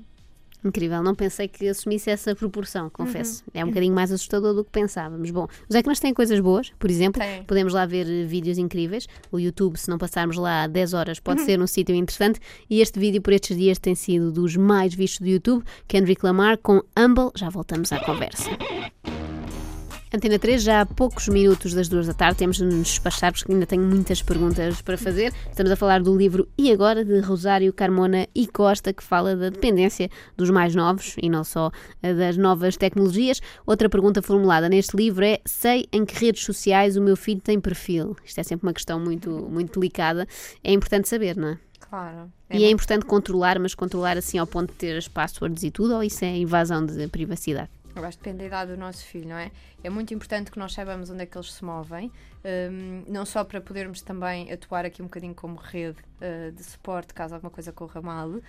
Incrível, 0.66 1.04
não 1.04 1.14
pensei 1.14 1.46
que 1.46 1.68
assumisse 1.68 2.10
essa 2.10 2.34
proporção, 2.34 2.90
confesso. 2.90 3.44
Uhum. 3.48 3.52
É 3.54 3.66
um 3.66 3.68
bocadinho 3.68 3.94
mais 3.94 4.14
assustador 4.14 4.54
do 4.54 4.64
que 4.64 4.72
pensávamos. 4.72 5.30
Bom, 5.30 5.46
os 5.68 5.76
ecrãs 5.76 6.00
têm 6.00 6.14
coisas 6.14 6.40
boas, 6.40 6.72
por 6.80 6.90
exemplo, 6.90 7.22
Têm. 7.22 7.44
podemos 7.44 7.74
lá 7.74 7.86
ver 7.86 8.08
eh, 8.10 8.24
vídeos 8.24 8.58
incríveis. 8.58 9.06
O 9.30 9.38
YouTube, 9.38 9.76
se 9.76 9.90
não 9.90 9.98
passarmos 9.98 10.38
lá 10.38 10.66
10 10.66 10.94
horas, 10.94 11.20
pode 11.20 11.42
Uhum. 11.42 11.46
ser 11.46 11.62
um 11.62 11.68
sítio 11.68 11.94
interessante. 11.94 12.40
E 12.70 12.80
este 12.80 12.98
vídeo 12.98 13.22
por 13.22 13.34
estes 13.34 13.58
dias 13.58 13.78
tem 13.78 13.94
sido 13.94 14.32
dos 14.32 14.56
mais 14.56 14.94
vistos 14.94 15.20
do 15.20 15.28
YouTube. 15.28 15.66
Kendrick 15.86 16.24
Lamar 16.26 16.58
com 16.58 16.82
Humble. 16.98 17.32
Já 17.36 17.50
voltamos 17.50 17.92
à 17.92 18.00
conversa. 18.00 18.50
Antena 20.16 20.38
3, 20.38 20.62
já 20.62 20.82
há 20.82 20.86
poucos 20.86 21.28
minutos 21.28 21.74
das 21.74 21.90
duas 21.90 22.06
da 22.06 22.14
tarde, 22.14 22.38
temos 22.38 22.58
de 22.58 22.66
nos 22.66 22.88
despachar 22.88 23.34
porque 23.34 23.52
ainda 23.52 23.66
tenho 23.66 23.82
muitas 23.82 24.22
perguntas 24.22 24.80
para 24.80 24.96
fazer. 24.96 25.34
Estamos 25.50 25.72
a 25.72 25.76
falar 25.76 26.04
do 26.04 26.16
livro 26.16 26.48
E 26.56 26.72
Agora, 26.72 27.04
de 27.04 27.20
Rosário 27.20 27.74
Carmona 27.74 28.28
e 28.36 28.46
Costa, 28.46 28.94
que 28.94 29.04
fala 29.04 29.36
da 29.36 29.50
dependência 29.50 30.12
dos 30.38 30.52
mais 30.52 30.76
novos 30.76 31.16
e 31.20 31.28
não 31.28 31.44
só 31.44 31.72
eh, 32.04 32.14
das 32.14 32.38
novas 32.38 32.78
tecnologias. 32.78 33.42
Outra 33.66 33.90
pergunta 33.90 34.22
formulada 34.22 34.70
neste 34.70 34.96
livro 34.96 35.26
é: 35.26 35.40
sei 35.46 35.88
em 35.92 36.06
que 36.06 36.24
redes 36.24 36.46
sociais 36.46 36.96
o 36.96 37.02
meu 37.02 37.18
filho 37.18 37.42
tem 37.42 37.60
perfil? 37.60 38.16
Isto 38.24 38.40
é 38.40 38.44
sempre 38.44 38.68
uma 38.68 38.74
questão 38.74 39.00
muito, 39.00 39.32
muito 39.32 39.80
delicada. 39.80 40.28
É 40.64 40.72
importante 40.72 41.10
saber, 41.10 41.36
não 41.36 41.48
é? 41.48 41.58
Claro. 41.90 42.32
e 42.52 42.64
é 42.64 42.70
importante 42.70 43.04
controlar, 43.04 43.58
mas 43.60 43.74
controlar 43.74 44.16
assim 44.16 44.38
ao 44.38 44.46
ponto 44.46 44.72
de 44.72 44.78
ter 44.78 44.96
as 44.96 45.08
passwords 45.08 45.64
e 45.64 45.72
tudo, 45.72 45.96
ou 45.96 46.04
isso 46.04 46.24
é 46.24 46.38
invasão 46.38 46.86
de 46.86 47.08
privacidade? 47.08 47.70
Eu 47.96 48.04
acho 48.04 48.18
que 48.18 48.24
depende 48.24 48.40
da 48.40 48.46
idade 48.46 48.72
do 48.72 48.78
nosso 48.78 49.06
filho, 49.06 49.30
não 49.30 49.38
é? 49.38 49.52
É 49.84 49.90
muito 49.90 50.14
importante 50.14 50.50
que 50.50 50.58
nós 50.58 50.74
saibamos 50.74 51.10
onde 51.10 51.24
é 51.24 51.26
que 51.26 51.38
eles 51.38 51.54
se 51.54 51.64
movem, 51.64 52.12
hum, 52.72 53.04
não 53.08 53.26
só 53.26 53.44
para 53.44 53.62
podermos 53.62 54.02
também 54.02 54.52
atuar 54.52 54.86
aqui 54.86 55.02
um 55.02 55.06
bocadinho 55.06 55.36
como 55.36 55.56
rede 55.58 56.00
uh, 56.20 56.52
de 56.52 56.64
suporte 56.64 57.14
caso 57.14 57.36
alguma 57.36 57.52
coisa 57.52 57.72
corra 57.72 58.02
mal, 58.02 58.30
uh, 58.30 58.42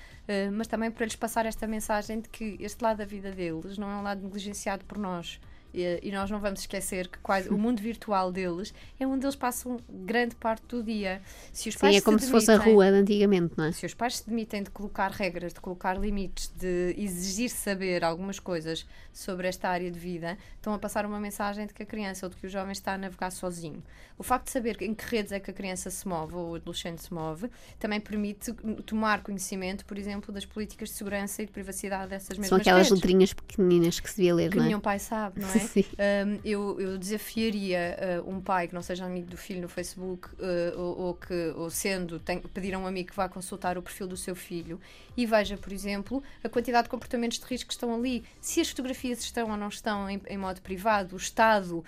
mas 0.52 0.66
também 0.66 0.90
para 0.90 1.04
lhes 1.04 1.16
passar 1.16 1.44
esta 1.44 1.66
mensagem 1.66 2.20
de 2.20 2.28
que 2.28 2.56
este 2.58 2.82
lado 2.82 2.98
da 2.98 3.04
vida 3.04 3.30
deles 3.32 3.76
não 3.76 3.90
é 3.90 3.96
um 3.96 4.02
lado 4.02 4.22
negligenciado 4.22 4.84
por 4.86 4.96
nós. 4.96 5.38
E, 5.74 5.98
e 6.04 6.12
nós 6.12 6.30
não 6.30 6.38
vamos 6.38 6.60
esquecer 6.60 7.08
que 7.08 7.18
quase 7.18 7.48
o 7.48 7.58
mundo 7.58 7.82
virtual 7.82 8.30
deles 8.30 8.72
é 8.98 9.04
onde 9.04 9.26
eles 9.26 9.34
passam 9.34 9.80
grande 9.90 10.36
parte 10.36 10.64
do 10.68 10.82
dia. 10.84 11.20
Se 11.52 11.68
os 11.68 11.74
Sim, 11.74 11.80
pais 11.80 11.96
é 11.96 12.00
como 12.00 12.18
se 12.20 12.30
fosse 12.30 12.50
a 12.52 12.56
rua 12.56 12.92
de 12.92 12.98
antigamente, 12.98 13.54
não 13.56 13.64
é? 13.64 13.72
se 13.72 13.84
os 13.84 13.92
pais 13.92 14.18
se 14.18 14.28
demitem 14.28 14.62
de 14.62 14.70
colocar 14.70 15.10
regras, 15.10 15.52
de 15.52 15.60
colocar 15.60 15.98
limites, 15.98 16.52
de 16.56 16.94
exigir 16.96 17.50
saber 17.50 18.04
algumas 18.04 18.38
coisas 18.38 18.86
sobre 19.12 19.48
esta 19.48 19.68
área 19.68 19.90
de 19.90 19.98
vida, 19.98 20.38
estão 20.54 20.72
a 20.72 20.78
passar 20.78 21.04
uma 21.04 21.18
mensagem 21.18 21.66
de 21.66 21.74
que 21.74 21.82
a 21.82 21.86
criança 21.86 22.26
ou 22.26 22.30
de 22.30 22.36
que 22.36 22.46
o 22.46 22.48
jovem 22.48 22.72
está 22.72 22.94
a 22.94 22.98
navegar 22.98 23.32
sozinho. 23.32 23.82
O 24.16 24.22
facto 24.22 24.46
de 24.46 24.52
saber 24.52 24.80
em 24.80 24.94
que 24.94 25.04
redes 25.04 25.32
é 25.32 25.40
que 25.40 25.50
a 25.50 25.54
criança 25.54 25.90
se 25.90 26.06
move 26.06 26.34
ou 26.36 26.52
o 26.52 26.54
adolescente 26.54 27.02
se 27.02 27.12
move 27.12 27.50
também 27.80 28.00
permite 28.00 28.52
tomar 28.86 29.22
conhecimento, 29.22 29.84
por 29.84 29.98
exemplo, 29.98 30.32
das 30.32 30.44
políticas 30.44 30.90
de 30.90 30.94
segurança 30.94 31.42
e 31.42 31.46
de 31.46 31.52
privacidade 31.52 32.10
dessas 32.10 32.38
mesmas 32.38 32.48
São 32.48 32.58
aquelas 32.58 32.88
redes 32.88 33.02
letrinhas 33.02 33.32
pequeninas 33.32 33.98
que 33.98 34.08
se 34.08 34.16
devia 34.16 34.34
ler, 34.34 34.50
que 34.50 34.56
não 34.56 34.64
é? 34.64 34.66
nenhum 34.68 34.80
pai 34.80 34.98
sabe, 34.98 35.40
não 35.40 35.48
é? 35.50 35.63
Um, 35.94 36.40
eu, 36.44 36.80
eu 36.80 36.98
desafiaria 36.98 37.96
uh, 38.24 38.30
um 38.30 38.40
pai 38.40 38.68
que 38.68 38.74
não 38.74 38.82
seja 38.82 39.04
amigo 39.04 39.28
do 39.28 39.36
filho 39.36 39.62
no 39.62 39.68
Facebook 39.68 40.28
uh, 40.34 40.78
ou, 40.78 40.98
ou 40.98 41.14
que, 41.14 41.52
ou 41.56 41.70
sendo, 41.70 42.18
tem, 42.18 42.40
pedir 42.40 42.74
a 42.74 42.78
um 42.78 42.86
amigo 42.86 43.10
que 43.10 43.16
vá 43.16 43.28
consultar 43.28 43.78
o 43.78 43.82
perfil 43.82 44.06
do 44.06 44.16
seu 44.16 44.34
filho 44.34 44.80
e 45.16 45.24
veja, 45.26 45.56
por 45.56 45.72
exemplo, 45.72 46.22
a 46.42 46.48
quantidade 46.48 46.84
de 46.84 46.90
comportamentos 46.90 47.38
de 47.38 47.44
risco 47.44 47.68
que 47.68 47.74
estão 47.74 47.94
ali, 47.94 48.24
se 48.40 48.60
as 48.60 48.68
fotografias 48.68 49.20
estão 49.20 49.50
ou 49.50 49.56
não 49.56 49.68
estão 49.68 50.10
em, 50.10 50.20
em 50.26 50.36
modo 50.36 50.60
privado, 50.60 51.14
o 51.14 51.18
estado, 51.18 51.84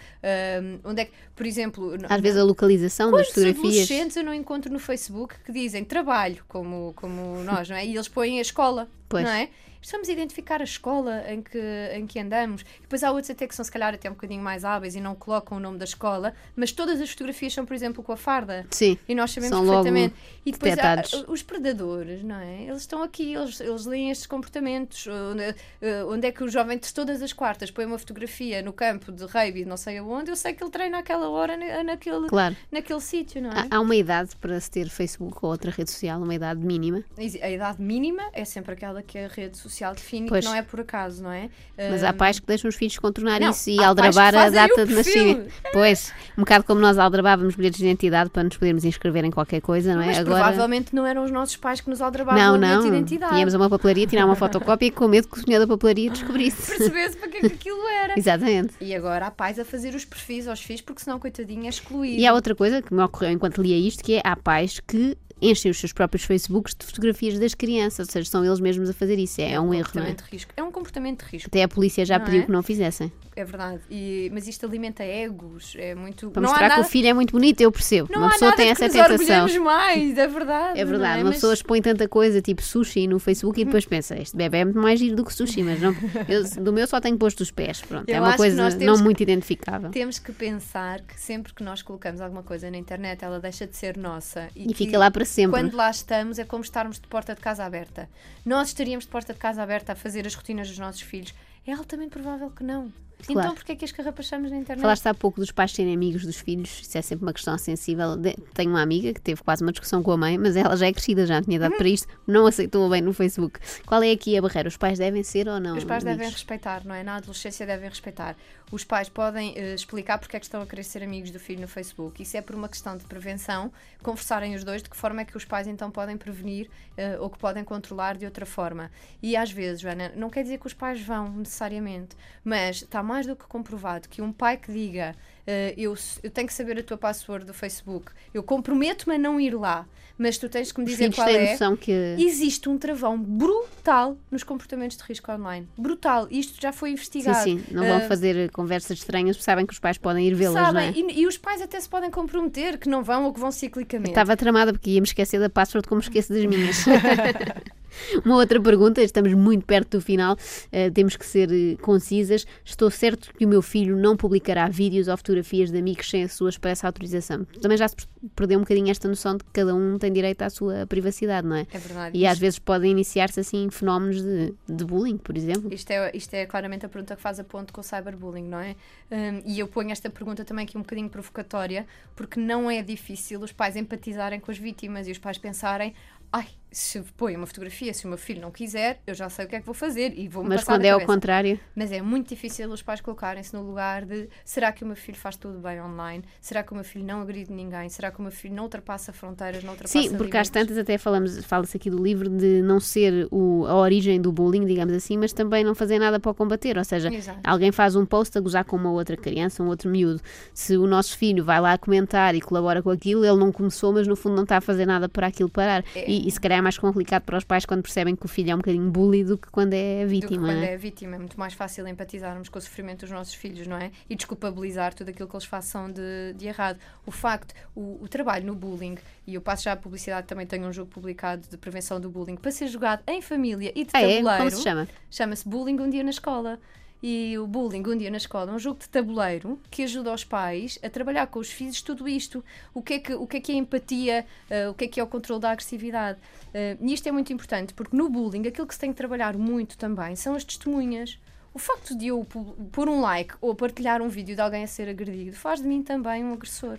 um, 0.62 0.90
onde 0.90 1.02
é 1.02 1.04
que, 1.06 1.12
por 1.34 1.44
exemplo, 1.44 1.94
Às 2.08 2.20
vezes 2.20 2.38
a 2.38 2.44
localização 2.44 3.10
das 3.10 3.28
fotografias. 3.28 3.58
adolescentes 3.58 4.16
eu 4.16 4.24
não 4.24 4.34
encontro 4.34 4.72
no 4.72 4.78
Facebook 4.78 5.34
que 5.44 5.52
dizem 5.52 5.84
trabalho, 5.84 6.44
como, 6.48 6.92
como 6.96 7.42
nós, 7.42 7.68
não 7.68 7.76
é? 7.76 7.84
E 7.84 7.94
eles 7.94 8.08
põem 8.08 8.38
a 8.38 8.42
escola. 8.42 8.88
Pois. 9.08 9.24
não 9.24 9.30
é? 9.30 9.48
Estamos 9.80 10.08
a 10.08 10.12
identificar 10.12 10.60
a 10.60 10.64
escola 10.64 11.22
em 11.30 11.42
que, 11.42 11.58
em 11.94 12.06
que 12.06 12.18
andamos. 12.18 12.62
E 12.78 12.82
depois 12.82 13.02
há 13.04 13.10
outros 13.10 13.30
até 13.30 13.46
que 13.46 13.54
são, 13.54 13.64
se 13.64 13.70
calhar, 13.70 13.94
até 13.94 14.08
um 14.10 14.14
bocadinho 14.14 14.42
mais 14.42 14.64
hábeis 14.64 14.94
e 14.94 15.00
não 15.00 15.14
colocam 15.14 15.58
o 15.58 15.60
nome 15.60 15.78
da 15.78 15.84
escola, 15.84 16.34
mas 16.54 16.72
todas 16.72 17.00
as 17.00 17.10
fotografias 17.10 17.52
são, 17.52 17.64
por 17.66 17.74
exemplo, 17.74 18.02
com 18.02 18.12
a 18.12 18.16
farda. 18.16 18.66
Sim. 18.70 18.98
E 19.08 19.14
nós 19.14 19.30
sabemos 19.32 19.58
perfeitamente. 19.58 20.14
E 20.44 20.52
depois 20.52 20.76
há, 20.78 21.02
os 21.30 21.42
predadores, 21.42 22.22
não 22.22 22.36
é? 22.36 22.62
Eles 22.64 22.82
estão 22.82 23.02
aqui, 23.02 23.34
eles, 23.34 23.60
eles 23.60 23.84
leem 23.86 24.10
estes 24.10 24.26
comportamentos. 24.26 25.06
Onde, 25.06 25.54
eh, 25.82 26.04
onde 26.04 26.26
é 26.26 26.32
que 26.32 26.42
o 26.42 26.48
jovem 26.48 26.78
de 26.78 26.92
todas 26.92 27.20
as 27.22 27.32
quartas 27.32 27.70
põe 27.70 27.84
uma 27.84 27.98
fotografia 27.98 28.62
no 28.62 28.72
campo 28.72 29.10
de 29.12 29.24
rugby, 29.24 29.64
não 29.64 29.76
sei 29.76 29.98
aonde, 29.98 30.30
eu 30.30 30.36
sei 30.36 30.52
que 30.54 30.62
ele 30.62 30.70
treina 30.70 30.98
àquela 30.98 31.28
hora 31.28 31.56
na- 31.56 31.82
naquele, 31.84 32.26
Claro. 32.28 32.56
naquele 32.70 33.00
sítio, 33.00 33.42
não 33.42 33.50
é? 33.50 33.66
Há, 33.70 33.76
há 33.76 33.80
uma 33.80 33.94
idade 33.96 34.36
para 34.36 34.58
se 34.60 34.70
ter 34.70 34.88
Facebook 34.88 35.38
ou 35.42 35.50
outra 35.50 35.70
rede 35.70 35.90
social, 35.90 36.20
uma 36.20 36.34
idade 36.34 36.60
mínima. 36.64 37.04
A 37.42 37.50
idade 37.50 37.82
mínima 37.82 38.22
é 38.32 38.44
sempre 38.44 38.72
aquela 38.72 39.02
que 39.02 39.18
a 39.18 39.28
rede 39.28 39.56
social 39.56 39.65
define, 39.94 40.28
Pois. 40.28 40.44
que 40.44 40.50
não 40.50 40.56
é 40.56 40.62
por 40.62 40.80
acaso, 40.80 41.22
não 41.22 41.32
é? 41.32 41.48
Mas 41.76 42.02
há 42.02 42.12
pais 42.12 42.38
que 42.40 42.46
deixam 42.46 42.68
os 42.68 42.74
filhos 42.74 42.98
contornar 42.98 43.40
Não, 43.40 43.50
isso 43.50 43.68
e 43.70 43.82
aldrabar 43.82 44.34
a 44.34 44.50
data 44.50 44.86
de 44.86 44.94
nascimento. 44.94 45.52
Pois, 45.72 46.12
um 46.36 46.40
bocado 46.42 46.64
como 46.64 46.80
nós 46.80 46.98
aldrabávamos 46.98 47.54
bilhetes 47.54 47.78
de 47.78 47.86
identidade 47.86 48.30
para 48.30 48.42
nos 48.44 48.56
podermos 48.56 48.84
inscrever 48.84 49.24
em 49.24 49.30
qualquer 49.30 49.60
coisa, 49.60 49.94
não 49.94 50.02
é? 50.02 50.06
Mas 50.06 50.18
Agora. 50.18 50.44
provavelmente 50.44 50.94
não 50.94 51.06
eram 51.06 51.24
os 51.24 51.30
nossos 51.30 51.56
pais 51.56 51.80
que 51.80 51.90
nos 51.90 52.00
aldrabavam 52.00 52.40
Não, 52.40 52.56
não. 52.56 52.82
de 52.82 52.88
identidade. 52.88 53.36
Íamos 53.36 53.54
a 53.54 53.58
uma 53.58 53.68
papelaria 53.70 54.06
tirar 54.06 54.24
uma 54.24 54.36
fotocópia 54.36 54.90
com 54.90 55.08
medo 55.08 55.28
que 55.28 55.38
o 55.38 55.42
senhor 55.44 55.58
da 55.58 55.66
papelaria 55.66 56.10
descobrisse. 56.10 56.66
Percebesse 56.76 57.16
para 57.16 57.28
que 57.28 57.36
é 57.38 57.40
que 57.40 57.46
aquilo 57.46 57.86
era. 57.88 58.14
Exatamente. 58.18 58.74
E 58.80 58.94
agora 58.94 59.26
há 59.26 59.30
pais 59.30 59.58
a 59.58 59.64
fazer 59.64 59.94
os 59.94 60.04
perfis 60.04 60.48
aos 60.48 60.60
filhos, 60.60 60.80
porque 60.80 61.02
senão, 61.02 61.18
coitadinho, 61.18 61.66
é 61.66 61.68
excluído. 61.68 62.20
E 62.20 62.26
há 62.26 62.32
outra 62.32 62.54
coisa 62.54 62.80
que 62.82 62.92
me 62.94 63.02
ocorreu 63.02 63.30
enquanto 63.30 63.62
lia 63.62 63.76
isto, 63.76 64.02
que 64.02 64.14
é 64.16 64.22
há 64.24 64.36
pais 64.36 64.80
que 64.86 65.16
enchem 65.40 65.70
os 65.70 65.78
seus 65.78 65.92
próprios 65.92 66.24
Facebooks 66.24 66.74
de 66.78 66.86
fotografias 66.86 67.38
das 67.38 67.54
crianças, 67.54 68.08
ou 68.08 68.12
seja, 68.12 68.30
são 68.30 68.44
eles 68.44 68.60
mesmos 68.60 68.88
a 68.88 68.92
fazer 68.92 69.18
isso. 69.18 69.40
É, 69.40 69.60
um 69.60 69.72
erro, 69.74 69.90
não 69.94 70.02
é? 70.02 70.14
de 70.14 70.22
risco. 70.30 70.52
É 70.56 70.62
um 70.62 70.70
comportamento 70.72 71.24
de 71.24 71.30
risco, 71.32 71.48
Até 71.48 71.62
a 71.62 71.68
polícia 71.68 72.04
já 72.04 72.18
Não 72.18 72.24
pediu 72.24 72.40
é? 72.40 72.44
que 72.44 72.52
não 72.52 72.62
fizessem. 72.62 73.12
É 73.36 73.44
verdade. 73.44 73.80
E, 73.90 74.30
mas 74.32 74.48
isto 74.48 74.66
alimenta 74.66 75.04
egos, 75.04 75.74
é 75.78 75.94
muito. 75.94 76.30
Para 76.30 76.40
não 76.42 76.48
mostrar 76.48 76.66
há 76.66 76.68
nada, 76.70 76.82
que 76.82 76.88
o 76.88 76.90
filho 76.90 77.06
é 77.08 77.12
muito 77.12 77.32
bonito, 77.32 77.60
eu 77.60 77.70
percebo. 77.70 78.08
não 78.10 78.20
uma 78.20 78.28
há 78.28 78.30
pessoa 78.32 78.50
nada 78.50 78.56
tem 78.62 78.70
essa 78.70 78.88
tentação. 78.88 79.62
mais, 79.62 80.18
é 80.18 80.26
verdade. 80.26 80.80
É 80.80 80.84
verdade, 80.84 81.20
é? 81.20 81.22
uma 81.22 81.24
Mas- 81.26 81.34
pessoa 81.36 81.54
expõe 81.54 81.80
tanta 81.82 82.08
coisa, 82.08 82.40
tipo 82.42 82.62
sushi 82.62 83.06
no 83.06 83.18
Facebook, 83.18 83.60
e 83.60 83.64
depois 83.64 83.84
pensa, 83.84 84.18
este 84.18 84.36
bebê 84.36 84.58
é 84.58 84.64
muito 84.64 84.80
mais 84.80 84.98
giro 84.98 85.14
do 85.16 85.24
que 85.24 85.32
sushi, 85.32 85.62
mas 85.62 85.80
não, 85.80 85.94
eu, 86.28 86.42
do 86.64 86.72
meu 86.72 86.86
só 86.86 87.00
tenho 87.00 87.16
posto 87.18 87.40
os 87.42 87.50
pés, 87.50 87.82
pronto, 87.82 88.08
é 88.08 88.20
uma 88.20 88.36
coisa 88.36 88.70
não 88.84 88.96
que- 88.96 89.02
muito 89.02 89.22
identificável. 89.22 89.90
Temos 89.90 90.18
que 90.18 90.32
pensar 90.32 91.02
que 91.02 91.20
sempre 91.20 91.52
que 91.54 91.62
nós 91.62 91.82
colocamos 91.82 92.20
alguma 92.20 92.42
coisa 92.42 92.70
na 92.70 92.76
internet, 92.78 93.24
ela 93.24 93.38
deixa 93.38 93.66
de 93.66 93.76
ser 93.76 93.96
nossa. 93.96 94.48
E 94.56 94.66
que 94.66 94.74
fica 94.74 94.98
lá 94.98 95.10
para 95.10 95.24
sempre. 95.24 95.60
Quando 95.60 95.74
lá 95.76 95.90
estamos, 95.90 96.38
é 96.38 96.44
como 96.44 96.62
estarmos 96.62 96.98
de 96.98 97.06
porta 97.06 97.34
de 97.34 97.40
casa 97.40 97.64
aberta. 97.64 98.08
Nós 98.44 98.68
estaríamos 98.68 99.04
de 99.04 99.10
porta 99.10 99.32
de 99.32 99.38
casa 99.38 99.62
aberta 99.62 99.92
a 99.92 99.94
fazer 99.96 100.26
as 100.26 100.34
rotinas 100.34 100.68
dos 100.68 100.78
nossos 100.78 101.00
filhos. 101.02 101.34
É 101.66 101.72
altamente 101.72 102.10
provável 102.10 102.50
que 102.50 102.62
não. 102.62 102.92
Claro. 103.24 103.40
Então, 103.40 103.54
porquê 103.54 103.72
é 103.72 103.76
que 103.76 103.84
as 103.84 103.92
carrapachamos 103.92 104.50
na 104.50 104.58
internet? 104.58 104.82
Falaste 104.82 105.06
há 105.06 105.14
pouco 105.14 105.40
dos 105.40 105.50
pais 105.50 105.72
serem 105.72 105.94
amigos 105.94 106.24
dos 106.24 106.36
filhos, 106.36 106.80
isso 106.82 106.96
é 106.98 107.02
sempre 107.02 107.24
uma 107.24 107.32
questão 107.32 107.56
sensível. 107.56 108.14
De- 108.16 108.36
Tenho 108.54 108.70
uma 108.70 108.82
amiga 108.82 109.12
que 109.14 109.20
teve 109.20 109.42
quase 109.42 109.62
uma 109.62 109.72
discussão 109.72 110.02
com 110.02 110.12
a 110.12 110.16
mãe, 110.16 110.36
mas 110.38 110.54
ela 110.54 110.76
já 110.76 110.86
é 110.86 110.92
crescida, 110.92 111.26
já 111.26 111.40
tinha 111.42 111.56
idade 111.56 111.76
para 111.76 111.88
isto, 111.88 112.06
não 112.26 112.46
aceitou 112.46 112.88
bem 112.90 113.00
no 113.00 113.12
Facebook. 113.14 113.58
Qual 113.86 114.02
é 114.02 114.10
aqui 114.12 114.36
a 114.36 114.42
barreira? 114.42 114.68
Os 114.68 114.76
pais 114.76 114.98
devem 114.98 115.22
ser 115.22 115.48
ou 115.48 115.58
não? 115.58 115.76
Os 115.76 115.84
pais 115.84 116.04
devem 116.04 116.20
amigos? 116.20 116.34
respeitar, 116.34 116.84
não 116.84 116.94
é? 116.94 117.02
Na 117.02 117.16
adolescência 117.16 117.66
devem 117.66 117.88
respeitar. 117.88 118.36
Os 118.70 118.82
pais 118.84 119.08
podem 119.08 119.54
eh, 119.56 119.74
explicar 119.74 120.18
porque 120.18 120.36
é 120.36 120.40
que 120.40 120.44
estão 120.46 120.60
a 120.60 120.66
querer 120.66 120.82
ser 120.82 121.02
amigos 121.02 121.30
do 121.30 121.38
filho 121.38 121.60
no 121.60 121.68
Facebook. 121.68 122.20
Isso 122.22 122.36
é 122.36 122.40
por 122.42 122.54
uma 122.56 122.68
questão 122.68 122.96
de 122.96 123.04
prevenção, 123.04 123.72
conversarem 124.02 124.54
os 124.56 124.64
dois 124.64 124.82
de 124.82 124.90
que 124.90 124.96
forma 124.96 125.20
é 125.22 125.24
que 125.24 125.36
os 125.36 125.44
pais 125.44 125.66
então 125.68 125.88
podem 125.90 126.16
prevenir 126.16 126.68
eh, 126.96 127.16
ou 127.20 127.30
que 127.30 127.38
podem 127.38 127.62
controlar 127.64 128.16
de 128.16 128.24
outra 128.24 128.44
forma. 128.44 128.90
E 129.22 129.36
às 129.36 129.50
vezes, 129.52 129.80
Joana, 129.80 130.12
não 130.16 130.28
quer 130.28 130.42
dizer 130.42 130.58
que 130.58 130.66
os 130.66 130.74
pais 130.74 131.00
vão 131.00 131.30
necessariamente, 131.30 132.16
mas 132.44 132.82
está 132.82 133.04
mais 133.04 133.15
do 133.24 133.36
que 133.36 133.46
comprovado 133.46 134.08
que 134.08 134.20
um 134.20 134.32
pai 134.32 134.56
que 134.56 134.72
diga 134.72 135.14
eh, 135.46 135.74
eu, 135.78 135.94
eu 136.22 136.30
tenho 136.30 136.48
que 136.48 136.52
saber 136.52 136.78
a 136.78 136.82
tua 136.82 136.98
password 136.98 137.46
do 137.46 137.54
Facebook, 137.54 138.10
eu 138.34 138.42
comprometo-me 138.42 139.14
a 139.14 139.18
não 139.18 139.40
ir 139.40 139.54
lá, 139.54 139.86
mas 140.18 140.38
tu 140.38 140.48
tens 140.48 140.72
que 140.72 140.80
me 140.80 140.86
dizer 140.86 141.14
qual 141.14 141.28
é. 141.28 141.56
que. 141.76 141.92
Existe 142.18 142.68
um 142.68 142.76
travão 142.76 143.16
brutal 143.20 144.16
nos 144.30 144.42
comportamentos 144.42 144.96
de 144.96 145.04
risco 145.04 145.30
online. 145.30 145.68
Brutal. 145.76 146.26
Isto 146.30 146.60
já 146.60 146.72
foi 146.72 146.88
Sim, 146.88 146.92
investigado. 146.94 147.44
sim, 147.44 147.64
não 147.70 147.84
vão 147.84 147.98
Ah, 147.98 148.00
fazer 148.00 148.50
conversas 148.50 148.98
estranhas, 148.98 149.36
porque 149.36 149.44
sabem 149.44 149.64
que 149.64 149.72
os 149.72 149.78
pais 149.78 149.98
podem 149.98 150.26
ir 150.26 150.34
vê-las, 150.34 150.72
não 150.72 150.80
é? 150.80 150.90
e, 150.90 151.20
e 151.20 151.26
os 151.26 151.38
pais 151.38 151.62
até 151.62 151.78
se 151.78 151.88
podem 151.88 152.10
comprometer 152.10 152.78
que 152.78 152.88
não 152.88 153.04
vão 153.04 153.24
ou 153.24 153.32
que 153.32 153.38
vão 153.38 153.52
ciclicamente. 153.52 154.10
Estava 154.10 154.36
tramada 154.36 154.72
porque 154.72 154.90
ia-me 154.90 155.06
esquecer 155.06 155.38
da 155.38 155.48
password 155.48 155.86
como 155.86 156.00
esqueço 156.00 156.32
das 156.32 156.44
minhas. 156.44 156.84
Uma 158.24 158.36
outra 158.36 158.60
pergunta, 158.60 159.02
estamos 159.02 159.32
muito 159.34 159.64
perto 159.64 159.98
do 159.98 160.00
final, 160.00 160.36
eh, 160.72 160.90
temos 160.90 161.16
que 161.16 161.26
ser 161.26 161.50
eh, 161.52 161.76
concisas. 161.80 162.46
Estou 162.64 162.90
certo 162.90 163.32
que 163.34 163.44
o 163.44 163.48
meu 163.48 163.62
filho 163.62 163.96
não 163.96 164.16
publicará 164.16 164.68
vídeos 164.68 165.08
ou 165.08 165.16
fotografias 165.16 165.70
de 165.70 165.78
amigos 165.78 166.08
sem 166.08 166.24
a 166.24 166.28
sua 166.28 166.50
expressa 166.50 166.86
autorização. 166.86 167.44
Também 167.60 167.78
já 167.78 167.88
se 167.88 167.96
perdeu 168.34 168.58
um 168.58 168.62
bocadinho 168.62 168.90
esta 168.90 169.08
noção 169.08 169.36
de 169.36 169.44
que 169.44 169.50
cada 169.52 169.74
um 169.74 169.98
tem 169.98 170.12
direito 170.12 170.42
à 170.42 170.50
sua 170.50 170.86
privacidade, 170.86 171.46
não 171.46 171.56
é? 171.56 171.66
É 171.72 171.78
verdade. 171.78 172.18
E 172.18 172.26
às 172.26 172.38
vezes 172.38 172.58
podem 172.58 172.90
iniciar-se 172.90 173.40
assim 173.40 173.68
fenómenos 173.70 174.22
de, 174.22 174.54
de 174.68 174.84
bullying, 174.84 175.16
por 175.16 175.36
exemplo. 175.36 175.72
Isto 175.72 175.90
é, 175.90 176.10
isto 176.14 176.34
é 176.34 176.46
claramente 176.46 176.86
a 176.86 176.88
pergunta 176.88 177.16
que 177.16 177.22
faz 177.22 177.38
a 177.38 177.44
ponto 177.44 177.72
com 177.72 177.80
o 177.80 177.84
cyberbullying, 177.84 178.48
não 178.48 178.60
é? 178.60 178.76
Hum, 179.10 179.42
e 179.44 179.58
eu 179.58 179.68
ponho 179.68 179.90
esta 179.90 180.10
pergunta 180.10 180.44
também 180.44 180.64
aqui 180.64 180.76
um 180.76 180.82
bocadinho 180.82 181.08
provocatória, 181.08 181.86
porque 182.14 182.40
não 182.40 182.70
é 182.70 182.82
difícil 182.82 183.40
os 183.40 183.52
pais 183.52 183.76
empatizarem 183.76 184.40
com 184.40 184.50
as 184.50 184.58
vítimas 184.58 185.06
e 185.06 185.12
os 185.12 185.18
pais 185.18 185.38
pensarem: 185.38 185.94
ai, 186.32 186.48
se 186.78 187.00
põe 187.16 187.34
uma 187.34 187.46
fotografia, 187.46 187.94
se 187.94 188.04
o 188.04 188.08
meu 188.08 188.18
filho 188.18 188.38
não 188.40 188.50
quiser, 188.50 189.00
eu 189.06 189.14
já 189.14 189.30
sei 189.30 189.46
o 189.46 189.48
que 189.48 189.56
é 189.56 189.60
que 189.60 189.64
vou 189.64 189.74
fazer 189.74 190.12
e 190.14 190.28
vou-me 190.28 190.50
Mas 190.50 190.62
quando 190.62 190.84
é 190.84 190.90
ao 190.90 191.00
contrário, 191.00 191.58
Mas 191.74 191.90
é 191.90 192.02
muito 192.02 192.28
difícil 192.28 192.70
os 192.70 192.82
pais 192.82 193.00
colocarem-se 193.00 193.54
no 193.54 193.62
lugar 193.62 194.04
de 194.04 194.28
será 194.44 194.70
que 194.72 194.84
o 194.84 194.86
meu 194.86 194.94
filho 194.94 195.16
faz 195.16 195.36
tudo 195.36 195.58
bem 195.58 195.80
online? 195.80 196.22
Será 196.38 196.62
que 196.62 196.72
o 196.72 196.74
meu 196.74 196.84
filho 196.84 197.04
não 197.06 197.22
agride 197.22 197.50
ninguém? 197.50 197.88
Será 197.88 198.10
que 198.10 198.18
o 198.18 198.22
meu 198.22 198.30
filho 198.30 198.54
não 198.54 198.64
ultrapassa 198.64 199.10
fronteiras, 199.10 199.64
não 199.64 199.70
ultrapassa 199.72 199.98
Sim, 200.02 200.16
porque 200.18 200.36
às 200.36 200.48
limites? 200.48 200.50
tantas 200.50 200.76
até 200.76 200.98
falamos, 200.98 201.42
fala-se 201.46 201.76
aqui 201.78 201.88
do 201.88 202.02
livro 202.02 202.28
de 202.28 202.60
não 202.60 202.78
ser 202.78 203.26
o- 203.30 203.64
a 203.66 203.74
origem 203.76 204.20
do 204.20 204.30
bullying, 204.30 204.66
digamos 204.66 204.92
assim, 204.94 205.16
mas 205.16 205.32
também 205.32 205.64
não 205.64 205.74
fazer 205.74 205.98
nada 205.98 206.20
para 206.20 206.30
o 206.30 206.34
combater. 206.34 206.76
Ou 206.76 206.84
seja, 206.84 207.08
Exato. 207.10 207.40
alguém 207.42 207.72
faz 207.72 207.96
um 207.96 208.04
post 208.04 208.36
a 208.36 208.40
gozar 208.42 208.66
com 208.66 208.76
uma 208.76 208.90
outra 208.90 209.16
criança, 209.16 209.62
um 209.62 209.68
outro 209.68 209.88
miúdo. 209.88 210.20
Se 210.52 210.76
o 210.76 210.86
nosso 210.86 211.16
filho 211.16 211.42
vai 211.42 211.58
lá 211.58 211.78
comentar 211.78 212.34
e 212.34 212.40
colabora 212.42 212.82
com 212.82 212.90
aquilo, 212.90 213.24
ele 213.24 213.38
não 213.38 213.50
começou, 213.50 213.94
mas 213.94 214.06
no 214.06 214.14
fundo 214.14 214.36
não 214.36 214.42
está 214.42 214.58
a 214.58 214.60
fazer 214.60 214.84
nada 214.84 215.08
para 215.08 215.26
aquilo 215.28 215.48
parar. 215.48 215.82
É. 215.94 216.10
E, 216.10 216.28
e 216.28 216.30
se 216.30 216.38
calhar 216.38 216.58
é 216.58 216.65
mais 216.66 216.76
complicado 216.78 217.22
para 217.22 217.38
os 217.38 217.44
pais 217.44 217.64
quando 217.64 217.82
percebem 217.82 218.16
que 218.16 218.24
o 218.24 218.28
filho 218.28 218.50
é 218.50 218.54
um 218.54 218.58
bocadinho 218.58 218.90
bully 218.90 219.22
do 219.22 219.38
que 219.38 219.48
quando 219.50 219.72
é 219.74 220.04
vítima. 220.04 220.48
quando 220.48 220.62
é? 220.64 220.72
é 220.72 220.76
vítima. 220.76 221.14
É 221.14 221.18
muito 221.18 221.38
mais 221.38 221.54
fácil 221.54 221.86
empatizarmos 221.86 222.48
com 222.48 222.58
o 222.58 222.62
sofrimento 222.62 223.00
dos 223.00 223.10
nossos 223.10 223.34
filhos, 223.34 223.66
não 223.66 223.76
é? 223.76 223.92
E 224.10 224.16
desculpabilizar 224.16 224.92
tudo 224.94 225.10
aquilo 225.10 225.28
que 225.28 225.36
eles 225.36 225.46
façam 225.46 225.90
de, 225.90 226.34
de 226.34 226.46
errado. 226.46 226.78
O 227.06 227.12
facto, 227.12 227.54
o, 227.74 227.98
o 228.02 228.08
trabalho 228.08 228.44
no 228.46 228.54
bullying, 228.54 228.96
e 229.26 229.34
eu 229.34 229.40
passo 229.40 229.62
já 229.64 229.72
a 229.72 229.76
publicidade, 229.76 230.26
também 230.26 230.46
tenho 230.46 230.66
um 230.66 230.72
jogo 230.72 230.90
publicado 230.90 231.46
de 231.48 231.56
prevenção 231.56 232.00
do 232.00 232.10
bullying 232.10 232.36
para 232.36 232.50
ser 232.50 232.66
jogado 232.66 233.02
em 233.06 233.22
família 233.22 233.70
e 233.74 233.84
de 233.84 233.90
Ah, 233.94 234.02
é? 234.02 234.16
tabuleiro. 234.16 234.38
Como 234.38 234.50
se 234.50 234.62
chama? 234.62 234.88
Chama-se 235.08 235.48
Bullying 235.48 235.80
Um 235.80 235.88
Dia 235.88 236.02
na 236.02 236.10
Escola. 236.10 236.58
E 237.02 237.36
o 237.38 237.46
Bullying 237.46 237.82
Um 237.86 237.96
Dia 237.96 238.10
na 238.10 238.16
Escola 238.16 238.52
um 238.52 238.58
jogo 238.58 238.80
de 238.80 238.88
tabuleiro 238.88 239.60
que 239.70 239.82
ajuda 239.82 240.12
os 240.12 240.24
pais 240.24 240.78
a 240.82 240.88
trabalhar 240.88 241.26
com 241.26 241.38
os 241.38 241.50
filhos 241.50 241.82
tudo 241.82 242.08
isto. 242.08 242.44
O 242.72 242.82
que 242.82 242.94
é 242.94 242.98
que, 242.98 243.14
o 243.14 243.26
que, 243.26 243.36
é, 243.36 243.40
que 243.40 243.52
é 243.52 243.54
empatia, 243.54 244.26
eh, 244.48 244.68
o 244.68 244.74
que 244.74 244.84
é 244.84 244.88
que 244.88 245.00
é 245.00 245.02
o 245.02 245.06
controle 245.06 245.40
da 245.40 245.50
agressividade. 245.50 246.18
Eh, 246.54 246.76
e 246.80 246.92
isto 246.92 247.08
é 247.08 247.12
muito 247.12 247.32
importante 247.32 247.74
porque 247.74 247.96
no 247.96 248.08
bullying 248.08 248.46
aquilo 248.48 248.66
que 248.66 248.74
se 248.74 248.80
tem 248.80 248.90
que 248.90 248.96
trabalhar 248.96 249.36
muito 249.36 249.76
também 249.76 250.16
são 250.16 250.34
as 250.34 250.44
testemunhas. 250.44 251.18
O 251.52 251.58
facto 251.58 251.96
de 251.96 252.08
eu 252.08 252.26
pôr 252.72 252.88
um 252.88 253.00
like 253.00 253.34
ou 253.40 253.54
partilhar 253.54 254.02
um 254.02 254.08
vídeo 254.08 254.34
de 254.34 254.40
alguém 254.40 254.64
a 254.64 254.66
ser 254.66 254.88
agredido 254.88 255.36
faz 255.36 255.60
de 255.60 255.66
mim 255.66 255.82
também 255.82 256.24
um 256.24 256.32
agressor. 256.32 256.78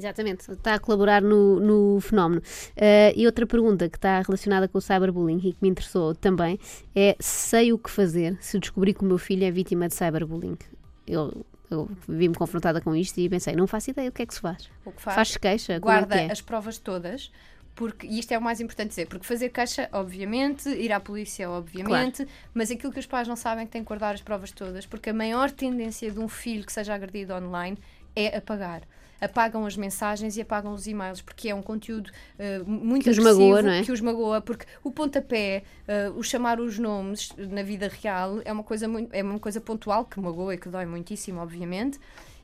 Exatamente, 0.00 0.50
está 0.50 0.74
a 0.74 0.78
colaborar 0.78 1.20
no, 1.20 1.60
no 1.60 2.00
fenómeno. 2.00 2.42
Eh, 2.74 3.12
e 3.14 3.26
outra 3.26 3.46
pergunta 3.46 3.86
que 3.86 3.98
está 3.98 4.22
relacionada 4.22 4.66
com 4.66 4.78
o 4.78 4.80
cyberbullying 4.80 5.38
e 5.44 5.52
que 5.52 5.58
me 5.60 5.68
interessou 5.68 6.14
também 6.14 6.58
é: 6.96 7.16
sei 7.20 7.70
o 7.70 7.78
que 7.78 7.90
fazer 7.90 8.38
se 8.40 8.58
descobrir 8.58 8.94
que 8.94 9.02
o 9.02 9.04
meu 9.04 9.18
filho 9.18 9.44
é 9.44 9.50
vítima 9.50 9.88
de 9.88 9.94
cyberbullying? 9.94 10.56
Eu, 11.06 11.44
eu 11.70 11.90
vi-me 12.08 12.34
confrontada 12.34 12.80
com 12.80 12.96
isto 12.96 13.18
e 13.18 13.28
pensei: 13.28 13.54
não 13.54 13.66
faço 13.66 13.90
ideia 13.90 14.08
o 14.08 14.12
que 14.12 14.22
é 14.22 14.26
que 14.26 14.34
se 14.34 14.40
faz. 14.40 14.70
O 14.86 14.90
que 14.90 15.02
faz? 15.02 15.14
Faz-se 15.16 15.38
queixa? 15.38 15.74
É 15.74 15.78
guarda 15.78 16.16
que 16.16 16.22
é? 16.22 16.32
as 16.32 16.40
provas 16.40 16.78
todas, 16.78 17.30
porque, 17.74 18.06
e 18.06 18.18
isto 18.18 18.32
é 18.32 18.38
o 18.38 18.42
mais 18.42 18.58
importante 18.58 18.88
dizer, 18.88 19.06
porque 19.06 19.26
fazer 19.26 19.50
queixa, 19.50 19.86
obviamente, 19.92 20.68
ir 20.68 20.92
à 20.92 21.00
polícia, 21.00 21.50
obviamente, 21.50 22.26
mas 22.54 22.70
aquilo 22.70 22.90
que 22.90 23.00
os 23.00 23.06
pais 23.06 23.28
não 23.28 23.36
sabem 23.36 23.64
é 23.64 23.66
que 23.66 23.72
têm 23.72 23.82
que 23.82 23.88
guardar 23.88 24.14
as 24.14 24.22
provas 24.22 24.50
todas, 24.50 24.86
porque 24.86 25.10
a 25.10 25.14
maior 25.14 25.50
tendência 25.50 26.10
de 26.10 26.18
um 26.18 26.28
filho 26.28 26.64
que 26.64 26.72
seja 26.72 26.94
agredido 26.94 27.34
online 27.34 27.78
é 28.16 28.36
apagar. 28.36 28.82
Apagam 29.20 29.66
as 29.66 29.76
mensagens 29.76 30.36
e 30.36 30.40
apagam 30.40 30.72
os 30.72 30.86
e-mails, 30.86 31.20
porque 31.20 31.48
é 31.48 31.54
um 31.54 31.62
conteúdo 31.62 32.10
eh, 32.38 32.60
muito 32.66 33.04
Que 33.04 33.10
os 33.10 33.18
agressivo, 33.18 33.40
magoa, 33.42 33.62
não 33.62 33.70
é? 33.70 33.82
que 33.82 33.92
os 33.92 34.00
magoa, 34.00 34.40
porque 34.40 34.64
o 34.82 34.90
pontapé, 34.90 35.62
eh, 35.86 36.10
o 36.16 36.22
chamar 36.22 36.58
os 36.60 36.78
nomes 36.78 37.32
na 37.36 37.62
vida 37.62 37.88
real 38.02 38.40
é 38.44 38.52
uma 38.52 38.62
coisa 38.64 38.88
muito, 38.88 39.12
é 39.14 39.22
uma 39.22 39.38
coisa 39.38 39.60
pontual 39.60 40.04
que 40.04 40.18
magoa 40.20 40.54
e 40.54 40.58
que 40.58 40.68
dói 40.68 40.86
muitíssimo, 40.86 41.40
obviamente. 41.40 41.98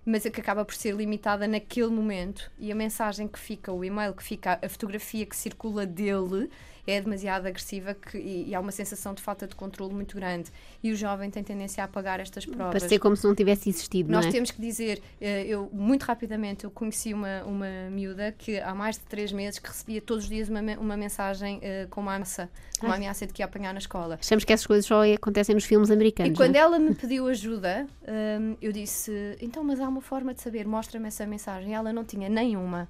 mas 0.05 0.25
é 0.25 0.31
que 0.31 0.41
acaba 0.41 0.65
por 0.65 0.75
ser 0.75 0.95
limitada 0.95 1.49
naquele 1.49 1.89
momento 1.89 2.49
e 2.59 2.71
a 2.71 2.75
mensagem 2.77 3.27
que 3.27 3.39
fica, 3.39 3.73
o 3.73 3.85
e-mail 3.85 4.15
que 4.15 4.23
fica, 4.23 4.57
a 4.63 4.69
fotografia 4.69 5.27
que 5.27 5.35
circula 5.35 5.85
dele 5.85 6.49
é 6.87 7.01
demasiado 7.01 7.47
agressiva 7.47 7.95
que, 7.95 8.17
e, 8.17 8.49
e, 8.51 8.55
há 8.55 8.61
uma 8.61 8.71
sensação 8.71 9.13
de 9.13 9.23
falta 9.23 9.47
de 9.47 9.55
controle 9.55 9.95
muito 9.95 10.15
grande. 10.15 10.51
E 10.83 10.93
o 10.93 10.97
jovem 10.97 11.31
tem 11.31 11.43
tendência 11.43 11.83
a 11.83 11.87
apagar 11.87 12.21
estas 12.21 12.47
provas. 12.47 12.73
Parecer 12.81 12.99
como 12.99 13.17
se 13.17 13.27
não 13.27 13.35
tivesse 13.35 13.69
existido, 13.69 14.11
Nós 14.11 14.25
não 14.25 14.31
é? 14.31 14.33
temos 14.33 14.51
que 14.51 14.61
dizer, 14.61 15.03
eh, 15.21 15.45
eu 15.47 15.69
muito 15.73 16.05
rapidamente 16.05 16.65
eu 16.65 16.71
conheci 16.71 17.13
uma, 17.13 17.43
uma 17.45 17.91
miúda 17.91 18.33
que 18.37 18.59
há 18.61 18.75
mais 18.75 18.97
de 18.97 19.03
três 19.05 19.33
meses 19.33 19.59
que 19.59 19.69
recebia 19.69 20.01
todos 20.01 20.25
os 20.25 20.31
dias 20.31 20.49
uma, 20.49 20.61
uma 20.79 20.97
mensagem 20.97 21.59
uh, 21.59 21.89
com 21.89 22.01
uma 22.01 22.15
ameaça, 22.15 22.49
uma 22.83 22.93
Ai. 22.93 22.97
ameaça 22.97 23.27
de 23.27 23.33
que 23.33 23.43
ia 23.43 23.47
apanhar 23.47 23.73
na 23.73 23.79
escola. 23.79 24.19
Achamos 24.21 24.45
que 24.45 24.53
essas 24.53 24.67
coisas 24.67 24.87
só 24.87 25.03
acontecem 25.13 25.55
nos 25.55 25.65
filmes 25.65 25.91
americanos. 25.91 26.33
E 26.33 26.37
quando 26.37 26.57
é? 26.57 26.59
ela 26.59 26.79
me 26.79 26.95
pediu 26.97 27.27
ajuda, 27.29 27.87
um, 28.03 28.13
ehm, 28.13 28.57
eu 28.61 28.73
disse, 28.73 29.37
então, 29.41 29.65
mas 29.65 29.81
há 29.81 29.89
uma 29.89 30.01
forma 30.01 30.35
de 30.35 30.41
saber, 30.41 30.67
mostra-me 30.67 31.09
essa 31.09 31.27
mensagem. 31.27 31.71
E 31.71 31.75
ela 31.75 31.93
não 31.93 32.05
tinha 32.05 32.29
nenhuma. 32.29 32.89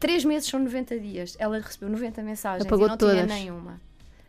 Três 0.00 0.24
meses 0.24 0.48
são 0.48 0.58
90 0.58 0.98
dias. 0.98 1.36
Ela 1.38 1.58
recebeu 1.58 1.90
90 1.90 2.22
mensagens 2.22 2.66
Apagou 2.66 2.86
e 2.86 2.88
não 2.88 2.96
todas. 2.96 3.14
tinha 3.14 3.26
nenhuma. 3.26 3.80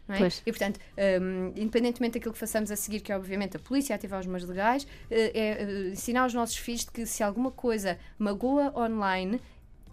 É? 0.10 0.28
E, 0.46 0.52
portanto, 0.52 0.78
um, 1.22 1.54
independentemente 1.56 2.16
daquilo 2.16 2.34
que 2.34 2.40
façamos 2.40 2.70
a 2.70 2.76
seguir, 2.76 3.00
que 3.00 3.14
é 3.14 3.16
obviamente 3.16 3.56
a 3.56 3.60
polícia 3.60 3.96
ativar 3.96 4.20
os 4.20 4.26
meios 4.26 4.44
legais, 4.44 4.86
eh, 5.10 5.32
é 5.34 5.66
uh, 5.66 5.92
ensinar 5.94 6.26
os 6.26 6.34
nossos 6.34 6.58
filhos 6.58 6.82
de 6.82 6.92
que 6.92 7.06
se 7.06 7.24
alguma 7.24 7.50
coisa 7.50 7.98
magoa 8.20 8.74
online, 8.78 9.40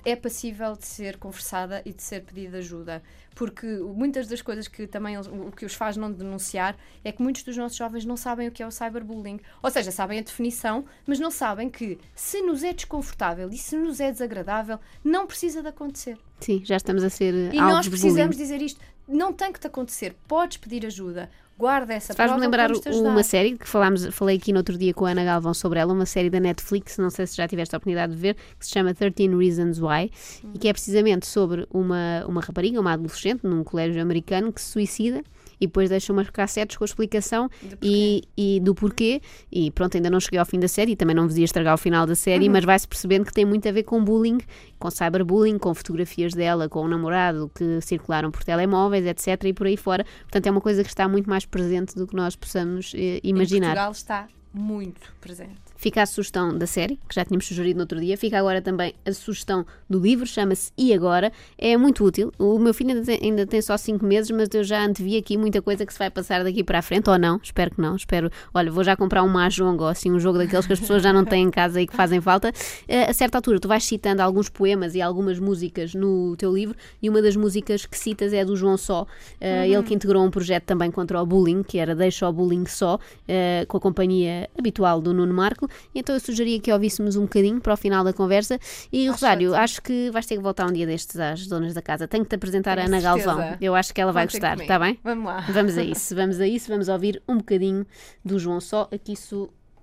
é 0.04 0.16
passível 0.16 0.74
de 0.76 0.86
ser 0.86 1.16
conversada 1.16 1.82
e 1.84 1.92
de 1.92 2.02
ser 2.02 2.22
pedida 2.22 2.58
ajuda. 2.58 3.02
Porque 3.34 3.66
muitas 3.66 4.26
das 4.26 4.42
coisas 4.42 4.66
que 4.66 4.86
também 4.86 5.16
o 5.16 5.52
que 5.52 5.64
os 5.64 5.74
faz 5.74 5.96
não 5.96 6.10
denunciar 6.10 6.76
é 7.04 7.12
que 7.12 7.22
muitos 7.22 7.42
dos 7.44 7.56
nossos 7.56 7.76
jovens 7.76 8.04
não 8.04 8.16
sabem 8.16 8.48
o 8.48 8.50
que 8.50 8.62
é 8.62 8.66
o 8.66 8.70
cyberbullying. 8.70 9.40
Ou 9.62 9.70
seja, 9.70 9.92
sabem 9.92 10.18
a 10.18 10.22
definição, 10.22 10.84
mas 11.06 11.20
não 11.20 11.30
sabem 11.30 11.70
que 11.70 11.98
se 12.14 12.42
nos 12.42 12.64
é 12.64 12.72
desconfortável 12.72 13.48
e 13.50 13.56
se 13.56 13.76
nos 13.76 14.00
é 14.00 14.10
desagradável, 14.10 14.80
não 15.04 15.26
precisa 15.26 15.62
de 15.62 15.68
acontecer. 15.68 16.18
Sim, 16.40 16.62
já 16.64 16.76
estamos 16.76 17.04
a 17.04 17.10
ser. 17.10 17.54
E 17.54 17.60
nós 17.60 17.88
precisamos 17.88 18.36
dizer 18.36 18.60
isto. 18.60 18.80
Não 19.06 19.32
tem 19.32 19.52
que 19.52 19.60
te 19.60 19.66
acontecer. 19.66 20.14
Podes 20.26 20.56
pedir 20.58 20.84
ajuda 20.84 21.30
guarda 21.58 21.92
essa 21.92 22.14
Faz-me 22.14 22.38
lembrar 22.38 22.70
uma 22.70 23.22
série 23.24 23.58
que 23.58 23.68
falámos, 23.68 24.06
falei 24.14 24.36
aqui 24.36 24.52
no 24.52 24.58
outro 24.58 24.78
dia 24.78 24.94
com 24.94 25.04
a 25.04 25.10
Ana 25.10 25.24
Galvão 25.24 25.52
sobre 25.52 25.80
ela, 25.80 25.92
uma 25.92 26.06
série 26.06 26.30
da 26.30 26.38
Netflix, 26.38 26.96
não 26.98 27.10
sei 27.10 27.26
se 27.26 27.36
já 27.36 27.48
tiveste 27.48 27.74
a 27.74 27.78
oportunidade 27.78 28.14
de 28.14 28.18
ver, 28.18 28.36
que 28.58 28.64
se 28.64 28.70
chama 28.70 28.94
13 28.94 29.34
Reasons 29.36 29.80
Why, 29.80 30.10
hum. 30.44 30.52
e 30.54 30.58
que 30.58 30.68
é 30.68 30.72
precisamente 30.72 31.26
sobre 31.26 31.66
uma, 31.70 32.24
uma 32.28 32.40
rapariga, 32.40 32.80
uma 32.80 32.92
adolescente, 32.92 33.44
num 33.44 33.64
colégio 33.64 34.00
americano, 34.00 34.52
que 34.52 34.60
se 34.60 34.70
suicida 34.70 35.22
e 35.60 35.66
depois 35.66 35.88
deixa 35.88 36.12
umas 36.12 36.28
cassetes 36.30 36.76
com 36.76 36.84
a 36.84 36.86
explicação 36.86 37.48
e, 37.82 38.22
e, 38.36 38.60
do 38.60 38.74
porquê. 38.74 39.20
E 39.50 39.70
pronto, 39.70 39.96
ainda 39.96 40.10
não 40.10 40.20
cheguei 40.20 40.38
ao 40.38 40.46
fim 40.46 40.58
da 40.58 40.68
série, 40.68 40.96
também 40.96 41.14
não 41.14 41.26
vos 41.26 41.36
ia 41.36 41.44
estragar 41.44 41.74
o 41.74 41.78
final 41.78 42.06
da 42.06 42.14
série, 42.14 42.46
uhum. 42.46 42.52
mas 42.52 42.64
vai-se 42.64 42.86
percebendo 42.86 43.24
que 43.24 43.32
tem 43.32 43.44
muito 43.44 43.68
a 43.68 43.72
ver 43.72 43.82
com 43.82 44.02
bullying, 44.02 44.38
com 44.78 44.90
cyberbullying, 44.90 45.58
com 45.58 45.74
fotografias 45.74 46.32
dela, 46.34 46.68
com 46.68 46.80
o 46.80 46.88
namorado 46.88 47.50
que 47.54 47.80
circularam 47.80 48.30
por 48.30 48.44
telemóveis, 48.44 49.04
etc. 49.06 49.44
e 49.44 49.52
por 49.52 49.66
aí 49.66 49.76
fora. 49.76 50.04
Portanto, 50.22 50.46
é 50.46 50.50
uma 50.50 50.60
coisa 50.60 50.82
que 50.82 50.88
está 50.88 51.08
muito 51.08 51.28
mais 51.28 51.44
presente 51.44 51.94
do 51.94 52.06
que 52.06 52.14
nós 52.14 52.36
possamos 52.36 52.92
eh, 52.94 53.20
imaginar. 53.22 53.66
Em 53.66 53.70
Portugal 53.70 53.92
está 53.92 54.28
muito 54.52 55.12
presente. 55.20 55.67
Fica 55.78 56.02
a 56.02 56.06
sugestão 56.06 56.58
da 56.58 56.66
série, 56.66 56.98
que 57.08 57.14
já 57.14 57.24
tínhamos 57.24 57.46
sugerido 57.46 57.76
no 57.76 57.82
outro 57.82 58.00
dia. 58.00 58.18
Fica 58.18 58.36
agora 58.36 58.60
também 58.60 58.94
a 59.06 59.12
sugestão 59.12 59.64
do 59.88 60.00
livro, 60.00 60.26
chama-se 60.26 60.72
E 60.76 60.92
Agora. 60.92 61.32
É 61.56 61.76
muito 61.76 62.04
útil. 62.04 62.32
O 62.36 62.58
meu 62.58 62.74
filho 62.74 62.90
ainda 62.90 63.04
tem, 63.04 63.20
ainda 63.22 63.46
tem 63.46 63.62
só 63.62 63.76
5 63.76 64.04
meses, 64.04 64.28
mas 64.32 64.48
eu 64.52 64.64
já 64.64 64.84
antevi 64.84 65.16
aqui 65.16 65.36
muita 65.36 65.62
coisa 65.62 65.86
que 65.86 65.92
se 65.92 65.98
vai 65.98 66.10
passar 66.10 66.42
daqui 66.42 66.64
para 66.64 66.80
a 66.80 66.82
frente, 66.82 67.08
ou 67.08 67.16
não, 67.16 67.38
espero 67.40 67.70
que 67.70 67.80
não. 67.80 67.94
Espero. 67.94 68.28
Olha, 68.52 68.72
vou 68.72 68.82
já 68.82 68.96
comprar 68.96 69.22
um 69.22 69.28
Mahjong 69.28 69.80
ou 69.80 69.86
assim, 69.86 70.10
um 70.10 70.18
jogo 70.18 70.38
daqueles 70.38 70.66
que 70.66 70.72
as 70.72 70.80
pessoas 70.80 71.00
já 71.00 71.12
não 71.12 71.24
têm 71.24 71.44
em 71.44 71.50
casa 71.50 71.80
e 71.80 71.86
que 71.86 71.94
fazem 71.94 72.20
falta. 72.20 72.52
Eh, 72.88 73.08
a 73.08 73.12
certa 73.12 73.38
altura, 73.38 73.60
tu 73.60 73.68
vais 73.68 73.84
citando 73.84 74.20
alguns 74.20 74.48
poemas 74.48 74.96
e 74.96 75.00
algumas 75.00 75.38
músicas 75.38 75.94
no 75.94 76.34
teu 76.36 76.52
livro, 76.52 76.74
e 77.00 77.08
uma 77.08 77.22
das 77.22 77.36
músicas 77.36 77.86
que 77.86 77.96
citas 77.96 78.32
é 78.32 78.44
do 78.44 78.56
João 78.56 78.76
Só, 78.76 79.06
eh, 79.40 79.60
uhum. 79.60 79.74
ele 79.74 79.82
que 79.84 79.94
integrou 79.94 80.24
um 80.24 80.30
projeto 80.30 80.64
também 80.64 80.90
contra 80.90 81.22
o 81.22 81.24
bullying, 81.24 81.62
que 81.62 81.78
era 81.78 81.94
Deixa 81.94 82.28
o 82.28 82.32
Bullying 82.32 82.66
Só, 82.66 82.98
eh, 83.28 83.64
com 83.68 83.76
a 83.76 83.80
companhia 83.80 84.50
habitual 84.58 85.00
do 85.00 85.14
Nuno 85.14 85.32
Marco 85.32 85.67
então 85.94 86.14
eu 86.14 86.20
sugeria 86.20 86.60
que 86.60 86.72
ouvíssemos 86.72 87.16
um 87.16 87.22
bocadinho 87.22 87.60
para 87.60 87.74
o 87.74 87.76
final 87.76 88.04
da 88.04 88.12
conversa. 88.12 88.58
E 88.92 89.04
acho 89.04 89.12
Rosário, 89.12 89.54
acho 89.54 89.82
que 89.82 90.10
vais 90.10 90.26
ter 90.26 90.36
que 90.36 90.42
voltar 90.42 90.66
um 90.66 90.72
dia 90.72 90.86
destes 90.86 91.18
às 91.18 91.46
donas 91.46 91.74
da 91.74 91.82
casa. 91.82 92.06
Tenho 92.06 92.24
que 92.24 92.30
te 92.30 92.36
apresentar 92.36 92.78
a 92.78 92.84
Ana 92.84 93.00
certeza. 93.00 93.26
Galvão. 93.26 93.56
Eu 93.60 93.74
acho 93.74 93.92
que 93.92 94.00
ela 94.00 94.12
vai 94.12 94.26
gostar, 94.26 94.58
está 94.58 94.78
bem? 94.78 94.98
Vamos 95.02 95.24
lá. 95.26 95.44
Vamos 95.48 95.78
a 95.78 95.82
isso, 95.84 96.14
vamos 96.14 96.40
a 96.40 96.46
isso, 96.46 96.68
vamos 96.68 96.88
ouvir 96.88 97.22
um 97.28 97.38
bocadinho 97.38 97.86
do 98.24 98.38
João 98.38 98.60
Só. 98.60 98.88
Aqui 98.92 99.16
se, 99.16 99.34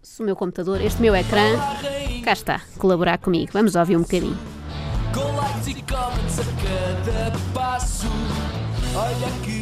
se 0.02 0.22
o 0.22 0.26
meu 0.26 0.36
computador, 0.36 0.82
este 0.82 1.02
meu 1.02 1.16
ecrã, 1.16 1.58
cá 2.24 2.34
está, 2.34 2.62
colaborar 2.78 3.18
comigo. 3.18 3.52
Vamos 3.54 3.76
ouvir 3.76 3.98
um 3.98 4.02
bocadinho. 4.02 4.38
Com 5.14 5.36
likes 5.36 5.68
e 5.68 5.74
comments 5.84 6.40
a 6.40 6.44
cada 7.24 7.38
passo. 7.54 8.08
Olha 8.96 9.44
que 9.44 9.55